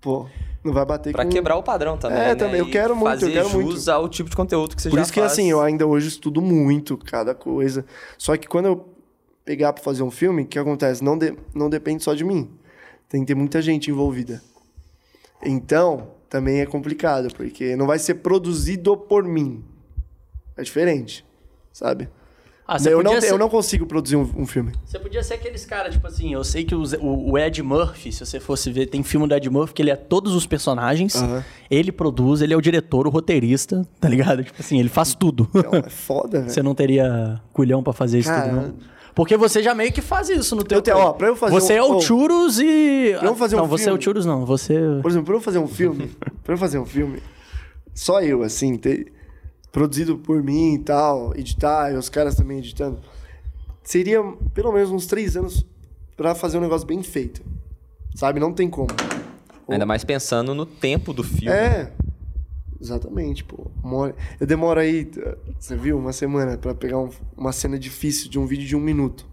[0.01, 0.27] pô,
[0.63, 1.31] não vai bater Pra com...
[1.31, 2.19] quebrar o padrão também.
[2.19, 2.35] É, né?
[2.37, 3.91] também, eu quero muito, eu fazer quero jus muito.
[3.91, 5.33] ao tipo de conteúdo que você Por já isso que, faz.
[5.33, 7.85] assim, eu ainda hoje estudo muito cada coisa.
[8.17, 8.89] Só que quando eu
[9.45, 11.03] pegar pra fazer um filme, o que acontece?
[11.03, 12.49] Não, de- não depende só de mim.
[13.09, 14.41] Tem que ter muita gente envolvida.
[15.45, 19.65] Então, também é complicado, porque não vai ser produzido por mim.
[20.57, 21.25] É diferente,
[21.73, 22.09] sabe?
[22.67, 24.73] Ah, eu, não, ser- eu não consigo produzir um, um filme.
[24.87, 28.13] Você podia ser aqueles caras, tipo assim, eu sei que o, o- o Ed Murphy,
[28.13, 31.17] se você fosse ver, tem filme do Ed Murphy que ele é todos os personagens,
[31.17, 31.45] Aham.
[31.71, 34.45] ele produz, ele é o diretor, o roteirista, tá ligado?
[34.45, 35.49] Tipo assim, ele faz tudo.
[35.55, 36.51] Então, é foda, velho.
[36.51, 38.75] você não teria culhão pra fazer isso Cara, tudo, não?
[39.15, 40.79] Porque você já meio que faz isso no teu...
[40.79, 43.15] Eu tenho- ó, pra eu fazer Você um- é o Churros e...
[43.19, 44.75] pra eu fazer um não, você é o filme- Churros não, você...
[45.03, 46.11] Por exemplo, pra eu fazer um filme,
[46.45, 47.19] pra eu fazer um filme,
[47.93, 49.13] só eu, assim, ter,
[49.73, 53.01] produzido por mim e tal, editar, e os caras também editando,
[53.83, 54.23] seria
[54.55, 55.65] pelo menos uns três anos
[56.17, 57.43] pra fazer um negócio bem feito.
[58.15, 58.39] Sabe?
[58.39, 58.91] Não tem como.
[59.67, 61.49] Ainda mais pensando no tempo do filme.
[61.49, 61.91] É.
[62.79, 63.71] Exatamente, pô.
[64.41, 65.09] Eu demoro aí,
[65.59, 68.81] você viu, uma semana pra pegar um- uma cena difícil de um vídeo de um
[68.81, 69.25] minuto.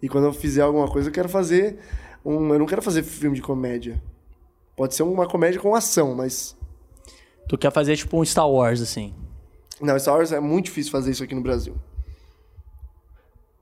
[0.00, 1.78] E quando eu fizer alguma coisa, eu quero fazer
[2.24, 2.52] um.
[2.52, 4.00] Eu não quero fazer filme de comédia.
[4.76, 6.56] Pode ser uma comédia com ação, mas.
[7.52, 9.12] Tu quer fazer tipo um Star Wars, assim.
[9.78, 11.74] Não, Star Wars é muito difícil fazer isso aqui no Brasil.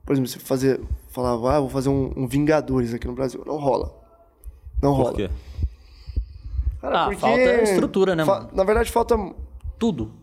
[0.05, 0.79] Por exemplo, você fazer.
[1.09, 3.43] Falava, ah, vou fazer um, um Vingadores aqui no Brasil.
[3.45, 3.93] Não rola.
[4.81, 5.09] Não rola.
[5.11, 5.29] Por quê?
[6.79, 8.49] Cara, Ah, porque falta estrutura, né, fa- mano?
[8.53, 9.17] Na verdade, falta.
[9.77, 10.13] Tudo.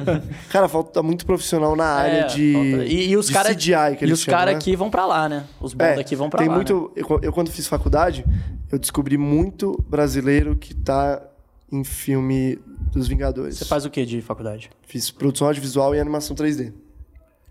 [0.50, 2.52] Cara, falta muito profissional na área É, de.
[2.54, 4.58] falta- E, e os de caras CGI, que E eles os caras né?
[4.58, 5.46] aqui vão pra lá, né?
[5.60, 6.90] Os bons É, daqui vão pra tem lá, muito.
[6.96, 7.02] né?
[7.08, 8.24] Eu, eu, quando fiz faculdade,
[8.72, 11.22] eu descobri muito brasileiro que tá
[11.70, 12.58] em filme
[12.92, 13.58] dos Vingadores.
[13.58, 14.70] Você faz o que de faculdade?
[14.86, 16.72] Fiz produção audiovisual e animação 3D.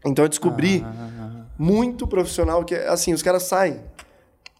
[0.05, 1.45] Então eu descobri Ah.
[1.57, 3.81] muito profissional que, assim, os caras saem.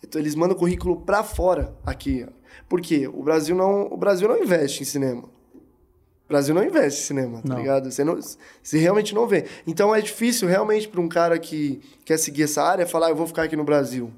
[0.04, 2.26] Então eles mandam currículo pra fora aqui.
[2.68, 3.08] Por quê?
[3.08, 5.24] O Brasil não, o Brasil não investe em cinema.
[5.24, 7.58] O Brasil não investe em cinema, tá Não.
[7.58, 7.92] ligado?
[7.92, 8.18] Você, não,
[8.64, 9.46] você realmente não vê.
[9.68, 13.28] Então é difícil realmente pra um cara que quer seguir essa área falar, eu vou
[13.28, 14.12] ficar aqui no Brasil.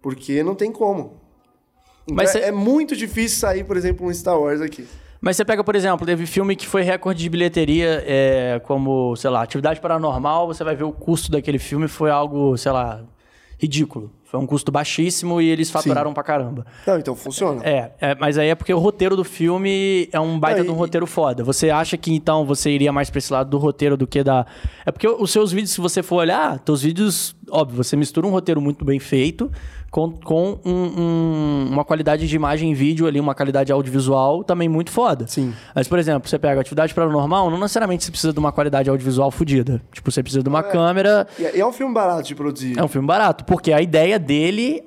[0.00, 1.20] Porque não tem como.
[2.04, 4.86] Então Mas é, cê- é muito difícil sair, por exemplo, um Star Wars aqui.
[5.26, 9.28] Mas você pega, por exemplo, teve filme que foi recorde de bilheteria, é, como, sei
[9.28, 13.00] lá, Atividade Paranormal, você vai ver o custo daquele filme foi algo, sei lá,
[13.58, 14.12] ridículo.
[14.22, 16.64] Foi um custo baixíssimo e eles faturaram pra caramba.
[16.86, 17.60] Não, então funciona.
[17.64, 20.74] É, é, mas aí é porque o roteiro do filme é um baita de um
[20.74, 21.42] roteiro foda.
[21.42, 24.46] Você acha que então você iria mais pra esse lado do roteiro do que da.
[24.84, 28.30] É porque os seus vídeos, se você for olhar, teus vídeos, óbvio, você mistura um
[28.30, 29.50] roteiro muito bem feito
[29.96, 30.70] com, com um-
[31.00, 35.26] um- uma qualidade de imagem e vídeo ali, uma qualidade audiovisual também muito foda.
[35.26, 35.54] Sim.
[35.74, 39.30] Mas, por exemplo, você pega atividade paranormal, não necessariamente você precisa de uma qualidade audiovisual
[39.30, 39.80] fodida.
[39.92, 41.26] Tipo, você precisa de uma câmera.
[41.38, 42.78] E é, é um filme barato de produzir.
[42.78, 44.82] É um filme barato, porque a ideia dele.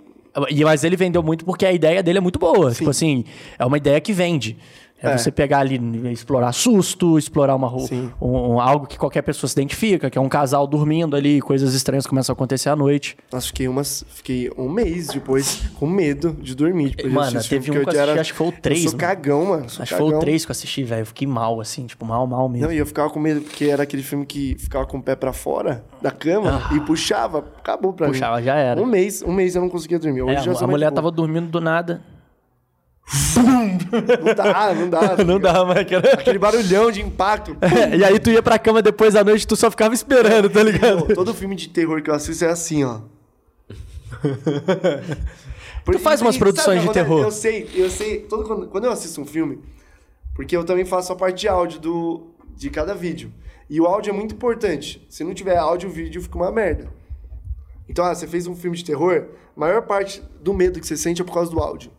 [0.51, 2.72] e- Mas ele vendeu muito porque a ideia dele é muito boa.
[2.72, 3.26] Tipo assim,
[3.57, 4.57] é uma ideia que vende.
[5.02, 5.18] É, É.
[5.18, 5.80] você pegar ali,
[6.12, 7.88] explorar susto, explorar uma um-
[8.22, 12.06] um- algo que qualquer pessoa se identifica, que é um casal dormindo ali, coisas estranhas
[12.06, 13.16] começam a acontecer à noite.
[13.32, 16.89] Nossa, fiquei, umas, fiquei um mês depois com medo de dormir.
[16.89, 18.84] Depois de Mano, esse teve um que eu era- assisti, acho que foi o três,
[18.84, 19.08] Eu sou mano.
[19.16, 19.70] cagão, mano.
[19.70, 20.20] Sou Acho que foi o cagão.
[20.22, 21.02] 3 que eu assisti, velho.
[21.02, 22.68] Eu fiquei mal, assim, tipo, mal, mal mesmo.
[22.68, 25.16] Não, e eu ficava com medo porque era aquele filme que ficava com o pé
[25.16, 27.39] pra fora da cama e puxava.
[27.58, 28.10] Acabou pra Ah.
[28.10, 28.43] Puxava, mim.
[28.43, 28.82] já era.
[28.82, 30.24] Um mês, um mês eu não conseguia dormir.
[30.24, 32.02] Hoje É, já a mulher de tava dormindo do nada.
[33.36, 35.18] Não dá, não dá.
[35.26, 35.78] Não dá, mas.
[36.14, 37.57] Aquele barulhão de impacto.
[37.97, 41.05] e aí tu ia pra cama depois da noite, tu só ficava esperando, tá ligado?
[41.07, 42.99] Pô, Todo filme de terror que eu assisto é assim, ó.
[45.86, 47.22] Tu faz umas E produções de quando eu- terror.
[47.24, 48.20] Eu sei, eu sei.
[48.22, 49.60] Todo, quando, quando eu assisto um filme,
[50.36, 53.32] porque eu também faço a parte de áudio do, de cada vídeo.
[53.70, 55.03] E o áudio é muito importante.
[55.10, 56.91] Se não tiver áudio, o vídeo fica uma merda.
[57.88, 60.95] Então, ah, você fez um filme de terror, a maior parte do medo que você
[60.95, 61.91] sente é por causa do áudio.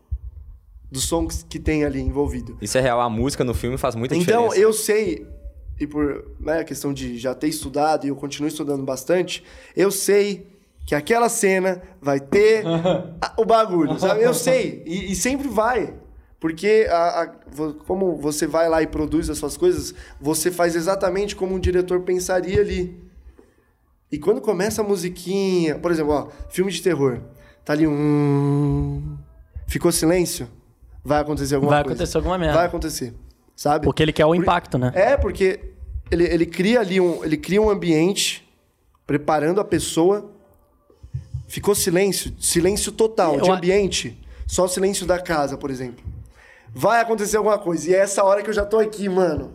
[0.91, 2.59] Dos sons que tem ali envolvido.
[2.61, 4.59] Isso é real, a música no filme faz muita Então, diferença.
[4.59, 5.27] eu sei,
[5.79, 9.45] e por né, a questão de já ter estudado, e eu continuo estudando bastante,
[9.77, 10.47] eu sei
[10.87, 12.65] que aquela cena vai ter
[13.23, 14.23] a- o bagulho, sabe?
[14.25, 15.95] Eu sei, e, e sempre vai.
[16.41, 17.27] Porque a- a-
[17.87, 22.01] como você vai lá e produz as suas coisas, você faz exatamente como um diretor
[22.01, 22.99] pensaria ali.
[24.11, 27.21] E quando começa a musiquinha, por exemplo, ó, filme de terror,
[27.65, 29.17] tá ali um.
[29.69, 30.49] Ficou silêncio?
[31.05, 31.95] Vai acontecer alguma Vai coisa.
[31.97, 32.55] acontecer alguma merda.
[32.57, 33.15] Vai acontecer.
[33.57, 33.85] Sabe?
[33.85, 34.93] Porque ele quer o impacto, né?
[34.95, 35.61] É, porque
[36.11, 38.49] ele, ele cria ali um, ele cria um ambiente
[39.07, 40.31] preparando a pessoa.
[41.49, 44.19] Ficou silêncio, silêncio total, Eu de ambiente.
[44.47, 46.05] Só o silêncio da casa, por exemplo.
[46.73, 47.91] Vai acontecer alguma coisa.
[47.91, 49.53] E é essa hora que eu já tô aqui, mano.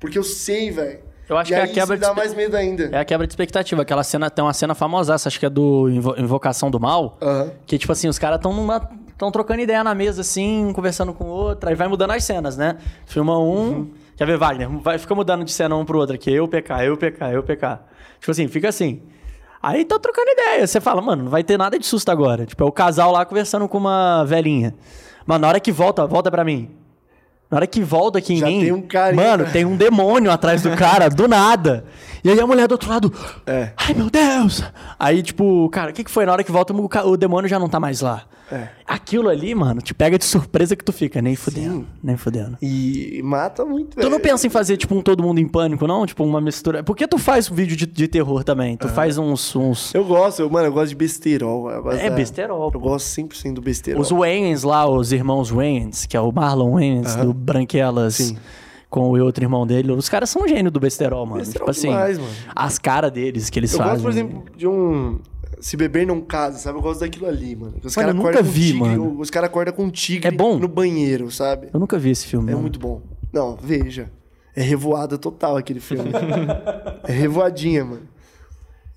[0.00, 1.00] Porque eu sei, velho.
[1.28, 2.84] Eu acho e que é a quebra dá de mais medo ainda.
[2.92, 3.80] É a quebra de expectativa.
[3.82, 7.18] Aquela cena, tem uma cena famosa, acho que é do Invo- Invocação do Mal.
[7.66, 8.90] Que, tipo assim, os caras estão numa.
[9.14, 12.24] Estão trocando ideia na mesa, assim, um conversando com o outro, aí vai mudando as
[12.24, 12.76] cenas, né?
[13.06, 13.68] Filma um.
[13.68, 13.90] Uhum.
[14.16, 14.68] Quer ver, Wagner?
[14.80, 16.32] Vai, fica mudando de cena um pro outro aqui.
[16.32, 17.78] Eu PK, eu PK, eu PK.
[18.18, 19.02] Tipo assim, fica assim.
[19.62, 20.66] Aí tá trocando ideia.
[20.66, 22.44] Você fala, mano, não vai ter nada de susto agora.
[22.44, 24.74] Tipo, é o casal lá conversando com uma velhinha.
[25.24, 26.70] Mas na hora que volta, volta pra mim.
[27.50, 28.60] Na hora que volta aqui em Já mim.
[28.60, 29.22] tem um carinha.
[29.22, 31.84] Mano, tem um demônio atrás do cara, do nada.
[32.22, 33.12] E aí a mulher do outro lado.
[33.46, 33.72] É.
[33.76, 34.62] Ai, meu Deus!
[34.98, 36.26] Aí, tipo, cara, o que, que foi?
[36.26, 36.74] Na hora que volta,
[37.06, 38.24] o demônio já não tá mais lá.
[38.52, 38.68] É.
[38.86, 41.86] Aquilo ali, mano, te pega de surpresa que tu fica, nem fudendo.
[42.02, 42.58] Nem fudendo.
[42.60, 46.04] E mata muito, Tu não pensa em fazer, tipo, um Todo Mundo em Pânico, não?
[46.06, 46.82] Tipo, uma mistura.
[46.84, 48.76] Porque tu faz vídeo de, de terror também.
[48.76, 49.56] Tu faz uns.
[49.56, 49.94] uns...
[49.94, 51.70] Eu gosto, eu, mano, eu gosto de besterol.
[51.70, 54.00] eu É, da- besterol, Eu gosto 100% do besterol.
[54.02, 58.14] Os Wayans lá, os irmãos Wayans, que é o Marlon Wayans, do Branquelas.
[58.16, 58.36] Sim.
[58.90, 59.90] Com o outro irmão dele.
[59.90, 61.38] Os caras são gênio do besterol, mano.
[61.38, 62.30] Besterol tipo assim, demais, mano.
[62.54, 63.92] as caras deles que eles Eu fazem.
[63.94, 65.18] gosto, por exemplo, de um.
[65.64, 66.76] Se beber não casa, sabe?
[66.76, 67.76] Eu gosto daquilo ali, mano.
[67.82, 69.18] Os Mano, caras eu nunca acordam com vi, tigre, mano.
[69.18, 70.58] Os caras acordam com um tigre É bom?
[70.58, 71.68] no banheiro, sabe?
[71.72, 72.48] Eu nunca vi esse filme.
[72.48, 72.60] É mano.
[72.60, 73.00] muito bom.
[73.32, 74.12] Não, veja.
[74.54, 76.10] É revoada total aquele filme.
[77.04, 78.02] é revoadinha, mano.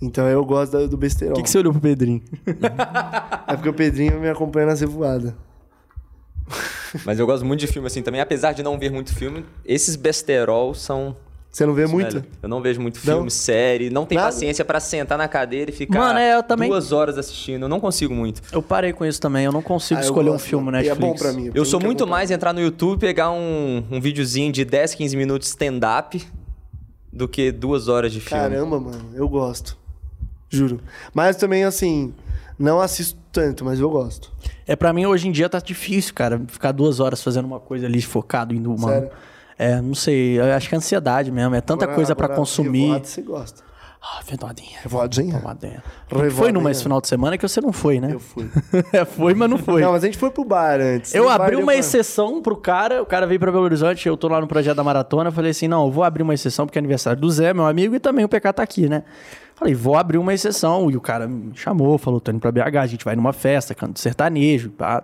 [0.01, 1.35] Então eu gosto do besterol.
[1.35, 2.21] Por que, que você olhou pro Pedrinho?
[3.47, 5.33] É porque o Pedrinho me acompanha nas revoadas.
[7.05, 8.19] Mas eu gosto muito de filme assim também.
[8.19, 11.15] Apesar de não ver muito filme, esses besterol são.
[11.51, 12.13] Você não vê muito?
[12.13, 13.15] velho, eu não vejo muito Não?
[13.15, 13.89] filme, série.
[13.89, 14.31] Não tenho Nada?
[14.31, 17.63] paciência pra sentar na cadeira e ficar Mano, é, eu também- duas horas assistindo.
[17.63, 18.41] Eu não consigo muito.
[18.51, 19.45] Eu parei com isso também.
[19.45, 20.77] Eu não consigo Ah, escolher um gosto, filme mano.
[20.77, 21.01] Netflix.
[21.01, 21.49] E é bom pra mim.
[21.55, 22.17] Eu sou muito acompanhar.
[22.19, 26.23] mais entrar no YouTube, pegar um, um videozinho de 10, 15 minutos stand-up
[27.11, 28.43] do que duas horas de filme.
[28.43, 29.75] Caramba, mano, eu gosto.
[30.49, 30.79] Juro.
[31.13, 32.13] Mas também, assim,
[32.59, 34.31] não assisto tanto, mas eu gosto.
[34.67, 36.39] É, pra mim, hoje em dia tá difícil, cara.
[36.47, 38.89] Ficar duas horas fazendo uma coisa ali, focado em uma.
[38.89, 39.09] Sério?
[39.57, 40.39] É, não sei.
[40.39, 41.55] Eu acho que é ansiedade mesmo.
[41.55, 42.81] É tanta Agora- coisa pra agora, consumir.
[42.81, 43.63] Revoado você gosta.
[43.99, 44.19] Ah.
[44.27, 44.77] Revoadinha?
[44.85, 45.33] Vedodinha.
[45.33, 46.31] Revoadinha.
[46.31, 48.13] Foi numa esse final de semana que você não foi, né?
[48.13, 48.47] Eu fui.
[48.93, 49.81] É, foi, mas não foi.
[49.81, 51.13] Não, mas a gente foi pro bar antes.
[51.15, 54.27] Eu abri uma pra- exceção pro cara, o cara veio pra Belo Horizonte, eu tô
[54.27, 56.77] lá no projeto da maratona, eu falei assim, não, eu vou abrir uma exceção porque
[56.77, 59.03] é aniversário do Zé, meu amigo, e também o PK tá aqui, né?
[59.55, 62.77] Falei, vou abrir uma exceção, e o cara me chamou, falou, tô indo pra BH,
[62.79, 65.03] a gente vai numa festa, canto sertanejo, pá.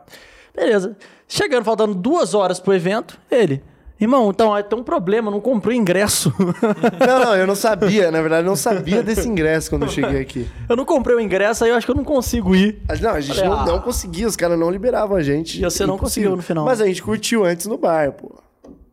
[0.56, 0.95] Beleza.
[1.28, 3.62] Chegando, faltando duas horas pro evento, ele...
[4.04, 6.34] Irmão, então, tem um problema, não comprei ingresso.
[7.08, 8.12] Não, não, eu não sabia.
[8.12, 10.47] Na verdade, eu não sabia desse ingresso quando eu cheguei aqui.
[10.68, 12.82] eu não comprei o ingresso, aí eu acho que eu não consigo ir.
[13.01, 13.66] Não, a gente Falei, não, ah.
[13.66, 15.60] não conseguia, os caras não liberavam a gente.
[15.60, 16.66] E você não conseguiu no final.
[16.66, 18.36] Mas a gente curtiu antes no bar, pô.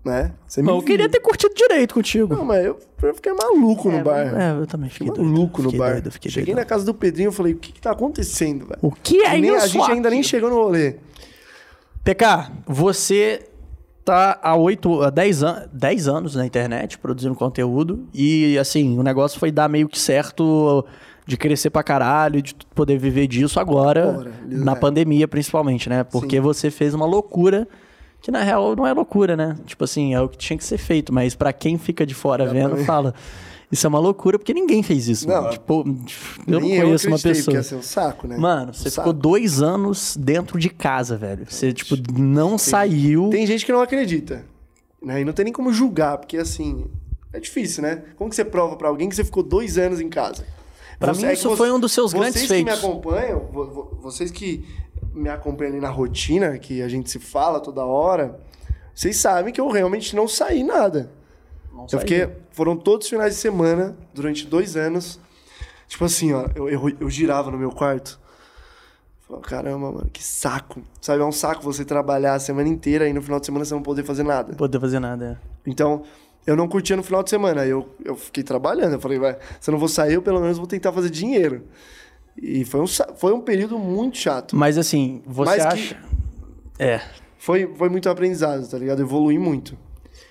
[0.04, 0.32] Né?
[0.46, 0.86] Você Não, eu viu.
[0.86, 2.34] queria ter curtido direito contigo.
[2.34, 4.32] Não, mas eu, eu fiquei maluco no bar.
[4.40, 5.34] É, eu também fiquei Fiquei doido.
[5.34, 5.92] maluco no Fiquei bar.
[6.00, 6.56] doido, Cheguei doido.
[6.58, 8.78] na casa do Pedrinho e falei, o que que tá acontecendo, velho?
[8.80, 9.64] O que é nem- isso?
[9.64, 10.94] A gente ainda nem chegou no rolê.
[12.04, 13.42] PK, você
[14.04, 19.02] tá há 8, há 10, an 10 anos na internet produzindo conteúdo e assim, o
[19.02, 20.84] negócio foi dar meio que certo
[21.26, 24.74] de crescer pra caralho, de poder viver disso agora, na é.
[24.74, 26.02] pandemia principalmente, né?
[26.02, 27.68] Porque você fez uma loucura
[28.20, 29.56] que na real não é loucura, né?
[29.64, 32.46] Tipo assim, é o que tinha que ser feito, mas pra quem fica de fora
[32.46, 33.14] vendo, fala,
[33.70, 35.28] isso é uma loucura porque ninguém fez isso.
[35.28, 35.50] Não, mano.
[35.52, 35.84] Tipo,
[36.46, 37.44] eu não conheço uma acreditei, pessoa.
[37.44, 38.36] Porque ia ser um saco, né?
[38.36, 39.08] Mano, você Um saco.
[39.08, 41.46] ficou dois anos dentro de casa, velho.
[41.48, 43.28] Você, tipo, não saiu.
[43.30, 44.44] Tem gente que não acredita.
[45.02, 45.20] Né?
[45.20, 46.84] E não tem nem como julgar, porque assim,
[47.32, 48.02] é difícil, né?
[48.16, 50.44] Como que você prova pra alguém que você ficou dois anos em casa?
[50.98, 52.64] Pra Você- mim, é que isso você- foi um dos seus vocês grandes que feitos.
[52.72, 54.62] me acompanham, vo- vo- vocês que
[55.14, 58.38] me acompanham ali na rotina, que a gente se fala toda hora,
[58.94, 61.10] vocês sabem que eu realmente não saí nada.
[61.80, 62.28] Não Eu fiquei.
[62.52, 65.20] Foram todos os finais de semana, durante dois anos.
[65.88, 68.18] Tipo assim, ó, eu, eu, eu girava no meu quarto.
[69.26, 70.82] Falava, caramba, mano, que saco.
[71.00, 73.74] Sabe, é um saco você trabalhar a semana inteira e no final de semana você
[73.74, 74.54] não poder fazer nada.
[74.54, 75.70] Poder fazer nada, é.
[75.70, 76.02] Então,
[76.46, 77.62] eu não curtia no final de semana.
[77.62, 78.94] Aí eu, eu fiquei trabalhando.
[78.94, 81.64] Eu falei, vai, se eu não vou sair, eu pelo menos vou tentar fazer dinheiro.
[82.40, 84.56] E foi um, foi um período muito chato.
[84.56, 86.02] Mas assim, você Mas que- acha.
[86.78, 87.00] É.
[87.36, 89.00] Foi, foi muito aprendizado, tá ligado?
[89.02, 89.76] Evolui muito.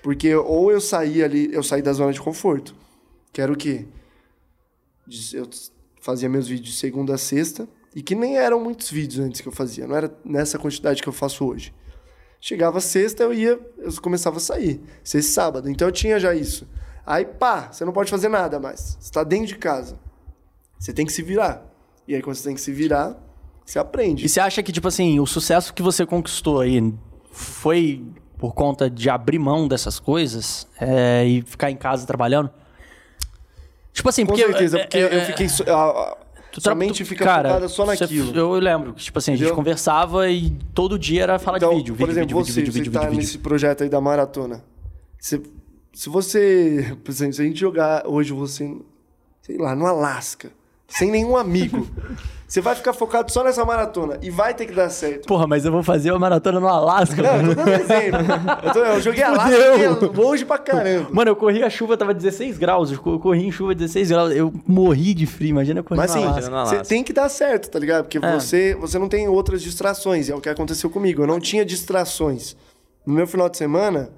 [0.01, 2.75] Porque ou eu saí ali, eu saí da zona de conforto.
[3.31, 3.85] Que era o quê?
[5.33, 5.49] Eu
[6.01, 7.67] fazia meus vídeos de segunda a sexta.
[7.95, 9.87] E que nem eram muitos vídeos antes que eu fazia.
[9.87, 11.73] Não era nessa quantidade que eu faço hoje.
[12.39, 14.79] Chegava sexta, eu ia, eu começava a sair.
[15.03, 15.69] Sexta e sábado.
[15.69, 16.67] Então eu tinha já isso.
[17.05, 18.97] Aí, pá, você não pode fazer nada mais.
[18.99, 19.99] Você tá dentro de casa.
[20.77, 21.65] Você tem que se virar.
[22.07, 23.17] E aí, quando você tem que se virar,
[23.65, 24.25] você aprende.
[24.25, 26.93] E você acha que, tipo assim, o sucesso que você conquistou aí
[27.31, 28.05] foi
[28.39, 32.49] por conta de abrir mão dessas coisas é, e ficar em casa trabalhando?
[33.93, 34.45] Tipo assim, Com porque.
[34.47, 35.49] certeza, é, porque é, eu fiquei.
[35.49, 36.17] so- a-
[36.51, 38.35] tu Sua mente fica cara, focada só naquilo.
[38.35, 39.55] eu lembro que, tipo assim, a gente Entendeu?
[39.55, 41.93] conversava e todo dia era falar Então, de vídeo.
[41.95, 43.99] por vídeo, exemplo, vídeo, você, vídeo, você vídeo, tá vídeo, vídeo, nesse projeto aí da
[44.01, 44.63] maratona.
[45.19, 45.41] Você,
[45.93, 48.73] se você, por exemplo, se a gente jogar hoje você,
[49.41, 50.49] sei lá, no Alasca,
[50.87, 51.85] sem nenhum amigo,
[52.49, 55.27] você vai ficar focado só nessa maratona e vai ter que dar certo.
[55.27, 57.21] Porra, mas eu vou fazer uma maratona no Alasca.
[57.21, 58.19] Não, eu tô dando exemplo.
[58.63, 61.09] Eu, tô, eu joguei Alasca longe pra caramba.
[61.11, 62.91] Mano, eu corri a chuva, tava 16 graus.
[62.91, 64.35] Eu corri em chuva 16 graus.
[64.35, 66.65] Eu morri de frio, imagina eu correr Mas no sim, Alasca.
[66.77, 68.05] você tem que dar certo, tá ligado?
[68.05, 68.33] Porque É.
[68.33, 70.27] você, você não tem outras distrações.
[70.27, 71.21] É o que aconteceu comigo.
[71.21, 72.57] Eu não tinha distrações.
[73.05, 74.09] No meu final de semana,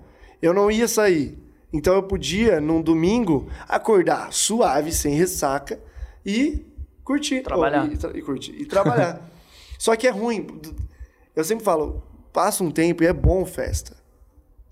[0.42, 1.38] eu não ia sair.
[1.74, 5.78] Então eu podia, num domingo, acordar suave, sem ressaca
[6.26, 6.66] e
[7.12, 7.42] curtir.
[7.42, 7.84] Trabalhar.
[7.86, 8.52] Ou, e, tra- e curtir.
[8.60, 9.22] E trabalhar.
[9.78, 10.48] Só que é ruim.
[11.36, 13.96] Eu sempre falo, passa um tempo e é bom festa.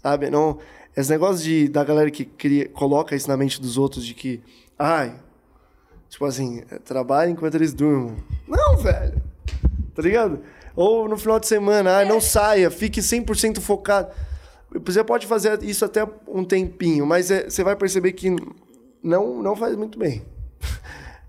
[0.02, 0.30] Sabe?
[0.30, 0.60] Não,
[0.96, 4.42] esse negócio de, da galera que cria, coloca isso na mente dos outros de que,
[4.78, 5.14] ai,
[6.10, 8.16] tipo assim, é, trabalha enquanto eles durmam.
[8.48, 9.22] Não, velho.
[9.96, 10.40] Tá ligado?
[10.76, 14.10] Ou no final de semana, ai, não saia, fique 100% focado.
[14.86, 18.30] Você pode fazer isso até um tempinho, mas é- você vai perceber que
[19.04, 20.24] não, não faz muito bem.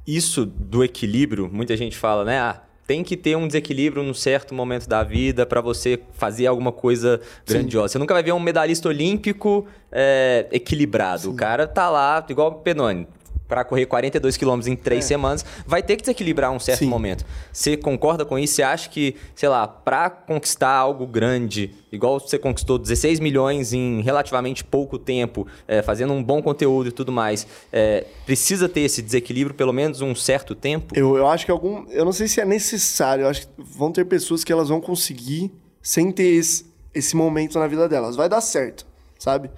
[0.06, 2.38] Isso do equilíbrio, muita gente fala, né?
[2.38, 6.72] Ah, tem que ter um desequilíbrio num certo momento da vida para você fazer alguma
[6.72, 7.92] coisa grandiosa.
[7.92, 11.30] Você nunca vai ver um medalhista olímpico é, equilibrado.
[11.30, 13.06] O cara tá lá, igual o Penone,
[13.50, 16.86] para correr 42 quilômetros em três semanas, vai ter que desequilibrar um certo Sim.
[16.86, 17.26] momento.
[17.52, 18.54] Você concorda com isso?
[18.54, 24.02] Você acha que, sei lá, para conquistar algo grande, igual você conquistou 16 milhões em
[24.02, 29.02] relativamente pouco tempo, é, fazendo um bom conteúdo e tudo mais, é, precisa ter esse
[29.02, 30.94] desequilíbrio pelo menos um certo tempo?
[30.96, 31.90] Eu, eu acho que algum.
[31.90, 33.24] Eu não sei se é necessário.
[33.24, 35.50] Eu acho que vão ter pessoas que elas vão conseguir
[35.82, 38.14] sem ter esse, esse momento na vida delas.
[38.14, 38.86] Vai dar certo,
[39.18, 39.50] sabe?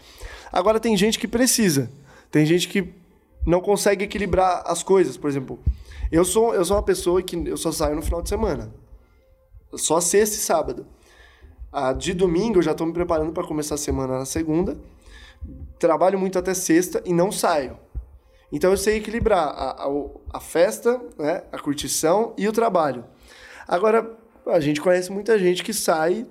[0.50, 1.90] Agora tem gente que precisa.
[2.30, 3.01] Tem gente que
[3.46, 5.16] não consegue equilibrar as coisas.
[5.16, 5.58] Por exemplo,
[6.10, 8.72] eu sou, eu sou uma pessoa que eu só saio no final de semana.
[9.74, 10.86] Só sexta e sábado.
[11.72, 14.76] Ah, de domingo eu já estou me preparando para começar a semana na segunda.
[15.78, 17.78] Trabalho muito até sexta e não saio.
[18.52, 19.88] Então eu sei equilibrar a, a,
[20.34, 23.04] a festa, né, a curtição e o trabalho.
[23.66, 26.26] Agora, a gente conhece muita gente que sai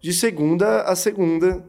[0.00, 1.66] de segunda a segunda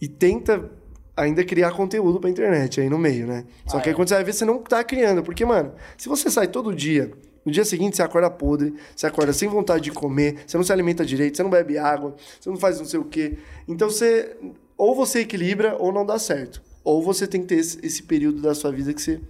[0.00, 0.70] e tenta
[1.16, 3.44] ainda criar conteúdo pra internet aí no meio, né?
[3.66, 5.22] Só que aí quando você vai ver, você não tá criando.
[5.22, 7.10] Porque, mano, se você sai todo dia,
[7.44, 10.72] no dia seguinte você acorda podre, você acorda sem vontade de comer, você não se
[10.72, 13.38] alimenta direito, você não bebe água, você não faz não sei o quê.
[13.68, 14.36] Então você.
[14.76, 16.60] Ou você equilibra ou não dá certo.
[16.82, 19.20] Ou você tem que ter esse, esse período da sua vida que você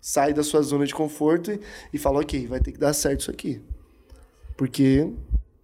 [0.00, 1.60] sai da sua zona de conforto e,
[1.92, 3.60] e fala, ok, vai ter que dar certo isso aqui.
[4.56, 5.10] Porque.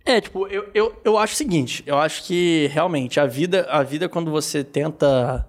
[0.05, 3.83] É, tipo, eu, eu, eu acho o seguinte, eu acho que realmente a vida, a
[3.83, 5.47] vida quando você tenta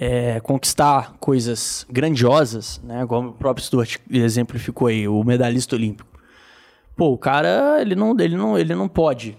[0.00, 3.06] é, conquistar coisas grandiosas, né?
[3.06, 6.08] Como o próprio Stuart exemplificou aí, o medalhista olímpico.
[6.96, 9.36] Pô, o cara, ele não, ele não, ele não pode.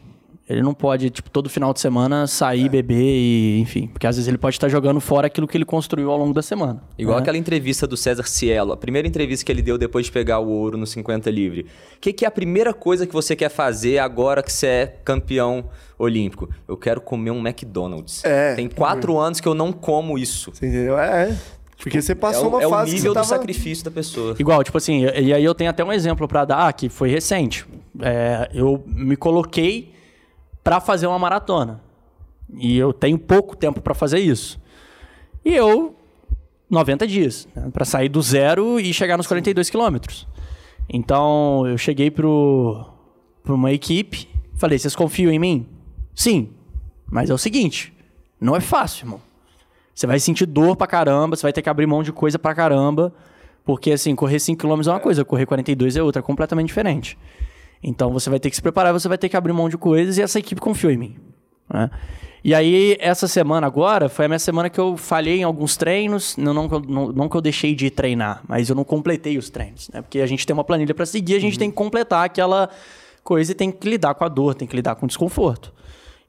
[0.47, 3.87] Ele não pode, tipo, todo final de semana sair, beber e, enfim.
[3.87, 6.41] Porque às vezes ele pode estar jogando fora aquilo que ele construiu ao longo da
[6.41, 6.83] semana.
[6.97, 7.21] Igual né?
[7.21, 10.49] aquela entrevista do César Cielo, a primeira entrevista que ele deu depois de pegar o
[10.49, 11.61] ouro no 50 livre.
[11.95, 14.87] O que, que é a primeira coisa que você quer fazer agora que você é
[15.05, 16.49] campeão olímpico?
[16.67, 18.23] Eu quero comer um McDonald's.
[18.25, 18.53] É.
[18.55, 20.51] Tem quatro anos que eu não como isso.
[20.53, 20.99] Você entendeu?
[20.99, 21.29] É.
[21.29, 21.37] é.
[21.77, 23.27] Porque você É passou o, uma é o fase que nível você do tava...
[23.27, 24.35] sacrifício da pessoa.
[24.37, 27.09] Igual, tipo assim, e e aí eu tenho até um exemplo pra dar, que foi
[27.09, 27.65] recente.
[28.01, 29.92] É, eu me coloquei
[30.63, 31.81] pra fazer uma maratona.
[32.55, 34.59] E eu tenho pouco tempo pra fazer isso.
[35.43, 35.95] E eu,
[36.69, 40.27] 90 dias, né, para sair do zero e chegar nos 42 quilômetros.
[40.89, 42.85] Então, eu cheguei pro,
[43.43, 45.67] pra uma equipe, falei, vocês confiam em mim?
[46.13, 46.49] Sim.
[47.09, 47.93] Mas é o seguinte,
[48.39, 49.21] não é fácil, irmão.
[49.93, 52.55] Você vai sentir dor pra caramba, você vai ter que abrir mão de coisa pra
[52.55, 53.13] caramba.
[53.63, 57.17] Porque, assim, correr 5km é uma coisa, correr 42 é outra, é completamente diferente.
[57.83, 60.17] Então, você vai ter que se preparar, você vai ter que abrir mão de coisas
[60.17, 61.15] e essa equipe confiou em mim.
[61.71, 61.89] né?
[62.43, 66.35] E aí, essa semana agora, foi a minha semana que eu falhei em alguns treinos.
[66.35, 69.89] Não, não, não, não que eu deixei de treinar, mas eu não completei os treinos,
[69.93, 70.01] né?
[70.01, 72.69] Porque a gente tem uma planilha pra seguir, a gente tem que completar aquela
[73.23, 75.73] coisa e tem que lidar com a dor, tem que lidar com o desconforto.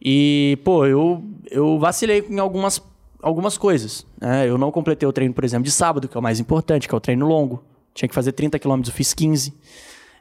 [0.01, 2.81] E, pô, eu, eu vacilei em algumas,
[3.21, 4.07] algumas coisas.
[4.21, 4.49] Né?
[4.49, 6.95] Eu não completei o treino, por exemplo, de sábado, que é o mais importante, que
[6.95, 7.65] é o treino longo.
[7.93, 9.53] Tinha que fazer 30 km, eu fiz 15.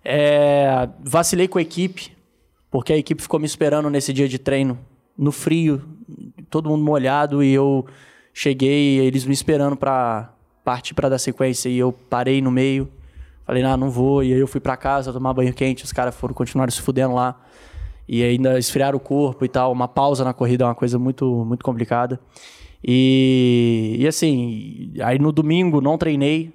[0.04, 2.12] É, vacilei com a equipe,
[2.70, 4.78] porque a equipe ficou me esperando nesse dia de treino,
[5.18, 5.82] no frio,
[6.50, 7.86] todo mundo molhado, e eu
[8.34, 12.90] cheguei, eles me esperando pra partir pra dar sequência, e eu parei no meio.
[13.46, 14.24] Falei, ah, não vou.
[14.24, 17.14] E aí eu fui pra casa tomar banho quente, os caras foram continuaram se fudendo
[17.14, 17.40] lá.
[18.08, 19.72] E ainda esfriaram o corpo e tal.
[19.72, 22.20] Uma pausa na corrida é uma coisa muito, muito complicada.
[22.84, 26.54] E, e assim, aí no domingo não treinei,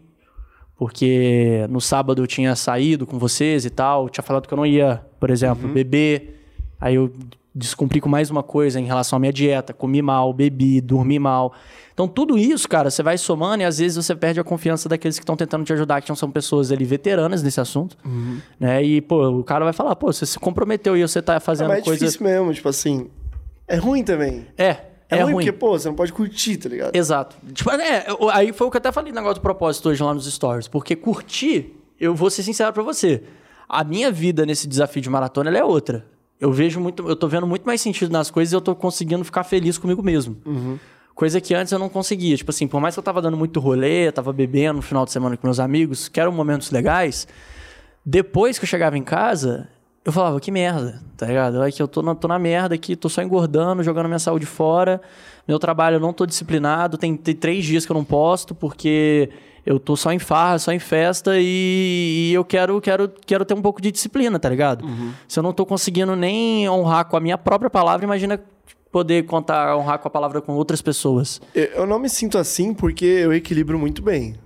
[0.79, 4.09] porque no sábado eu tinha saído com vocês e tal.
[4.09, 6.41] Tinha falado que eu não ia, por exemplo, beber.
[6.81, 7.13] Aí eu
[7.53, 11.53] descumpri com mais uma coisa em relação à minha dieta, comi mal, bebi, dormi mal.
[11.93, 15.19] Então, tudo isso, cara, você vai somando e às vezes você perde a confiança daqueles
[15.19, 17.97] que estão tentando te ajudar, que não são pessoas ali veteranas nesse assunto.
[18.07, 18.39] Uhum.
[18.61, 18.85] Né?
[18.85, 21.67] E, pô, o cara vai falar, pô, você se comprometeu e você tá É, fazendo
[21.69, 21.99] mas é coisa.
[21.99, 23.09] difícil mesmo, tipo assim.
[23.67, 24.47] É ruim também.
[24.57, 24.77] É,
[25.11, 25.45] É, é, ruim, ruim.
[25.45, 26.95] porque, pô, você não pode curtir, tá ligado?
[26.95, 27.37] Exato.
[27.53, 30.13] Tipo, é, aí foi o que eu até falei no negócio do propósito hoje lá
[30.13, 30.69] nos stories.
[30.69, 33.23] Porque curtir, eu vou ser sincero pra você.
[33.69, 36.07] A minha vida nesse desafio de maratona ela é outra.
[36.41, 39.25] Eu vejo muito, eu tô vendo muito mais sentido nas coisas e eu tô conseguindo
[39.25, 40.37] ficar feliz comigo mesmo.
[41.15, 42.37] Coisa que antes eu não conseguia.
[42.37, 45.11] Tipo assim, por mais que eu tava dando muito rolê, tava bebendo no final de
[45.11, 47.27] semana com meus amigos, que eram momentos legais,
[48.07, 49.69] depois que eu chegava em casa,
[50.09, 51.63] eu falava, que merda, tá ligado?
[51.63, 54.47] É que eu tô na, tô na merda aqui, tô só engordando, jogando minha saúde
[54.47, 55.03] fora.
[55.47, 59.29] Meu trabalho eu não tô disciplinado, tem, tem três dias que eu não posto, porque
[59.67, 63.53] eu tô só em farra, só em festa e, e eu quero, quero, quero ter
[63.53, 64.87] um pouco de disciplina, tá ligado?
[65.29, 68.43] Se eu não tô conseguindo nem honrar com a minha própria palavra, imagina
[68.91, 71.39] poder contar, honrar com a palavra com outras pessoas.
[71.55, 74.37] Eu, eu não me sinto assim porque eu equilibro muito bem.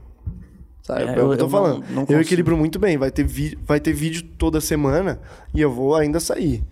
[0.83, 1.03] Sabe?
[1.03, 1.85] É, o que eu- eu tô eu falando.
[1.91, 2.99] não- não eu equilibro muito bem.
[2.99, 5.21] Vai ter, vi- vai ter vídeo toda semana
[5.55, 6.63] e eu vou ainda sair.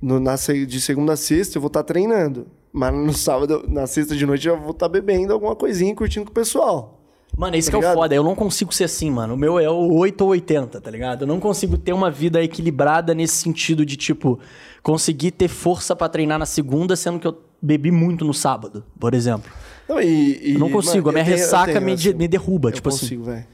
[0.00, 2.46] No- na, de segunda a sexta eu vou estar treinando.
[2.72, 6.26] Mas no sábado, na sexta de noite, eu vou estar bebendo alguma coisinha e curtindo
[6.26, 6.94] com o pessoal.
[7.36, 7.94] Mano, isso Tá que é o ligado?
[7.96, 8.14] foda.
[8.14, 9.34] Eu não consigo ser assim, mano.
[9.34, 11.22] O meu é o 8 ou 80, tá ligado?
[11.22, 14.38] Eu não consigo ter uma vida equilibrada nesse sentido de, tipo,
[14.82, 19.14] conseguir ter força pra treinar na segunda, sendo que eu bebi muito no sábado, por
[19.14, 19.50] exemplo.
[19.88, 21.06] Não, e, e, Eu não consigo.
[21.06, 23.00] mano, a minha tenho- ressaca tenho, me, assim, me derruba, eu tipo assim.
[23.00, 23.44] consigo, velho.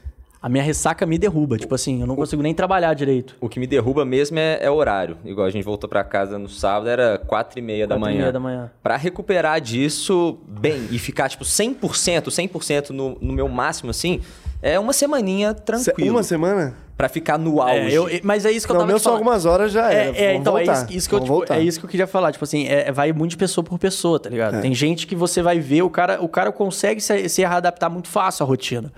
[0.41, 2.01] A minha ressaca me derruba, tipo assim.
[2.01, 3.35] Eu não consigo nem trabalhar direito.
[3.41, 5.17] O que me derruba mesmo é, é o horário.
[5.25, 8.13] Igual a gente voltou pra casa no sábado, era quatro e meia da Quatro e
[8.13, 8.19] manhã.
[8.21, 8.71] meia da manhã.
[8.83, 14.21] Pra recuperar disso bem e ficar, tipo, 100%, 100% no, no meu máximo, assim,
[14.61, 16.11] é uma semaninha Se- tranquilo.
[16.17, 16.75] Uma semana?
[16.97, 17.93] Pra ficar no auge.
[17.93, 19.17] É, eu- mas é isso que eu Não, tava meu só falando.
[19.19, 21.77] algumas horas já É, é, Vamos então é isso, isso que eu, tipo, é isso
[21.79, 22.31] que eu queria falar.
[22.31, 24.61] Tipo assim, é, vai muito de pessoa por pessoa, tá ligado?
[24.61, 28.07] Tem gente que você vai ver, o cara, o cara consegue se, se adaptar muito
[28.07, 28.93] fácil à rotina.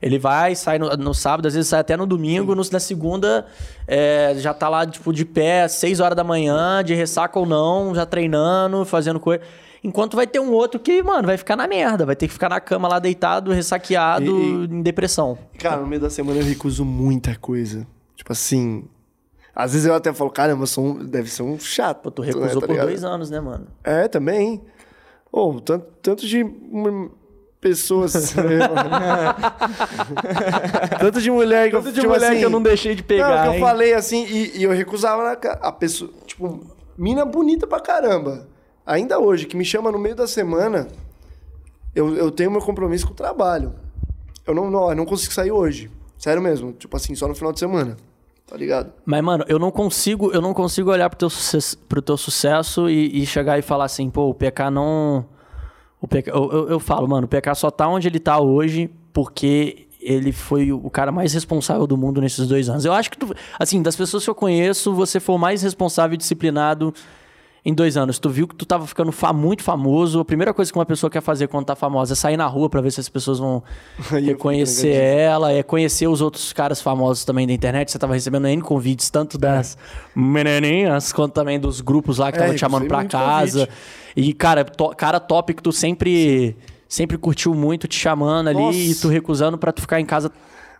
[0.00, 3.46] Ele vai, sai no, no sábado, às vezes sai até no domingo, no- na segunda
[3.86, 7.46] é, já tá lá, tipo, de pé, às 6 horas da manhã, de ressaca ou
[7.46, 9.42] não, já treinando, fazendo coisa.
[9.82, 12.48] Enquanto vai ter um outro que, mano, vai ficar na merda, vai ter que ficar
[12.48, 15.38] na cama lá deitado, ressaqueado, E- em depressão.
[15.58, 17.86] Cara, no meio da semana eu recuso muita coisa.
[18.16, 18.84] Tipo assim.
[19.54, 22.02] Às vezes eu até falo, caramba, eu sou um- deve ser um chato.
[22.02, 22.86] Pô, tu né, recusou tá por ligado?
[22.88, 23.66] dois anos, né, mano?
[23.84, 24.62] É, também.
[25.32, 26.44] Ô, tanto, tanto de
[27.60, 28.34] pessoas.
[31.00, 33.02] tanto de mulher que eu Tanto de tipo mulher assim, que eu não deixei de
[33.02, 36.10] pegar, Não, que eu falei assim, e, e eu recusava na a pessoa.
[36.26, 36.60] Tipo,
[36.96, 38.46] mina bonita pra caramba.
[38.88, 40.88] Ainda hoje, que me chama no meio da semana,
[41.94, 43.74] eu, eu tenho meu compromisso com o trabalho.
[44.46, 45.90] Eu não, não, eu não consigo sair hoje.
[46.16, 46.72] Sério mesmo.
[46.72, 47.98] Tipo assim, só no final de semana.
[48.46, 48.90] Tá ligado?
[49.04, 52.88] Mas, mano, eu não consigo, eu não consigo olhar pro teu, sucesso, pro teu sucesso
[52.88, 55.26] e, e chegar e falar assim, pô, o PK não.
[56.00, 58.90] O PK, eu, eu, eu falo, mano, o PK só tá onde ele tá hoje
[59.12, 62.86] porque ele foi o cara mais responsável do mundo nesses dois anos.
[62.86, 66.14] Eu acho que tu, assim, das pessoas que eu conheço, você foi o mais responsável
[66.14, 66.94] e disciplinado
[67.64, 68.18] em dois anos.
[68.18, 70.20] Tu viu que tu tava ficando fa- muito famoso.
[70.20, 72.70] A primeira coisa que uma pessoa quer fazer quando tá famosa é sair na rua
[72.70, 73.62] pra ver se as pessoas vão
[74.10, 77.90] reconhecer ela, é conhecer os outros caras famosos também da internet.
[77.90, 79.76] Você tava recebendo N convites, tanto das
[80.14, 83.66] menininhas quanto também dos grupos lá que É, estavam te chamando pra casa.
[83.66, 83.78] convite.
[84.16, 86.56] E, cara, to- cara top que tu sempre,
[86.88, 88.78] sempre curtiu muito, te chamando ali Nossa.
[88.78, 90.30] e tu recusando pra tu ficar em casa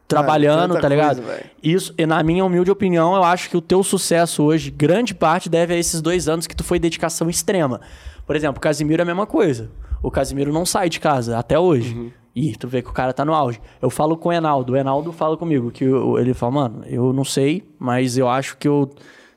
[0.09, 1.22] trabalhando, tanta tá ligado?
[1.22, 1.43] coisa.
[1.62, 5.48] Isso, e na minha humilde opinião, eu acho que o teu sucesso hoje, grande parte
[5.48, 7.80] deve a esses dois anos que tu foi dedicação extrema.
[8.26, 9.70] Por exemplo, o Casimiro é a mesma coisa.
[10.02, 11.94] O Casimiro não sai de casa até hoje.
[11.94, 12.10] Uhum.
[12.35, 13.60] E tu vê que o cara tá no auge.
[13.82, 17.12] Eu falo com o Enaldo, o Enaldo fala comigo, que eu- ele fala, mano, eu
[17.12, 18.89] não sei, mas eu acho que eu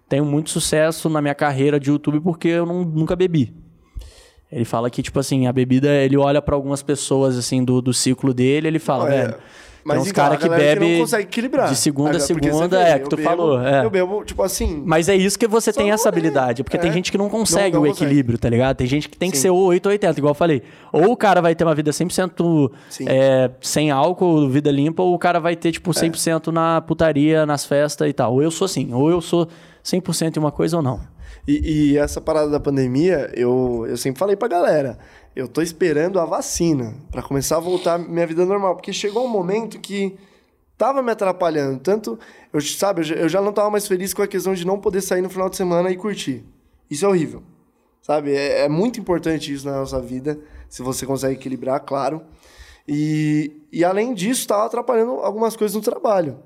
[0.07, 3.55] tenho muito sucesso na minha carreira de YouTube porque eu não- nunca bebi.
[4.51, 7.93] Ele fala que, tipo assim, a bebida, ele olha pra algumas pessoas, assim, do, do
[7.93, 9.35] ciclo dele, ele fala, Olha, velho,
[9.83, 11.69] Mas tem uns então, caras a que galera bebe não consegue equilibrar.
[11.69, 13.85] de segunda a porque você segunda, é, que eu tu bebo- falou, é.
[13.85, 14.83] Eu bebo, tipo assim.
[14.85, 16.09] Mas é isso que você tem essa é.
[16.09, 16.63] habilidade.
[16.63, 16.93] Porque tem É.
[16.93, 18.75] gente que não consegue Não- não o equilíbrio, tá ligado?
[18.77, 20.61] Tem gente que tem que ser o 880, igual eu falei.
[20.93, 23.05] Ou o cara vai ter uma vida 100% Sim.
[23.07, 25.71] é, sem álcool, vida limpa, ou o cara vai ter, É.
[25.71, 28.33] tipo, 100% na putaria, nas festas e tal.
[28.33, 29.47] Ou eu sou assim, ou eu sou
[29.83, 30.99] 100% em uma coisa ou não.
[31.47, 34.97] E, e essa parada da pandemia, eu, eu sempre falei pra galera.
[35.35, 38.75] Eu tô esperando a vacina pra começar a voltar minha vida normal.
[38.75, 40.17] Porque chegou um momento que
[40.77, 41.79] tava me atrapalhando.
[41.79, 42.19] Tanto,
[42.51, 44.79] eu, sabe, eu já, eu já não tava mais feliz com a questão de não
[44.79, 46.43] poder sair no final de semana e curtir.
[46.89, 47.43] Isso é horrível.
[48.01, 48.33] Sabe?
[48.35, 50.39] É, é muito importante isso na nossa vida.
[50.67, 52.21] Se você consegue equilibrar, claro.
[52.87, 56.39] E, e além disso, tava atrapalhando algumas coisas no trabalho.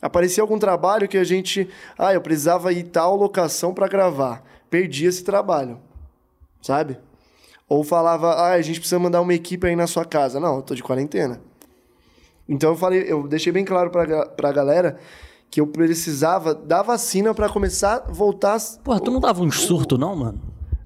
[0.00, 1.68] Aparecia algum trabalho que a gente.
[1.98, 4.42] Ah, eu precisava ir tal locação para gravar.
[4.68, 5.78] perdia esse trabalho,
[6.60, 6.98] sabe?
[7.68, 10.38] Ou falava, ah, a gente precisa mandar uma equipe aí na sua casa.
[10.38, 11.40] Não, eu tô de quarentena.
[12.48, 14.98] Então eu falei, eu deixei bem claro pra, pra galera
[15.50, 18.58] que eu precisava da vacina pra começar a voltar.
[18.84, 20.40] Porra, tu não dava um surto, não, mano?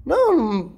[0.05, 0.71] Não-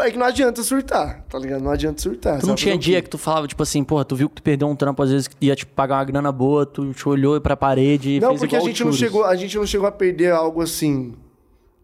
[0.00, 1.62] é que não adianta surtar, tá ligado?
[1.62, 2.40] Não adianta surtar.
[2.40, 4.68] Tu não tinha dia que tu falava, tipo assim, porra, tu viu que tu perdeu
[4.68, 7.56] um trampo, às vezes, que ia te pagar uma grana boa, tu te olhou pra
[7.56, 10.32] parede e Não, fez porque a gente não, chegou, a gente não chegou a perder
[10.32, 11.14] algo assim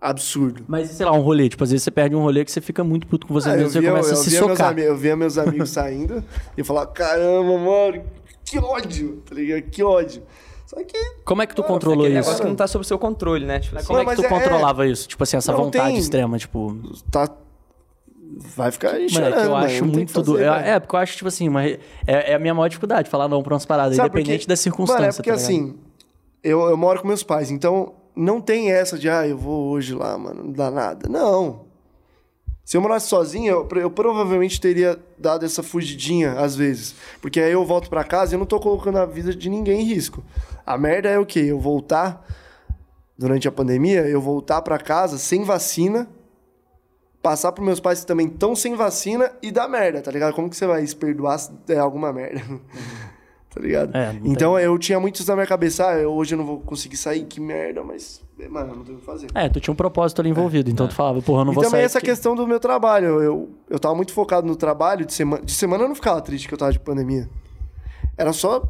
[0.00, 0.64] absurdo.
[0.68, 2.84] Mas, sei lá, um rolê, tipo, às vezes você perde um rolê que você fica
[2.84, 4.70] muito puto com você Ah, mesmo, você via- começa a eu se via meus socar.
[4.72, 6.22] ami- eu via meus amigos saindo
[6.56, 8.04] e falava, caramba, mano,
[8.44, 9.62] que ódio, tá ligado?
[9.70, 10.22] Que ódio.
[10.66, 10.98] Só que.
[11.24, 12.14] Como é que tu Ah, controlou isso?
[12.14, 13.60] negócio que não tá sob o seu controle, né?
[13.60, 15.06] Tipo assim, Como é que tu é- controlava isso?
[15.08, 16.76] Tipo assim, essa Não, vontade tem- extrema, tipo...
[17.10, 17.28] Tá.
[18.54, 20.22] Vai ficar aí Mano, é que eu acho muito...
[20.22, 20.34] do...
[20.34, 20.50] velho.
[20.52, 21.64] é, porque eu acho, tipo assim, uma...
[21.64, 24.56] é, é a minha maior dificuldade, falar não pra umas paradas, Sabe independente porque- da
[24.56, 25.76] circunstância, Mano, é porque tá assim,
[26.42, 29.94] eu, eu moro com meus pais, então não tem essa de, ah, eu vou hoje
[29.94, 31.08] lá, mano, não dá nada.
[31.08, 31.66] Não.
[32.64, 36.96] Se eu morasse sozinho, eu, eu provavelmente teria dado essa fugidinha às vezes.
[37.22, 39.82] Porque aí eu volto pra casa e eu não tô colocando a vida de ninguém
[39.82, 40.24] em risco.
[40.66, 41.40] A merda é o quê?
[41.40, 42.26] Eu voltar,
[43.16, 46.08] durante a pandemia, eu voltar pra casa sem vacina,
[47.28, 50.32] passar pros meus pais que também estão sem vacina e dar merda, tá ligado?
[50.32, 52.40] Como que você vai se perdoar se der alguma merda?
[53.52, 53.96] tá ligado?
[53.96, 56.60] É, então eu tinha muito isso na minha cabeça, ah, eu, hoje eu não vou
[56.60, 59.26] conseguir sair, que merda, mas, mano, não tenho o que fazer.
[59.34, 61.64] É, tu tinha um propósito ali envolvido, então tu falava, porra, eu não e vou
[61.64, 63.20] também sair essa porque- questão do meu trabalho.
[63.20, 66.46] Eu, eu tava muito focado no trabalho, de semana, de semana eu não ficava triste
[66.46, 67.28] que eu tava de pandemia.
[68.16, 68.62] Era só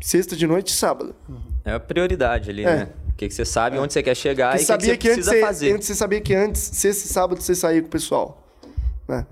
[0.00, 1.14] sexta de noite e sábado.
[1.62, 2.76] é a prioridade ali, É.
[2.76, 2.88] né?
[3.18, 4.96] O que, que você sabe, onde você quer chegar Porque e o que, que você
[4.96, 5.72] que, antes, precisa você, fazer.
[5.74, 8.46] antes você sabia que antes, sexta e sábado, você saía com o pessoal.
[9.08, 9.26] Né?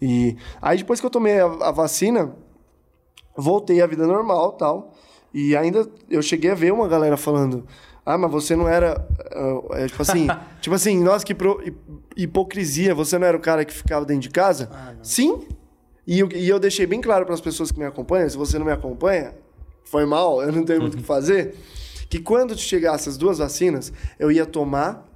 [0.00, 2.34] E aí depois que eu tomei a, a vacina,
[3.36, 4.94] voltei à vida normal tal.
[5.34, 7.66] E ainda eu cheguei a ver uma galera falando.
[8.06, 9.06] Ah, mas você não era.
[9.34, 10.26] ah, é, tipo assim,
[10.62, 11.74] tipo assim, nossa, que pro- hi-
[12.16, 14.70] hipocrisia, você não era o cara que ficava dentro de casa?
[15.02, 15.46] Sim.
[16.06, 18.58] E eu, e eu deixei bem claro para as pessoas que me acompanham: se você
[18.58, 19.34] não me acompanha,
[19.84, 21.54] foi mal, eu não tenho muito o que fazer.
[22.08, 25.08] Que quando chegasse as duas vacinas, eu ia tomar,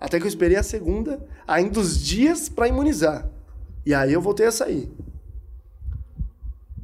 [0.00, 3.28] até que eu esperei a segunda, ainda os dias para imunizar.
[3.84, 4.90] E aí eu voltei a sair.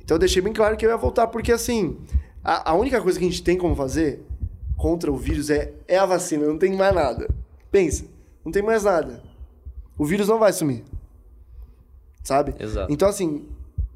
[0.03, 1.99] Então eu deixei bem claro que eu ia voltar, porque assim,
[2.43, 4.25] a, a única coisa que a gente tem como fazer
[4.77, 7.29] contra o vírus é, é a vacina, não tem mais nada.
[7.71, 8.05] Pensa,
[8.45, 9.23] não tem mais nada.
[9.99, 10.85] O vírus não vai sumir.
[12.23, 12.55] Sabe?
[12.59, 12.93] Exato.
[12.93, 13.47] Então, assim,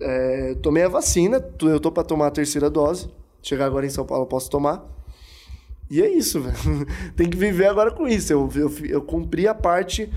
[0.00, 3.08] é, tomei a vacina, eu tô pra tomar a terceira dose.
[3.40, 4.84] Chegar agora em São Paulo, eu posso tomar.
[5.92, 6.86] E é isso, velho.
[7.14, 8.32] Tem que viver agora com isso.
[8.32, 10.10] Eu, eu, eu cumpri a parte.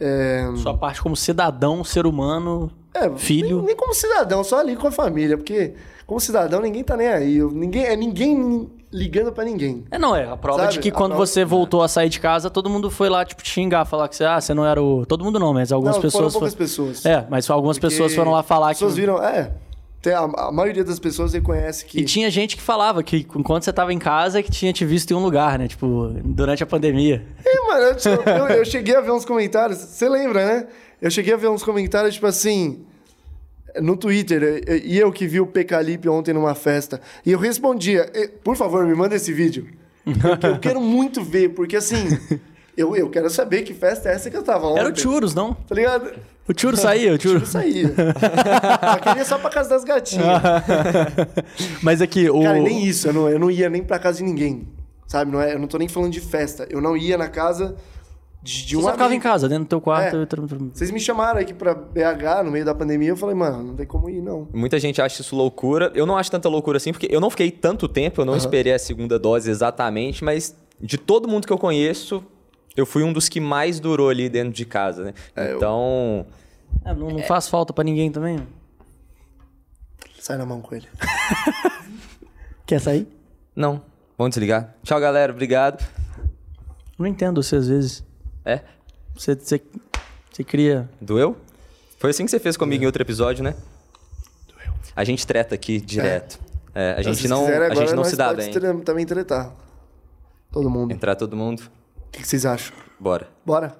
[0.00, 3.58] É, Sua parte como cidadão, ser humano, é, filho.
[3.58, 5.36] Nem, nem como cidadão, só ali com a família.
[5.36, 5.74] Porque
[6.06, 7.36] como cidadão, ninguém tá nem aí.
[7.36, 9.84] Eu- ninguém, é ninguém ligando pra ninguém.
[9.90, 10.72] É, não, é a prova Sabe?
[10.74, 13.24] de que A quando prova- você voltou a sair de casa, todo mundo foi lá,
[13.24, 15.06] tipo, xingar, falar que você, ah, você não era o...
[15.06, 16.32] Todo mundo não, mas algumas não, foram pessoas...
[16.32, 17.06] poucas foram- pessoas.
[17.06, 19.00] É, mas algumas Porque pessoas foram lá falar as pessoas que...
[19.00, 19.52] viram, é.
[20.10, 22.00] A, a maioria das pessoas reconhece que.
[22.00, 25.10] E tinha gente que falava que enquanto você tava em casa, que tinha te visto
[25.12, 25.68] em um lugar, né?
[25.68, 27.24] Tipo, durante a pandemia.
[27.44, 30.66] É, mano, eu, eu- eu cheguei a ver uns comentários, você lembra, né?
[31.00, 32.84] Eu cheguei a ver uns comentários, tipo assim,
[33.80, 38.28] no Twitter, e eu que vi o Pecalipe ontem numa festa, e eu respondia, "Eh,
[38.42, 39.66] por favor, me manda esse vídeo.
[40.04, 41.96] Porque eu quero muito ver, porque assim,
[42.82, 44.80] eu, eu quero saber que festa é essa que eu tava ontem.
[44.80, 45.54] Era o Churros, não?
[45.54, 46.12] Tá ligado?
[46.48, 47.48] O Churros saía, o Churros.
[47.48, 47.82] Isso aí.
[47.84, 50.42] eu queria só pra casa das gatinhas.
[51.82, 52.42] Mas aqui, o...
[52.42, 54.68] Cara, nem isso, eu não, eu não ia nem pra casa de ninguém.
[55.06, 55.30] Sabe?
[55.30, 56.66] Não é, eu não tô nem falando de festa.
[56.70, 57.76] Eu não ia na casa
[58.42, 59.22] de, de Você um só ficava em amigo.
[59.22, 60.16] casa, dentro do teu quarto.
[60.16, 60.26] É.
[60.74, 63.86] Vocês me chamaram aqui pra BH no meio da pandemia, eu falei, mano, não tem
[63.86, 64.48] como ir, não.
[64.52, 65.92] Muita gente acha isso loucura.
[65.94, 68.72] Eu não acho tanta loucura assim, porque eu não fiquei tanto tempo, eu não esperei
[68.72, 72.24] a segunda dose exatamente, mas de todo mundo que eu conheço,
[72.76, 75.14] eu fui um dos que mais durou ali dentro de casa, né?
[75.56, 76.26] então,
[76.84, 78.46] É, não, não faz falta pra ninguém também.
[80.18, 80.88] Sai na mão com ele.
[82.66, 83.06] Quer sair?
[83.54, 83.82] não.
[84.16, 84.74] Vamos desligar.
[84.84, 85.32] Tchau, galera.
[85.32, 85.84] Obrigado.
[86.98, 88.04] Não entendo você às vezes.
[88.44, 88.60] É?
[89.16, 89.60] Você, você,
[90.30, 90.88] você cria.
[91.00, 91.36] Doeu?
[91.98, 93.54] Foi assim que você fez comigo em outro episódio, né?
[94.46, 94.72] Doeu.
[94.94, 96.38] A gente treta aqui direto.
[96.74, 98.80] É, a Se gente não, quiserem, a gente não nós se dá pode bem.
[98.82, 99.52] também tretar.
[100.52, 100.92] Todo mundo.
[100.92, 101.62] Entrar todo mundo.
[102.12, 102.74] O que que vocês acham?
[103.00, 103.28] Bora.
[103.44, 103.74] Bora?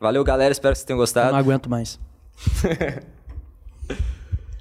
[0.00, 0.50] Valeu, galera.
[0.52, 1.32] Espero que vocês tenham Eu gostado.
[1.32, 1.98] não aguento mais.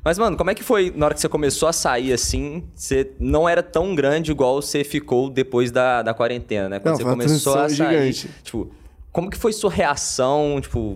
[0.03, 2.63] Mas, mano, como é que foi na hora que você começou a sair assim?
[2.75, 6.79] Você não era tão grande igual você ficou depois da, da quarentena, né?
[6.79, 7.75] Quando Não, você começou a sair.
[8.13, 8.29] gigante.
[8.43, 8.69] Tipo,
[9.11, 10.59] como que foi sua reação?
[10.61, 10.95] Tipo,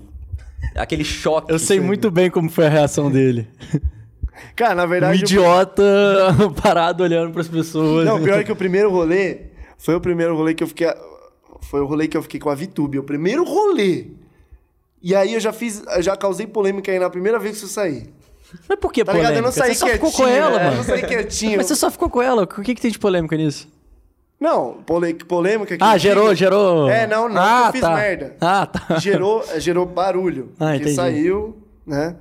[0.76, 1.52] aquele choque.
[1.52, 3.48] Eu sei muito bem como foi a reação dele.
[4.56, 5.24] Cara, na Um verdade.
[5.24, 5.84] idiota
[6.62, 8.06] parado olhando pras pessoas.
[8.06, 9.48] Não, pior é que o primeiro rolê
[9.80, 10.88] foi o primeiro rolê que eu fiquei.
[11.62, 14.08] Foi o rolê que eu fiquei com a VTube, o primeiro rolê.
[15.02, 17.70] E aí eu já fiz, eu já causei polêmica aí na primeira vez que eu
[17.70, 18.10] saí.
[18.68, 19.34] Mas por que Tá ligado?
[19.36, 19.48] Eu polêmica?
[19.48, 20.56] não saí você só ficou com ela?
[20.58, 20.78] Eu mano.
[20.78, 21.58] não saí quietinho.
[21.58, 22.44] Mas você só ficou com ela.
[22.44, 23.68] O que, que tem de polêmica nisso?
[24.40, 26.90] Não, pole- polêmica que Ah, eu gerou, gerou.
[26.90, 27.94] É, não, não, ah, eu fiz tá.
[27.96, 28.36] merda.
[28.42, 28.98] Ah, tá.
[28.98, 30.52] Gerou, gerou barulho.
[30.60, 30.96] Ah, entendi.
[30.96, 32.16] saiu, né?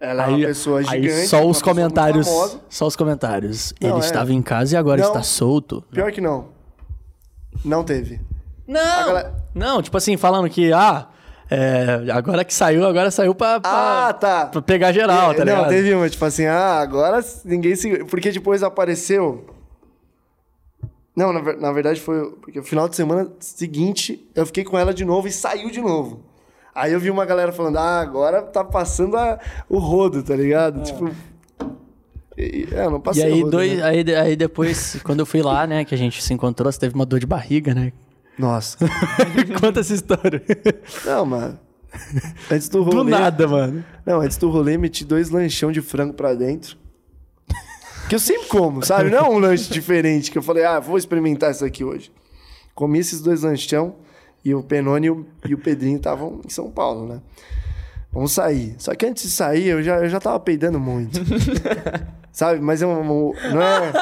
[0.00, 1.10] Ela é Aí, uma pessoa gigante.
[1.10, 2.28] aí só os comentários.
[2.68, 3.74] Só os comentários.
[3.80, 4.00] Não, Ele é.
[4.06, 5.08] estava em casa e agora Não.
[5.08, 5.82] está solto.
[5.90, 6.46] Pior que não.
[7.64, 8.20] Não teve.
[8.68, 9.06] Não!
[9.06, 11.08] galera- Não, tipo assim, falando que, ah,
[11.50, 14.46] é, agora que saiu, agora saiu pra, pra, Ah, tá.
[14.46, 15.68] pra pegar geral, tá não, ligado?
[15.70, 18.04] teve uma, tipo assim, ah, agora ninguém se.
[18.04, 19.46] Porque depois apareceu.
[21.16, 22.30] Não, na, na verdade foi.
[22.42, 25.80] Porque o final de semana seguinte eu fiquei com ela de novo e saiu de
[25.80, 26.22] novo.
[26.74, 29.38] Aí eu vi uma galera falando, ah, agora tá passando a-
[29.68, 30.82] o rodo, tá ligado?
[30.84, 31.10] Tipo.
[32.36, 33.82] E, é, não E passei o aí, rodo, dois, né?
[33.82, 36.94] aí, aí depois, quando eu fui lá, né, que a gente se encontrou, você teve
[36.94, 37.92] uma dor de barriga, né?
[38.38, 38.78] Nossa.
[39.60, 40.42] Conta essa história.
[41.04, 41.58] Não, mano.
[42.50, 42.96] Antes do rolê.
[42.96, 43.84] Do nada, mano.
[44.06, 46.76] Não, antes do rolê, meti dois lanchão de frango pra dentro.
[48.08, 49.10] Que eu sempre como, sabe?
[49.10, 52.10] Não é um lanche diferente que eu falei, ah, vou experimentar isso aqui hoje.
[52.74, 53.96] Comi esses dois lanchão
[54.44, 57.20] e o Penone e o, e o Pedrinho estavam em São Paulo, né?
[58.10, 58.74] Vamos sair.
[58.78, 61.20] Só que antes de sair, eu já, eu já tava peidando muito.
[62.32, 62.60] sabe?
[62.60, 63.92] Mas é um, um- não, é,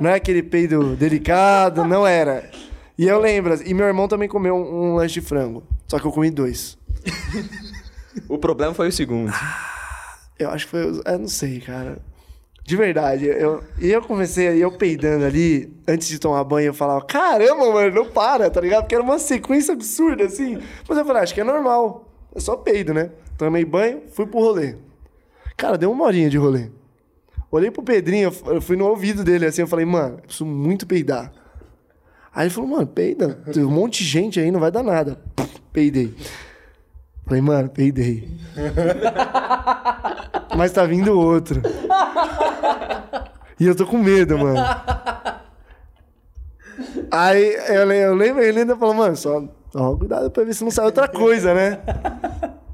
[0.00, 2.50] não é aquele peido delicado, não era.
[2.98, 5.62] E eu lembro, e meu irmão também comeu um, um lanche de frango.
[5.86, 6.78] Só que eu comi dois.
[8.28, 9.30] O problema foi o segundo.
[10.38, 11.02] Eu acho que foi.
[11.04, 11.98] Eu não sei, cara.
[12.64, 17.04] De verdade, eu, e eu comecei, eu peidando ali, antes de tomar banho, eu falava,
[17.04, 18.82] caramba, mano, não para, tá ligado?
[18.82, 20.58] Porque era uma sequência absurda, assim.
[20.88, 22.10] Mas eu falei, acho que é normal.
[22.34, 23.12] É só peido, né?
[23.38, 24.74] Tomei banho, fui pro rolê.
[25.56, 26.70] Cara, deu uma horinha de rolê.
[27.52, 30.88] Olhei pro Pedrinho, eu fui no ouvido dele assim, eu falei, mano, eu preciso muito
[30.88, 31.32] peidar.
[32.36, 33.38] Aí ele falou, mano, peida.
[33.50, 35.18] Tem um monte de gente aí, não vai dar nada.
[35.72, 36.14] Peidei.
[37.24, 38.28] Falei, mano, peidei.
[40.54, 41.62] Mas tá vindo outro.
[43.58, 44.58] E eu tô com medo, mano.
[47.10, 49.42] Aí eu, eu lembro, ele ainda falou, mano, só
[49.72, 51.80] toma cuidado pra ver se não sai outra coisa, né?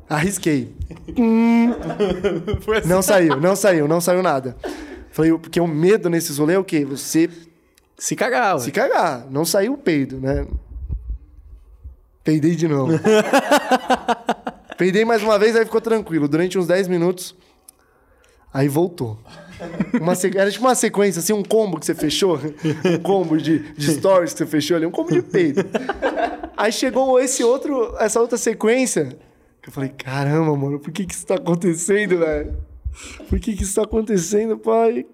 [0.09, 0.75] Arrisquei.
[1.17, 1.73] Hum.
[2.85, 4.57] Não saiu, não saiu, não saiu nada.
[5.13, 6.85] Falei, porque o medo nesses rolês é o quê?
[6.85, 7.31] Você
[8.03, 9.29] Se cagar, se cagar.
[9.31, 10.45] Não saiu o peido, né?
[12.25, 12.95] Peidei de novo.
[14.77, 16.27] Peidei mais uma vez, aí ficou tranquilo.
[16.27, 17.33] Durante uns 10 minutos,
[18.53, 19.17] aí voltou.
[20.01, 20.37] Uma sequ...
[20.37, 22.41] Era tipo uma sequência, assim, um combo que você fechou.
[22.85, 25.61] Um combo de, de stories que você fechou ali, um combo de peido.
[26.57, 29.17] Aí chegou esse outro, essa outra sequência,
[29.63, 32.53] que eu falei, caramba, mano, por que que isso tá acontecendo, velho?
[33.29, 35.07] Por que que isso tá acontecendo, pai?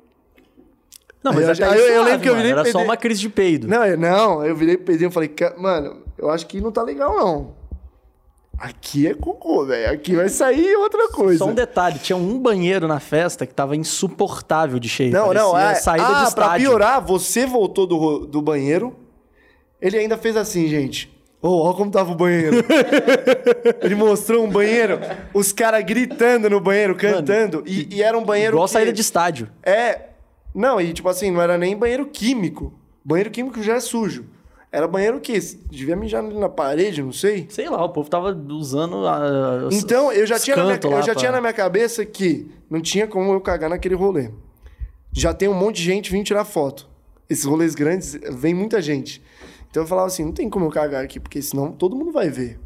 [1.22, 2.46] Não, mas Aí eu- até aí eu- eu lembro que eu mano.
[2.46, 3.66] virei Era só uma crise de peido.
[3.66, 6.70] Não, eu, não, eu virei pro Pedrinho e falei, "Ca- mano, eu acho que não
[6.70, 7.56] tá legal, não.
[8.58, 9.92] Aqui é cocô, velho.
[9.92, 11.38] Aqui vai sair outra coisa.
[11.38, 15.12] Só um detalhe, tinha um banheiro na festa que tava insuportável de cheio.
[15.12, 15.74] Não, não, é.
[15.76, 16.66] saída ah, de pra estádio.
[16.68, 18.96] piorar, você voltou do, do banheiro.
[19.80, 21.08] Ele ainda fez assim, gente.
[21.40, 22.56] Ô, olha como tava o banheiro.
[23.80, 24.98] Ele mostrou um banheiro,
[25.32, 27.62] os caras gritando no banheiro, cantando.
[27.64, 28.54] e, e era um banheiro.
[28.54, 29.48] Igual que- saída de estádio.
[29.62, 30.00] É.
[30.54, 32.72] Não, e tipo assim, não era nem banheiro químico.
[33.04, 34.26] Banheiro químico já é sujo.
[34.70, 35.38] Era banheiro que
[35.70, 37.46] devia mijar ali na parede, não sei.
[37.48, 40.98] Sei lá, o povo tava usando a, os- Então, eu já, tinha na, minha, eu
[40.98, 44.30] já pra- tinha na minha cabeça que não tinha como eu cagar naquele rolê.
[45.12, 46.86] Já tem um monte de gente vindo tirar foto.
[47.30, 49.22] Esses rolês grandes, vem muita gente.
[49.70, 52.28] Então eu falava assim, não tem como eu cagar aqui, porque senão todo mundo vai
[52.28, 52.58] ver.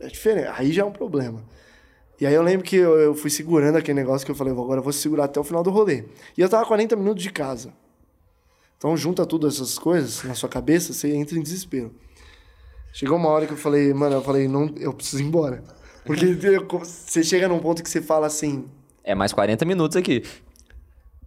[0.00, 0.48] É diferente.
[0.56, 1.42] Aí já é um problema.
[2.20, 4.80] E aí eu lembro que eu, eu fui segurando aquele negócio que eu falei, agora
[4.80, 6.04] eu vou segurar até o final do rolê.
[6.36, 7.72] E eu tava 40 minutos de casa.
[8.76, 11.92] Então junta tudo essas coisas na sua cabeça, você entra em desespero.
[12.92, 15.62] Chegou uma hora que eu falei, mano, eu falei, não, eu preciso ir embora.
[16.04, 16.26] Porque
[16.82, 18.68] você chega num ponto que você fala assim,
[19.04, 20.22] É mais 40 minutos aqui.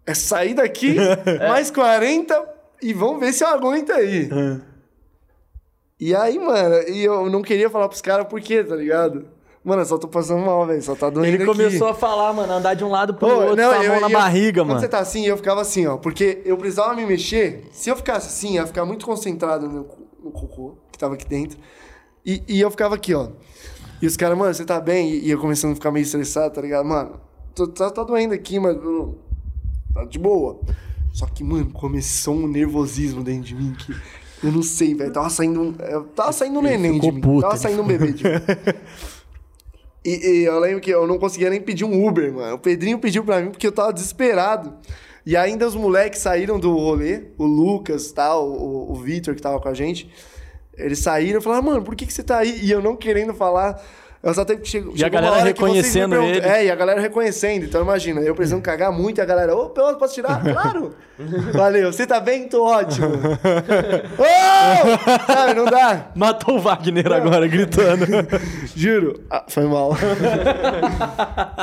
[0.05, 0.95] é sair daqui,
[1.47, 2.49] mais 40
[2.81, 4.29] e vamos ver se eu aguento aí.
[5.99, 9.27] E aí, mano, e eu não queria falar pros caras por quê, tá ligado?
[9.63, 11.45] Mano, eu só tô passando mal, velho, só tá doendo Ele aqui.
[11.45, 14.01] começou a falar, mano, andar de um lado pro Ô, outro, com a eu- mão
[14.01, 14.79] na eu- barriga, quando mano.
[14.79, 15.97] você tá assim, eu ficava assim, ó.
[15.97, 17.65] Porque eu precisava me mexer.
[17.71, 19.85] Se eu ficasse assim, eu ia ficar muito concentrado no,
[20.23, 21.59] no cocô que tava aqui dentro.
[22.25, 23.29] E, e eu ficava aqui, ó.
[24.01, 25.11] E os caras, mano, você tá bem?
[25.11, 26.83] E, e eu começando a ficar meio estressado, tá ligado?
[26.83, 27.19] Mano,
[27.53, 29.19] tô- tá, tá doendo aqui, mas eu-
[29.93, 30.59] tá de boa.
[31.13, 33.93] Só que, mano, começou um nervosismo dentro de mim que
[34.43, 35.11] eu não sei, velho.
[35.13, 35.75] Tava saindo um.
[35.87, 37.21] eu- Tava saindo um neném de mim.
[37.21, 38.29] puto, tava saindo um bebê de mim.
[40.03, 42.55] E, e eu lembro que eu não conseguia nem pedir um Uber, mano.
[42.55, 44.73] O Pedrinho pediu pra mim porque eu tava desesperado.
[45.25, 49.59] E ainda os moleques saíram do rolê, o Lucas, tal, o, o Vitor que tava
[49.59, 50.11] com a gente.
[50.75, 52.59] Eles saíram e falaram, mano, por que, que você tá aí?
[52.63, 53.81] E eu não querendo falar.
[54.23, 56.45] Eu só até chego, E a galera reconhecendo ele.
[56.45, 57.65] É, e a galera reconhecendo.
[57.65, 60.41] Então imagina, eu precisando cagar muito e a galera, ô, Pelota, posso tirar?
[60.51, 60.93] Claro!
[61.53, 62.47] Valeu, você tá bem?
[62.47, 63.07] Tô ótimo.
[64.17, 65.31] Ô!
[65.31, 66.11] Sabe, não dá.
[66.15, 68.05] Matou o Wagner agora, gritando.
[68.75, 69.21] Juro.
[69.29, 69.95] Ah, foi mal.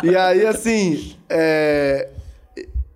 [0.03, 2.09] e aí, assim, é,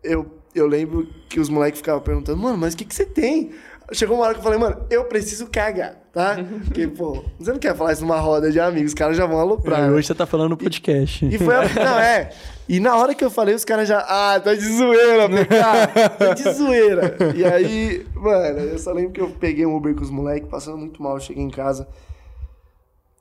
[0.03, 3.53] eu, eu lembro que os moleques ficavam perguntando, mano, mas o que, que você tem?
[3.93, 6.37] Chegou uma hora que eu falei, mano, eu preciso cagar, tá?
[6.65, 9.39] Porque, pô, você não quer falar isso numa roda de amigos, os caras já vão
[9.39, 9.83] aloprar.
[9.83, 9.91] né?
[9.91, 11.25] Hoje você tá falando no podcast.
[11.25, 11.63] E foi a...
[11.75, 12.31] Não, é.
[12.69, 13.99] E na hora que eu falei, os caras já.
[13.99, 16.09] Ah, tá de zoeira, PK.
[16.19, 17.17] Tá de zoeira.
[17.35, 20.79] E aí, mano, eu só lembro que eu peguei um Uber com os moleques, passando
[20.79, 21.19] muito mal.
[21.19, 21.89] Cheguei em casa.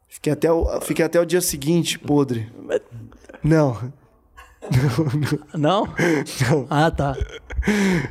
[0.08, 2.50] Fiquei até o, fiquei até o dia seguinte, podre.
[3.44, 3.92] Não.
[5.54, 5.88] Não?
[6.50, 6.68] Não.
[6.70, 7.16] Ah, tá.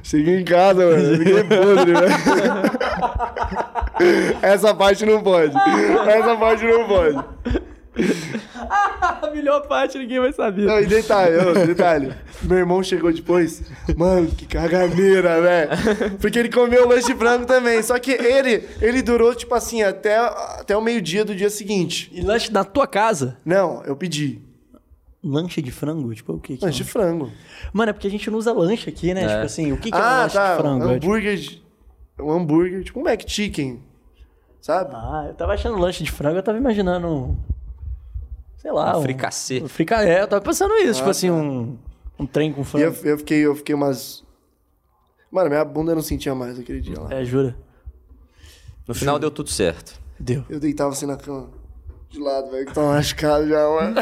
[0.03, 1.19] Cheguei em casa, mano.
[1.19, 2.09] Fiquei podre, né?
[4.43, 5.55] Essa parte não pode.
[5.57, 7.17] Essa parte não pode.
[9.01, 10.63] A melhor parte ninguém vai saber.
[10.63, 12.15] Não, e detalhe, ô, detalhe.
[12.43, 13.63] Meu irmão chegou depois.
[13.97, 15.71] Mano, que caganeira, velho.
[16.21, 17.83] Porque ele comeu o lanche de frango também.
[17.83, 22.11] Só que ele, ele durou, tipo assim, até, até o meio-dia do dia seguinte.
[22.15, 23.37] E lanche na tua casa?
[23.45, 24.41] Não, eu pedi.
[25.23, 26.15] Lanche de frango?
[26.15, 26.67] Tipo, o que que é?
[26.67, 27.31] Lanche de frango.
[27.73, 29.25] Mano, é porque a gente não usa lanche aqui, né?
[29.25, 29.29] É.
[29.29, 30.51] Tipo assim, o que, que é um ah, lanche tá.
[30.57, 30.85] de frango?
[30.85, 31.37] Um É, tipo- hambúrguer.
[31.37, 31.63] de-
[32.21, 33.83] Um hambúrguer, tipo um McChicken.
[34.61, 34.91] Sabe?
[34.95, 37.37] Ah, eu tava achando lanche de frango, eu tava imaginando um...
[38.59, 39.03] Sei lá, Um um...
[39.03, 39.63] fricassê.
[39.63, 40.03] Um frica...
[40.05, 41.35] É, eu tava pensando isso, tipo Ah, assim, tá.
[41.35, 41.79] um...
[42.19, 42.85] Um trem com E frango.
[42.87, 44.23] eu, eu, fiquei, eu fiquei umas.
[45.33, 47.11] Mano, minha bunda eu não sentia mais aquele dia lá.
[47.15, 47.57] É, jura?
[48.87, 49.99] No final deu tudo certo.
[50.19, 50.45] Deu.
[50.51, 51.49] Eu deitava assim na cama.
[52.11, 53.95] De lado, velho, que tava machucado já, mano.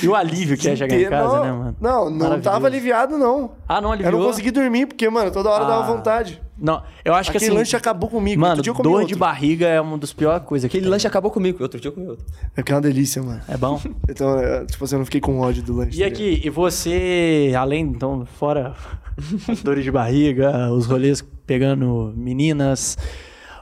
[0.00, 1.76] E o alívio que é chegar em casa, não, né, mano?
[1.80, 3.50] Não, não tava aliviado, não.
[3.68, 4.20] Ah, não Eu aliviou?
[4.20, 5.68] não consegui dormir, porque, mano, toda hora Ah.
[5.68, 6.40] dava vontade.
[6.56, 7.58] Não, eu acho que Aquele assim...
[7.58, 8.40] lanche acabou comigo.
[8.40, 9.08] Mano, Outro dia eu comi dor outro.
[9.08, 11.92] de barriga é uma das piores coisas que Aquele lanche acabou comigo, outro dia eu
[11.92, 12.24] comi outro.
[12.52, 13.40] É porque é uma delícia, mano.
[13.48, 13.80] É bom?
[14.08, 15.98] Então, é, tipo assim, eu não fiquei com ódio do lanche.
[15.98, 18.74] E tá aqui, e você, além, então, fora
[19.64, 22.96] dores de barriga, os rolês pegando meninas,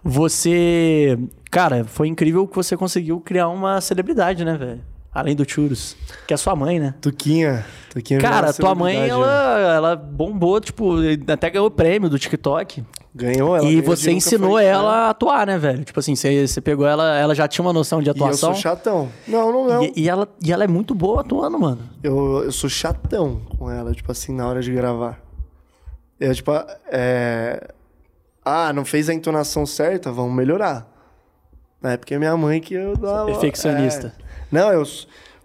[0.03, 1.19] você.
[1.51, 4.81] Cara, foi incrível que você conseguiu criar uma celebridade, né, velho?
[5.15, 5.95] Além do Churros,
[6.27, 6.95] que é sua mãe, né?
[7.01, 7.67] Tuquinha.
[7.91, 9.77] Tuquinha Cara, tua mãe, ela, né?
[9.77, 10.95] ela bombou, tipo,
[11.31, 12.83] até ganhou o prêmio do TikTok.
[13.15, 13.67] Ganhou ela.
[13.67, 15.85] e ganhou você ensinou foi- ela a atuar, né, velho?
[15.85, 18.55] Tipo assim, você, você pegou ela, ela já tinha uma noção de E eu atuação.
[18.55, 19.11] sou chatão.
[19.29, 19.83] Não, não, não.
[19.85, 21.83] E, e ela, e ela é muito boa atuando, mano.
[22.03, 25.21] Eu, eu sou chatão com ela, tipo assim, na hora de gravar.
[26.19, 26.53] Eu, tipo,
[26.91, 27.69] é...
[28.45, 30.11] Ah, não fez a entonação certa?
[30.11, 30.91] Vamos melhorar.
[31.81, 33.27] Na época é minha mãe que eu dava...
[33.27, 34.15] Perfeccionista.
[34.19, 34.23] É.
[34.51, 34.85] Não, eu...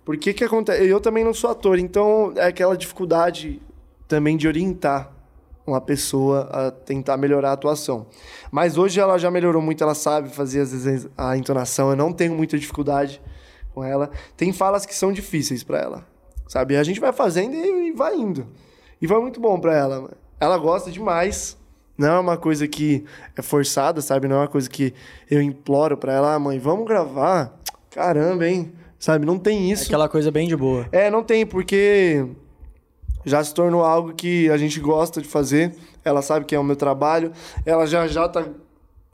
[0.06, 0.88] Por que que acontece?
[0.88, 3.62] Eu também não sou ator, então é aquela dificuldade
[4.08, 5.12] também de orientar
[5.66, 8.08] uma pessoa a tentar melhorar a atuação.
[8.50, 12.14] Mas hoje ela já melhorou muito, ela sabe fazer às vezes a entonação, eu não
[12.14, 13.22] tenho muita dificuldade
[13.74, 14.10] com ela.
[14.38, 16.08] Tem falas que são difíceis pra ela,
[16.48, 16.78] sabe?
[16.78, 18.48] A gente vai fazendo e, vai indo.
[19.02, 20.10] E vai muito bom pra ela.
[20.40, 21.57] Ela gosta demais.
[21.98, 23.04] Não é uma coisa que
[23.36, 24.28] é forçada, sabe?
[24.28, 24.94] Não é uma coisa que
[25.30, 27.60] eu imploro pra ela, ah, mãe, vamos gravar.
[27.90, 28.72] Caramba, hein?
[29.00, 29.26] Sabe?
[29.26, 29.86] Não tem isso.
[29.86, 30.88] Aquela coisa bem de boa.
[30.92, 32.26] É, não tem, porque
[33.26, 35.76] já se tornou algo que a gente gosta de fazer.
[36.06, 37.32] Ela sabe que é o meu trabalho.
[37.66, 38.46] Ela já já tá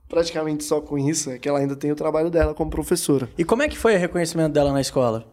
[0.07, 3.27] praticamente só com isso, é que ela ainda tem o trabalho dela como professora.
[3.35, 5.26] E como é que foi o reconhecimento dela na escola?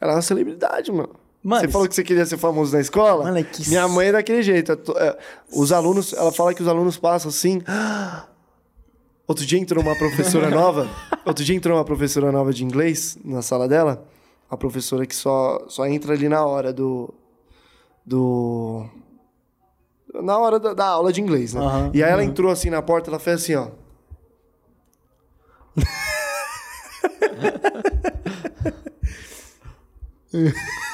[0.00, 1.23] Ela é uma celebridade, mano.
[1.44, 3.24] Mano, você falou que você queria ser famoso na escola?
[3.24, 4.72] Mano, é que Minha mãe é daquele jeito.
[4.96, 5.18] é
[5.54, 7.60] os alunos, ela fala que os alunos passam assim.
[9.28, 10.88] Outro dia entrou uma professora nova.
[11.24, 14.06] Outro dia entrou uma professora nova de inglês na sala dela.
[14.48, 17.12] A professora que só, só entra ali na hora do.
[18.06, 18.86] Do.
[20.22, 21.60] Na hora da, da aula de inglês, né?
[21.60, 23.68] Aham, e aí ela entrou assim na porta, ela fez assim, ó.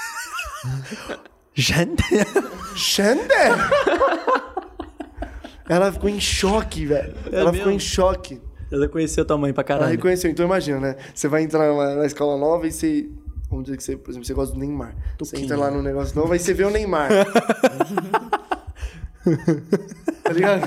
[1.55, 2.03] Gente,
[2.77, 3.53] Xander!
[5.69, 7.15] ela ficou em choque, velho.
[7.32, 7.70] ela ficou mesmo?
[7.73, 8.41] em choque.
[8.70, 9.91] ela conheceu tua mãe pra Ela caralho.
[9.93, 10.31] reconheceu.
[10.31, 10.97] Então imagina, né?
[11.15, 13.09] Você vai entrar numa- na escola nova e você.
[13.49, 14.95] Vamos dizer que você, por exemplo, você gosta do Neymar.
[15.19, 17.09] Você entra lá no negócio novo, aí você vê o Neymar.
[20.23, 20.62] tá ligado?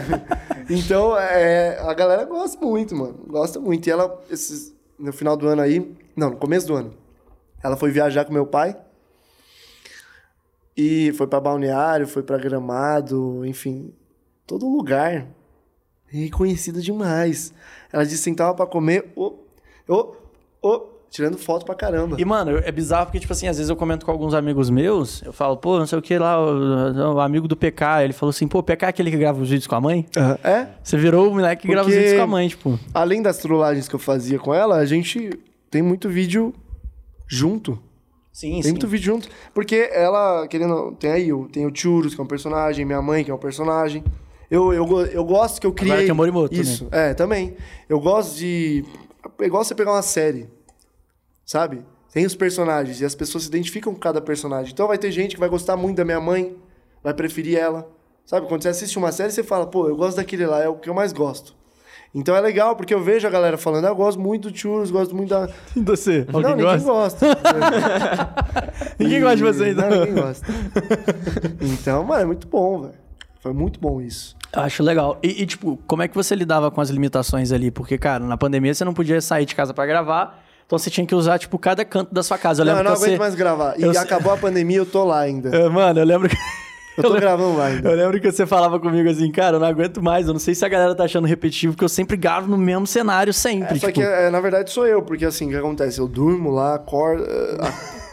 [0.69, 3.19] Então, é, a galera gosta muito, mano.
[3.27, 3.87] Gosta muito.
[3.87, 5.95] E ela, esses, no final do ano aí.
[6.15, 6.91] Não, no começo do ano.
[7.63, 8.75] Ela foi viajar com meu pai.
[10.75, 13.93] E foi pra Balneário, foi pra Gramado, enfim.
[14.47, 15.25] Todo lugar.
[16.11, 17.53] E conhecida demais.
[17.91, 19.11] Ela disse que sentava pra comer.
[19.15, 19.33] Ô,
[19.87, 20.13] ô,
[20.61, 20.81] ô.
[21.09, 22.15] tirando foto pra caramba.
[22.19, 25.21] E, mano, é bizarro porque, tipo assim, às vezes eu comento com alguns amigos meus,
[25.21, 28.31] eu falo, pô, não sei o que lá, o, o amigo do PK, ele falou
[28.31, 30.07] assim, pô, PK é aquele que grava os vídeos com a mãe?
[30.17, 30.39] Aham.
[30.43, 30.67] É?
[30.83, 32.79] Você virou o moleque que grava os Porque- vídeos com a mãe, tipo.
[32.93, 35.29] Além das trollagens que eu fazia com ela, a gente
[35.69, 36.51] tem muito vídeo
[37.27, 37.79] junto.
[38.33, 39.29] Sim, Tem muito vídeo junto.
[39.53, 40.93] Porque ela, querendo.
[40.99, 43.37] Tem aí, o- tem o Churros, que é um personagem, minha mãe, que é um
[43.37, 44.03] personagem.
[44.49, 45.91] Eu, eu, eu gosto que eu criei.
[45.93, 47.55] Agora tem o Morimoto Isso, é, também.
[47.87, 48.83] Eu gosto de.
[49.39, 50.49] É igual você pegar uma série.
[51.45, 51.85] Sabe?
[52.11, 54.73] Tem os personagens e as pessoas se identificam com cada personagem.
[54.73, 56.55] Então vai ter gente que vai gostar muito da minha mãe,
[57.03, 57.89] vai preferir ela.
[58.25, 58.47] Sabe?
[58.47, 60.89] Quando você assiste uma série, você fala, pô, eu gosto daquele lá, é o que
[60.89, 61.55] eu mais gosto.
[62.15, 64.91] Então é legal, porque eu vejo a galera falando, ah, eu gosto muito do Churros,
[64.91, 65.49] gosto muito da.
[65.75, 66.27] E você?
[66.31, 67.25] não, ninguém gosta.
[68.99, 69.89] Ninguém gosta de você, então.
[69.89, 70.45] Não, ninguém gosta.
[71.61, 72.93] Então, mano, é muito bom, velho.
[73.41, 74.35] Foi muito bom isso.
[74.55, 75.17] Eu acho legal.
[75.23, 77.71] E, e, tipo, como é que você lidava com as limitações ali?
[77.71, 81.05] Porque, cara, na pandemia você não podia sair de casa pra gravar, então você tinha
[81.05, 82.61] que usar, tipo, cada canto da sua casa.
[82.61, 83.19] Eu não, lembro eu não que aguento você...
[83.19, 83.79] mais gravar.
[83.79, 85.49] E eu acabou a pandemia, eu tô lá ainda.
[85.55, 86.37] É, Mano, eu lembro que...
[86.97, 87.89] Eu tô gravando lá ainda.
[87.89, 90.27] Eu lembro que você falava comigo assim, cara, eu não aguento mais.
[90.27, 92.85] Eu não sei se a galera tá achando repetitivo, porque eu sempre gravo no mesmo
[92.85, 93.77] cenário, sempre.
[93.77, 95.99] É, só tipo, que, é, na verdade, sou eu, porque assim, o que acontece?
[95.99, 98.03] Eu durmo lá, acordo, eh, a-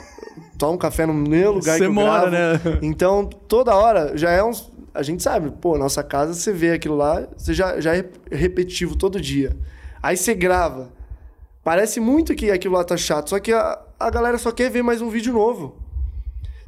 [0.59, 2.70] tomo café no meu lugar Você que eu mora, gravo.
[2.70, 2.78] né?
[2.82, 4.70] Então, toda hora, já é uns...
[4.94, 8.97] A gente sabe, pô, nossa casa, você vê aquilo lá, você já, já é repetitivo
[8.97, 9.57] todo dia.
[10.02, 10.89] Aí você grava.
[11.62, 14.82] Parece muito que aquilo lá tá chato, só que a, a galera só quer ver
[14.82, 15.77] mais um vídeo novo.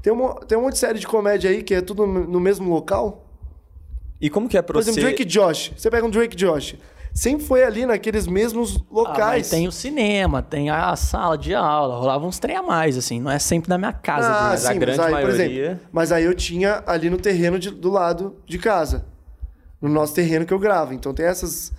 [0.03, 2.69] Tem, uma, tem um monte de série de comédia aí que é tudo no mesmo
[2.71, 3.25] local.
[4.21, 4.91] E como que é pra Por você...
[4.91, 5.73] exemplo, Drake e Josh.
[5.77, 6.77] Você pega um Drake Josh.
[7.15, 9.43] Sempre foi ali naqueles mesmos Ah, locais.
[9.43, 13.21] mas tem o cinema, tem a sala de aula, rolava uns trem a mais, assim,
[13.21, 14.29] não é sempre na minha casa.
[14.29, 14.49] Ah, assim.
[14.53, 15.35] Mas a sim, grande mas aí, maioria-
[15.67, 19.05] exemplo, mas aí eu tinha ali no terreno de- do lado de casa.
[19.81, 20.95] No nosso terreno que eu gravo.
[20.95, 21.71] Então tem essas,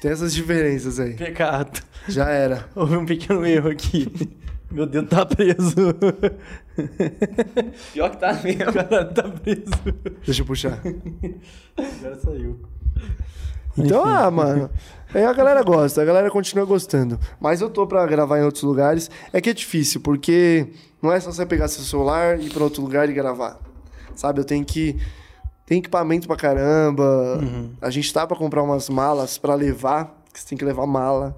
[0.00, 1.14] tem essas diferenças aí.
[1.14, 1.80] Pecado.
[2.08, 2.66] Já era.
[2.74, 4.10] Houve um pequeno erro aqui.
[4.70, 5.74] Meu dedo tá preso.
[7.92, 8.70] Pior que tá mesmo.
[8.70, 9.64] O cara tá preso.
[10.24, 10.80] Deixa eu puxar.
[11.76, 12.60] Agora saiu.
[13.76, 14.70] Então, ah, mano.
[15.12, 17.18] Aí a galera gosta, a galera continua gostando.
[17.40, 19.10] Mas eu tô pra gravar em outros lugares.
[19.32, 20.68] É que é difícil, porque
[21.02, 23.58] não é só você pegar seu celular e ir pra outro lugar e gravar.
[24.14, 24.40] Sabe?
[24.40, 24.96] Eu tenho que.
[25.66, 27.38] Tem equipamento pra caramba.
[27.42, 27.70] Uhum.
[27.80, 30.22] A gente tá pra comprar umas malas pra levar.
[30.32, 31.34] Que você tem que levar mala.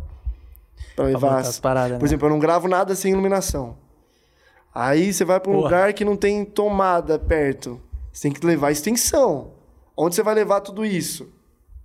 [0.97, 1.39] Pra levar.
[1.39, 2.09] as- as paradas, Por né?
[2.09, 3.77] exemplo, eu não gravo nada sem iluminação.
[4.75, 5.65] Aí você vai pra um Porra.
[5.65, 7.81] lugar que não tem tomada perto.
[8.13, 9.53] Você tem que levar extensão.
[9.97, 11.29] Onde você vai levar tudo isso?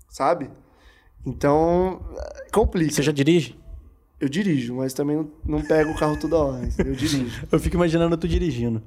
[0.09, 0.49] Sabe?
[1.25, 2.01] Então,
[2.53, 2.93] complica.
[2.93, 3.57] Você já dirige?
[4.19, 6.67] Eu dirijo, mas também não, não pego o carro toda hora.
[6.79, 7.47] Eu dirijo.
[7.51, 8.81] Eu fico imaginando tu dirigindo.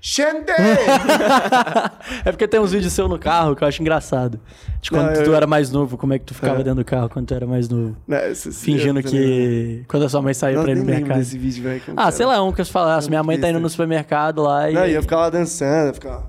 [0.00, 0.50] Gente!
[2.24, 4.40] É porque tem uns vídeos seu no carro que eu acho engraçado.
[4.80, 6.64] De quando Não, eu- tu era mais novo, como é que tu ficava É.
[6.64, 7.96] dentro do carro quando tu era mais novo.
[8.08, 9.84] Né, esse- Fingindo eu- que.
[9.88, 11.18] Quando a sua mãe saiu Não, pra ir no lembro mercado.
[11.18, 13.08] desse vídeo, como Ah, sei lá, um que eu falasse.
[13.08, 14.74] Minha mãe tá indo no supermercado lá e.
[14.74, 16.26] Não, e eu ficava dançando, eu ficava...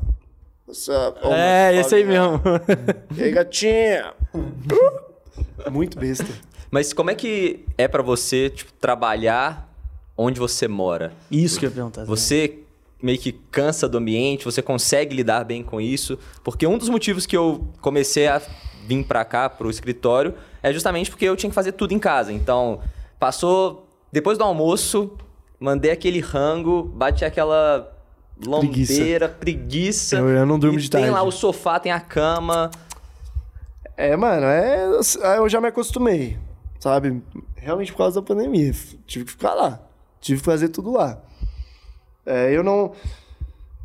[0.67, 1.19] What's up?
[1.23, 2.41] Oh, É, esse aí mesmo.
[3.17, 4.13] E aí, gatinha?
[5.71, 6.25] Muito besta.
[6.69, 9.69] Mas como é que é pra você, tipo, trabalhar
[10.17, 11.11] onde você mora?
[11.29, 12.05] Isso que eu ia perguntar.
[12.05, 12.59] Você
[13.01, 16.17] meio que cansa do ambiente, você consegue lidar bem com isso?
[16.43, 18.41] Porque um dos motivos que eu comecei a
[18.87, 20.33] vir pra cá, pro escritório,
[20.63, 22.31] é justamente porque eu tinha que fazer tudo em casa.
[22.33, 22.79] Então,
[23.19, 25.11] passou depois do almoço,
[25.59, 27.91] mandei aquele rango, bate aquela
[28.45, 30.17] lombeira, preguiça.
[30.17, 31.15] Eu- eu não durmo e de tem tarde.
[31.15, 32.69] lá o sofá, tem a cama.
[33.95, 34.85] É, mano, é,
[35.37, 36.37] eu já me acostumei,
[36.79, 37.21] sabe?
[37.55, 38.73] Realmente por causa da pandemia.
[39.05, 39.79] Tive que ficar lá.
[40.19, 41.21] Tive que fazer tudo lá.
[42.25, 42.91] É, eu não.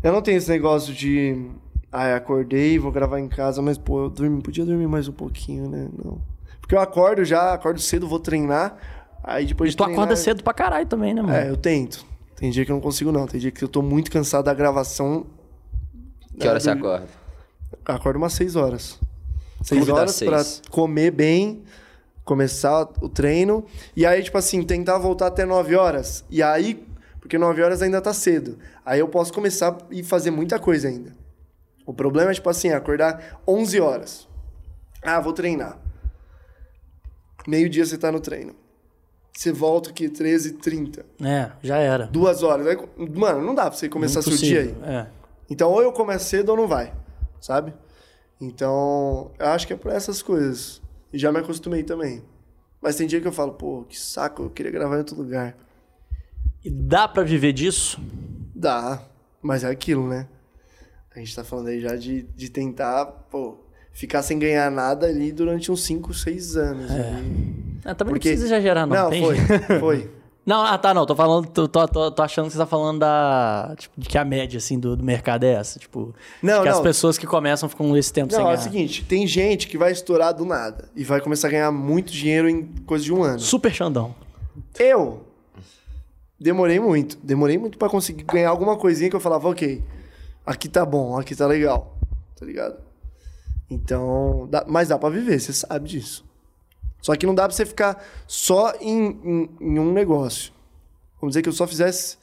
[0.02, 1.46] Eu não tenho esse negócio de.
[1.90, 5.68] Ah, acordei, vou gravar em casa, mas, pô, eu dormi, podia dormir mais um pouquinho,
[5.68, 5.88] né?
[6.04, 6.20] Não.
[6.60, 8.76] Porque eu acordo já, acordo cedo, vou treinar.
[9.22, 11.34] Aí depois E de tu treinar, acorda cedo pra caralho também, né, mano?
[11.34, 12.04] É, eu tento.
[12.36, 13.26] Tem dia que eu não consigo, não.
[13.26, 15.26] Tem dia que eu tô muito cansado da gravação.
[16.38, 17.06] Que hora É, você do- acorda?
[17.84, 19.00] Acordo umas 6 horas.
[19.62, 20.62] 6 Clube das horas pra seis.
[20.70, 21.62] comer bem,
[22.24, 23.64] começar o treino.
[23.96, 26.24] E aí, tipo assim, tentar voltar até 9 horas.
[26.28, 26.85] E aí,
[27.27, 28.57] porque 9 horas ainda tá cedo.
[28.85, 31.12] Aí eu posso começar e fazer muita coisa ainda.
[31.85, 34.28] O problema é, tipo assim, acordar 11 horas.
[35.03, 35.77] Ah, vou treinar.
[37.44, 38.55] Meio-dia você tá no treino.
[39.36, 41.05] Você volta aqui 13h30.
[41.20, 42.07] É, já era.
[42.07, 42.65] Duas horas.
[42.69, 44.77] Aí, mano, não dá pra você começar seu dia aí.
[44.85, 45.07] É.
[45.51, 46.94] Então, ou eu começo cedo ou não vai,
[47.40, 47.74] sabe?
[48.40, 50.81] Então, eu acho que é por essas coisas.
[51.12, 52.23] E já me acostumei também.
[52.81, 55.65] Mas tem dia que eu falo, pô, que saco, eu queria gravar em outro lugar.
[56.66, 58.01] E dá pra viver disso?
[58.55, 59.01] Dá,
[59.40, 60.26] mas é aquilo, né?
[61.14, 63.59] A gente tá falando aí já de, de tentar, pô,
[63.93, 66.90] ficar sem ganhar nada ali durante uns 5, 6 anos.
[66.90, 68.97] É, também Porque- não precisa exagerar, não.
[68.97, 69.36] Não, tem foi,
[69.78, 70.10] foi.
[70.44, 71.06] Não, ah, tá, não.
[71.06, 73.74] Tô falando, tô, tô, tô- tô achando que você tá falando da.
[73.78, 75.78] Tipo, de que a média, assim, do, do mercado é essa.
[75.78, 76.82] Tipo, Não, que as não.
[76.82, 78.62] pessoas que começam ficam esse tempo sem Não, é o ganhar.
[78.64, 82.48] seguinte, tem gente que vai estourar do nada e vai começar a ganhar muito dinheiro
[82.48, 83.38] em coisa de um ano.
[83.40, 84.14] Super Xandão.
[84.78, 85.26] Eu
[86.38, 89.82] demorei muito, demorei muito pra conseguir ganhar alguma coisinha que eu falava, ok,
[90.44, 91.96] aqui tá bom, aqui tá legal,
[92.38, 92.78] tá ligado?
[93.70, 96.24] Então, dá- mas dá pra viver, você sabe disso.
[97.02, 100.52] Só que não dá pra você ficar só em, em- em um negócio.
[101.20, 102.16] Vamos dizer que eu só fizesse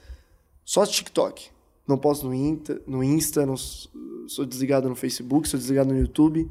[0.63, 1.49] só TikTok.
[1.87, 6.49] Não posto no Insta, no Insta não sou desligado no Facebook, sou desligado no YouTube.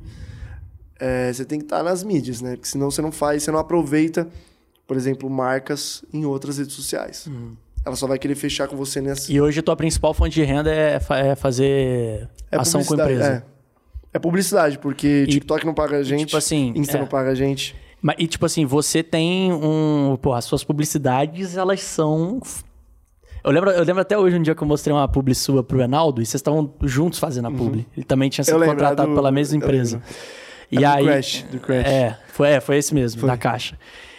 [1.01, 2.53] É, você tem que estar nas mídias, né?
[2.57, 4.29] Porque senão você não faz, você não aproveita,
[4.87, 7.29] por exemplo, marcas em outras redes sociais.
[7.85, 9.33] Ela só vai querer fechar com você nessa.
[9.33, 13.45] E hoje tua principal fonte de renda é, fa- é fazer ação com a empresa.
[13.49, 13.53] É.
[14.15, 17.01] É publicidade, porque TikTok não paga a gente, tipo assim, Insta é.
[17.01, 17.75] não paga a gente.
[18.01, 20.19] Mas, e tipo assim, você tem um.
[20.21, 22.39] Pô, as suas publicidades, elas são.
[23.43, 25.81] Eu lembro, eu lembro até hoje um dia que eu mostrei uma publi sua pro
[25.81, 27.87] Enaldo e vocês estavam juntos fazendo a publi.
[27.97, 28.61] Ele também tinha sido Uhum.
[28.61, 30.03] Lembro, contratado é do- pela mesma empresa.
[30.71, 31.05] E É do aí.
[31.05, 31.87] Crash, do Crash.
[31.87, 33.77] É, foi, é, foi esse mesmo, da Caixa.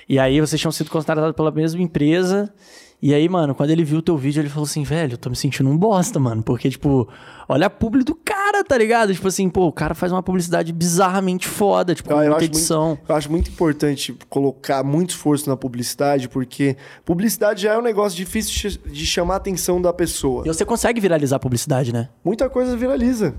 [0.08, 2.54] E aí vocês tinham sido contratados pela mesma empresa.
[3.02, 5.30] E aí, mano, quando ele viu o teu vídeo, ele falou assim, velho, eu tô
[5.30, 6.42] me sentindo um bosta, mano.
[6.42, 7.06] Porque, tipo,
[7.50, 9.14] olha a publi do cara, tá ligado?
[9.14, 12.88] Tipo assim, pô, o cara faz uma publicidade bizarramente foda, tipo, com Eu, acho edição.
[12.90, 17.82] muito, eu acho muito importante colocar muito esforço na publicidade, porque publicidade já é um
[17.82, 20.44] negócio difícil de- chamar a atenção da pessoa.
[20.46, 22.08] E você consegue viralizar a publicidade, né?
[22.24, 23.36] Muita coisa viraliza.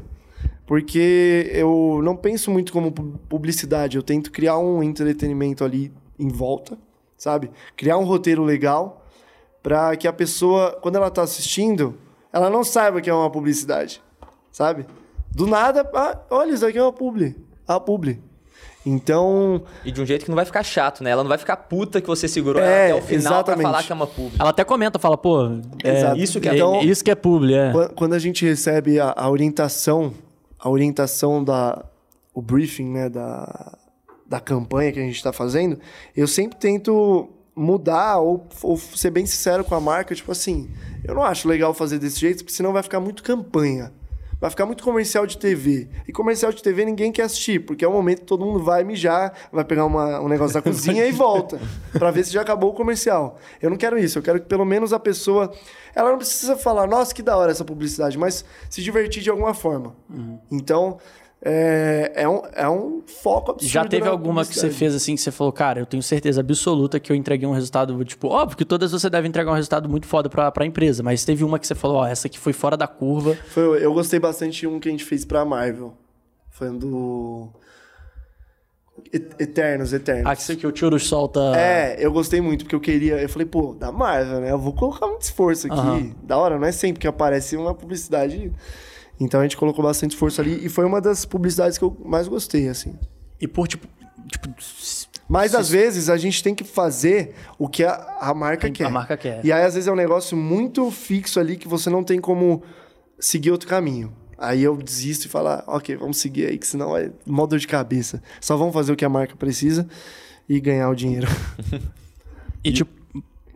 [0.66, 6.28] Porque eu não penso muito como pu- publicidade, eu tento criar um entretenimento ali em
[6.28, 6.77] volta,
[7.16, 7.51] sabe?
[7.77, 9.05] Criar um roteiro legal
[9.62, 11.95] para que a pessoa, quando ela tá assistindo,
[12.32, 14.03] ela não saiba que é uma publicidade,
[14.53, 14.86] sabe?
[15.31, 17.35] Do nada, ah, olha, isso aqui é uma publi.
[17.66, 18.20] Ah, publi.
[18.86, 21.11] Então, E de um jeito que não vai ficar chato, né?
[21.11, 23.57] Ela não vai ficar puta que você segurou É, ela até o final exatamente.
[23.62, 24.32] pra falar que é uma pub.
[24.39, 25.47] Ela até comenta, fala, pô,
[25.82, 27.73] é, isso que é, Então- isso que é publi, é.
[27.73, 30.12] Quan- Quando a gente recebe a, a orientação,
[30.59, 31.82] a orientação da
[32.35, 33.78] o briefing, né, da,
[34.26, 35.78] da campanha que a gente está fazendo,
[36.16, 40.70] eu sempre tento mudar ou, ou ser bem sincero com a marca, tipo assim,
[41.05, 43.92] eu não acho legal fazer desse jeito, porque senão vai ficar muito campanha.
[44.40, 45.88] Vai ficar muito comercial de TV.
[46.06, 48.84] E comercial de TV ninguém quer assistir, porque é o momento que todo mundo vai
[48.84, 51.59] mijar, vai pegar uma- um negócio da cozinha e volta.
[51.92, 53.38] Pra ver se já acabou o comercial.
[53.62, 54.18] Eu não quero isso.
[54.18, 55.51] Eu quero que pelo menos a pessoa.
[55.94, 59.55] Ela não precisa falar, nossa, que da hora essa publicidade, mas se divertir de alguma
[59.55, 59.96] forma.
[60.51, 60.98] Então,
[61.45, 63.71] é, é, um, é um foco absurdo.
[63.71, 66.99] Já teve alguma que você fez assim que você falou, cara, eu tenho certeza absoluta
[66.99, 70.07] que eu entreguei um resultado, tipo, óbvio que todas você deve entregar um resultado muito
[70.07, 72.77] foda pra, pra empresa, mas teve uma que você falou, ó, essa aqui foi fora
[72.77, 73.37] da curva.
[73.49, 75.95] Foi, eu gostei bastante de um que a gente fez pra Marvel.
[76.51, 77.49] Foi um do.
[79.12, 80.25] Et- Eternos, Eternos.
[80.27, 81.41] Ah, que você que o Tiro solta.
[81.57, 83.21] É, eu gostei muito, porque eu queria.
[83.21, 84.53] Eu falei, pô, da Marvel, né?
[84.53, 85.77] Eu vou colocar muito esforço aqui.
[85.77, 86.12] Aham.
[86.23, 88.53] Da hora, não é sempre que aparece uma publicidade.
[89.20, 92.28] Então a gente colocou bastante esforço ali e foi uma das publicidades que eu mais
[92.28, 92.99] gostei, assim.
[93.41, 93.86] E por tipo.
[94.31, 94.49] tipo
[95.28, 98.91] Mas às vezes a gente tem que fazer o que a, a marca A quer.
[98.91, 99.45] marca quer.
[99.45, 102.62] E aí, às vezes, é um negócio muito fixo ali que você não tem como
[103.19, 104.12] seguir outro caminho.
[104.36, 107.59] Aí eu desisto e falo, ah, ok, vamos seguir aí, que senão é mó dor
[107.59, 108.23] de cabeça.
[108.41, 109.89] Só vamos fazer o que a marca precisa
[110.49, 111.28] e ganhar o dinheiro.
[112.62, 112.91] e tipo.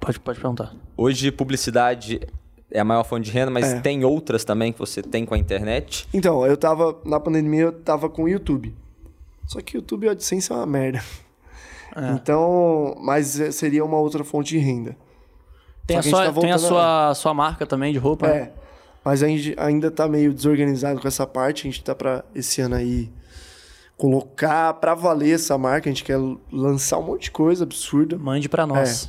[0.00, 0.72] Pode, pode perguntar.
[0.96, 2.20] Hoje, publicidade
[2.70, 3.80] é a maior fonte de renda, mas É.
[3.80, 6.06] tem outras também que você tem com a internet.
[6.12, 8.74] Então, eu tava, na pandemia, eu tava com o YouTube.
[9.46, 11.02] Só que o YouTube e a AdSense é uma merda.
[11.96, 12.10] É.
[12.12, 14.94] Então, mas é, seria uma outra fonte de renda.
[15.86, 18.28] Tem, Só a a sua, tá tem a sua, sua marca também de roupa?
[18.28, 18.36] né?
[18.36, 18.52] É.
[19.02, 21.66] Mas a gente ainda tá meio desorganizado com essa parte.
[21.66, 23.10] A gente tá pra esse ano aí
[23.96, 25.88] colocar pra valer essa marca.
[25.88, 26.18] A gente quer
[26.52, 28.18] lançar um monte de coisa absurda.
[28.18, 29.08] Mande pra nós.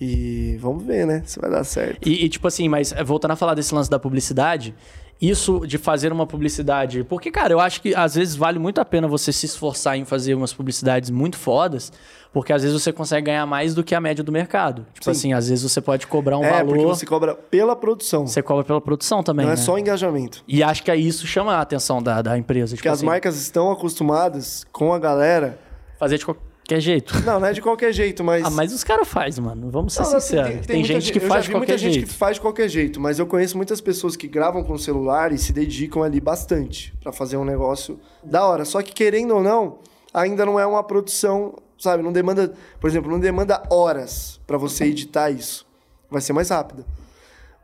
[0.00, 1.22] E vamos ver, né?
[1.26, 2.08] Se vai dar certo.
[2.08, 4.74] E, e, tipo assim, mas é, voltando a falar desse lance da publicidade,
[5.20, 7.02] isso de fazer uma publicidade.
[7.02, 10.04] Porque, cara, eu acho que às vezes vale muito a pena você se esforçar em
[10.04, 11.92] fazer umas publicidades muito fodas,
[12.32, 14.86] porque às vezes você consegue ganhar mais do que a média do mercado.
[14.94, 15.10] Tipo Sim.
[15.10, 16.66] assim, às vezes você pode cobrar um é, valor.
[16.68, 18.26] porque você cobra pela produção.
[18.26, 19.44] Você cobra pela produção também.
[19.44, 19.62] não é né?
[19.62, 20.44] só engajamento.
[20.46, 22.76] E acho que isso chama a atenção da, da empresa.
[22.76, 25.58] Tipo Porque as assim, marcas estão acostumadas com a galera.
[25.98, 26.47] fazer de qualquer
[26.78, 27.18] jeito.
[27.24, 28.44] Não, não é de qualquer jeito, mas.
[28.44, 29.70] Ah, mas os caras fazem, mano.
[29.70, 30.66] Vamos ser Não, sinceros.
[30.66, 32.08] Tem, muita gente que eu já faz de vi muita qualquer gente jeito.
[32.08, 35.32] que faz de qualquer jeito, mas eu conheço muitas pessoas que gravam com o celular
[35.32, 38.64] e se dedicam ali bastante pra fazer um negócio da hora.
[38.64, 39.78] Só que querendo ou não,
[40.12, 42.02] ainda não é uma produção, sabe?
[42.02, 45.66] Não demanda, por exemplo, não demanda horas pra você editar isso.
[46.10, 46.84] Vai ser mais rápido.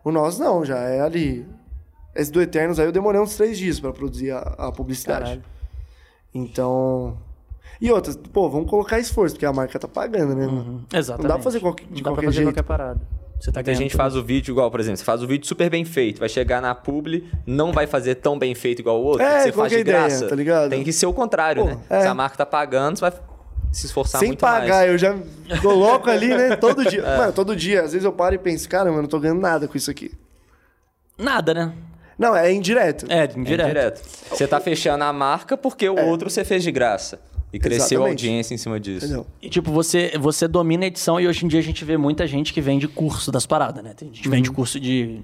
[0.02, 1.46] O nosso não, já é ali.
[2.14, 5.24] Esse do Eternos aí eu demorei uns três dias pra produzir a, a publicidade.
[5.24, 5.44] Caralho.
[6.34, 7.16] Então.
[7.80, 10.84] E outras, pô, vamos colocar esforço, porque a marca tá pagando, né, mano?
[10.92, 11.22] Exatamente.
[11.22, 12.48] Não dá pra fazer qualquer- de Não dá pra qualquer fazer jeito.
[12.48, 13.00] qualquer parada.
[13.40, 13.98] Você tá Muita ganhando gente tudo.
[13.98, 16.62] faz o vídeo igual, por exemplo, você faz o vídeo super bem feito, vai chegar
[16.62, 19.68] na publi, não vai fazer tão bem feito igual o outro, É, você faz é
[19.68, 20.28] de a ideia, graça.
[20.28, 20.70] tá ligado?
[20.70, 21.78] Tem que ser o contrário, Pô, né?
[21.90, 22.00] é.
[22.02, 23.12] Se a marca tá pagando, você vai
[23.72, 24.90] se esforçar Sem muito pagar, mais.
[24.92, 25.14] eu já
[25.60, 26.54] coloco ali, né?
[26.56, 27.02] Todo dia.
[27.02, 27.18] É.
[27.18, 27.82] Mano, todo dia.
[27.82, 30.12] Às vezes eu paro e penso, caramba, eu não tô ganhando nada com isso aqui.
[31.18, 31.72] Nada, né?
[32.18, 33.06] Não, é indireto.
[33.08, 33.66] É, É indireto.
[33.66, 34.02] direto.
[34.30, 37.20] Você tá fechando a marca porque o outro você fez de graça.
[37.54, 38.26] E cresceu a Exatamente.
[38.26, 39.06] audiência em cima disso.
[39.06, 39.26] Entendeu?
[39.40, 42.26] E, tipo, você, você domina a edição e hoje em dia a gente vê muita
[42.26, 43.94] gente que vende curso das paradas, né?
[43.94, 45.20] Tem gente que vende curso de.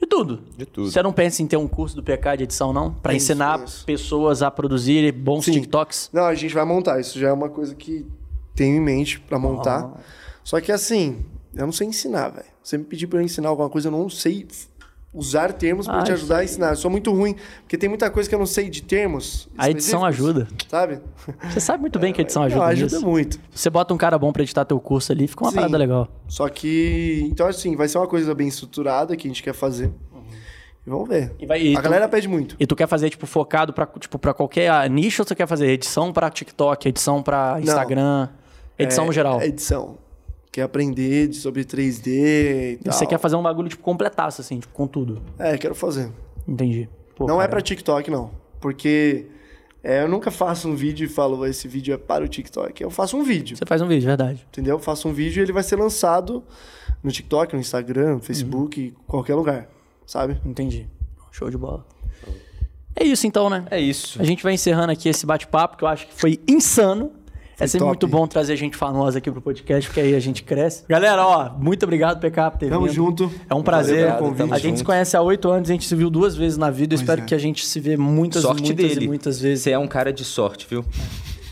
[0.00, 0.42] De tudo.
[0.58, 0.90] De tudo.
[0.90, 2.92] Você não pensa em ter um curso do PK de edição, não?
[2.92, 3.84] Pra Penso, ensinar penso.
[3.86, 5.52] pessoas a produzir bons Sim.
[5.52, 6.10] TikToks?
[6.12, 7.00] Não, a gente vai montar.
[7.00, 8.04] Isso já é uma coisa que
[8.54, 9.92] tenho em mente pra montar.
[9.96, 10.00] Ah.
[10.42, 11.24] Só que assim,
[11.54, 12.46] eu não sei ensinar, velho.
[12.62, 14.46] Você me pedir pra eu ensinar alguma coisa, eu não sei
[15.12, 16.70] usar termos pra Ah, te ajudar a ensinar.
[16.70, 19.48] Eu sou muito ruim, porque tem muita coisa que eu não sei de termos.
[19.56, 20.46] A edição ajuda.
[20.68, 21.00] Sabe?
[21.50, 22.60] Você sabe muito bem que a edição ajuda.
[22.60, 23.06] não, ajuda nisso.
[23.06, 23.40] muito.
[23.50, 25.56] Você bota um cara bom pra editar teu curso ali, fica uma Sim.
[25.56, 26.08] parada legal.
[26.28, 27.26] Só que.
[27.30, 29.90] Então, assim, vai ser uma coisa bem estruturada que a gente quer fazer.
[30.86, 31.34] E vamos ver.
[31.40, 32.54] E vai- e a tu- galera pede muito.
[32.60, 35.66] E tu quer fazer, tipo, focado pra, tipo, pra qualquer nicho ou tu quer fazer
[35.68, 38.28] edição pra TikTok, edição pra Instagram,
[38.78, 39.40] edição É- no geral?
[39.40, 39.98] é edição.
[40.56, 42.94] Quer aprender de- sobre 3D e E tal.
[42.94, 45.20] Você quer fazer um bagulho, tipo, completaço, assim, tipo, com tudo.
[45.38, 46.10] É, quero fazer.
[46.48, 46.88] Entendi.
[47.14, 47.50] Pô, não é cara.
[47.50, 48.30] pra TikTok, não.
[48.58, 49.26] Porque
[49.84, 52.82] é, eu nunca faço um vídeo e falo, esse vídeo é para o TikTok.
[52.82, 54.46] Eu faço um vídeo, Você faz um vídeo, verdade.
[54.48, 54.76] entendeu?
[54.76, 56.42] Eu faço um vídeo e ele vai ser lançado
[57.04, 59.68] no TikTok, no Instagram, no Facebook, qualquer lugar,
[60.06, 60.40] sabe?
[60.42, 60.88] Entendi.
[61.32, 61.84] Show de bola.
[62.98, 63.66] É isso então, né?
[63.70, 64.18] É isso.
[64.22, 67.12] A gente vai encerrando aqui esse bate-papo, que eu acho que foi insano.
[67.58, 67.88] É sempre top.
[67.88, 70.84] muito bom trazer gente famosa aqui pro podcast, porque aí a gente cresce.
[70.88, 72.94] Galera, ó, muito obrigado, PK, por ter Tamo vindo.
[72.94, 73.32] junto.
[73.48, 74.12] É um prazer.
[74.20, 74.84] Obrigado, a gente se junto.
[74.84, 76.94] conhece há oito anos, a gente se viu duas vezes na vida.
[76.94, 77.24] Eu espero é.
[77.24, 79.04] que a gente se vê muitas, Sorte muitas dele.
[79.04, 79.64] e muitas vezes.
[79.64, 80.84] Você é um cara de sorte, viu?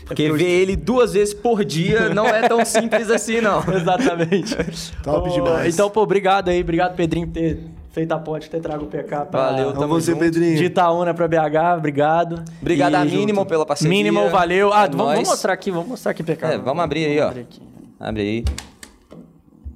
[0.05, 3.63] Porque porque eu- ver ele duas vezes por dia não é tão simples assim, não.
[3.73, 4.55] Exatamente.
[5.01, 5.73] Top Ô, demais.
[5.73, 6.61] Então, pô, obrigado aí.
[6.61, 7.59] Obrigado, Pedrinho, por ter
[7.95, 9.51] feito a ponte, ter trago o PK pra...
[9.51, 10.19] Valeu, Então tamo você, junto.
[10.19, 10.57] Pedrinho.
[10.57, 12.43] De Itaúna pra BH, obrigado.
[12.61, 13.49] Obrigado E a Minimal junto.
[13.49, 13.89] pela parceria.
[13.89, 14.73] Minimal, valeu.
[14.73, 16.45] Ah, É vamos, mostrar aqui, vamos mostrar aqui, PK.
[16.45, 17.27] É, vamos abrir aí, ó.
[17.29, 17.61] abrir aqui.
[17.97, 18.45] Abre aí.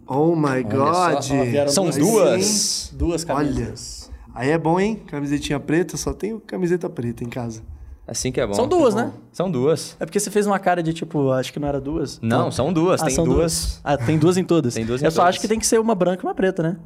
[0.06, 1.22] Oh my God.
[1.22, 1.96] só, São duas.
[1.98, 2.94] duas.
[2.94, 3.36] Duas Olha.
[3.36, 4.12] camisas.
[4.36, 5.02] Aí é bom, hein?
[5.08, 7.62] Camisetinha preta, só tenho camiseta preta em casa.
[8.08, 8.54] Assim que é bom.
[8.54, 9.12] São duas, né?
[9.32, 9.96] São duas.
[10.00, 12.20] É porque você fez uma cara de tipo, acho que não era duas.
[12.22, 13.02] Não, são duas.
[13.02, 13.80] Ah, tem são duas.
[13.84, 14.74] Ah, tem duas em todas.
[14.74, 15.30] Tem duas em Eu só todas.
[15.30, 16.78] acho que tem que ser uma branca e uma preta, né?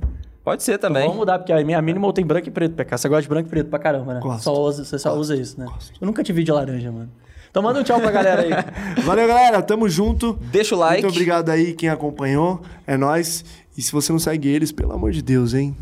[0.44, 1.04] Pode ser também.
[1.04, 2.98] Vamos mudar, porque a minha minimal tem branco e preto, PK.
[2.98, 4.20] Você gosta de branco e preto pra caramba, né?
[4.20, 4.44] Gosto.
[4.44, 5.66] Só usa, você só usa isso, né?
[6.02, 7.10] Eu nunca te vi de laranja, mano.
[7.50, 8.50] Então manda um tchau pra galera aí.
[9.04, 9.62] Valeu, galera.
[9.62, 10.34] Tamo junto.
[10.52, 11.04] Deixa o like.
[11.04, 12.62] Muito obrigado aí quem acompanhou.
[12.86, 13.46] É nóis.
[13.78, 15.78] E se você não segue eles, pelo amor de Deus, hein?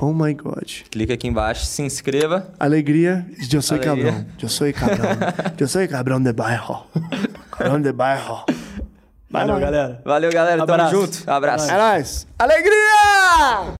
[0.00, 0.68] Oh my God.
[0.90, 2.50] Clica aqui embaixo, se inscreva.
[2.58, 4.26] Alegria, eu sou cabrão.
[4.42, 5.10] Eu sou cabrão.
[5.60, 6.86] Eu sou cabrão de bairro.
[7.52, 8.44] Cabrão de bairro.
[9.30, 10.02] Valeu, galera.
[10.04, 10.66] Valeu, galera.
[10.66, 10.90] Tamo Abraço.
[10.96, 11.30] junto.
[11.30, 11.70] Abraço.
[11.70, 12.26] É nóis.
[12.38, 13.70] Alegria!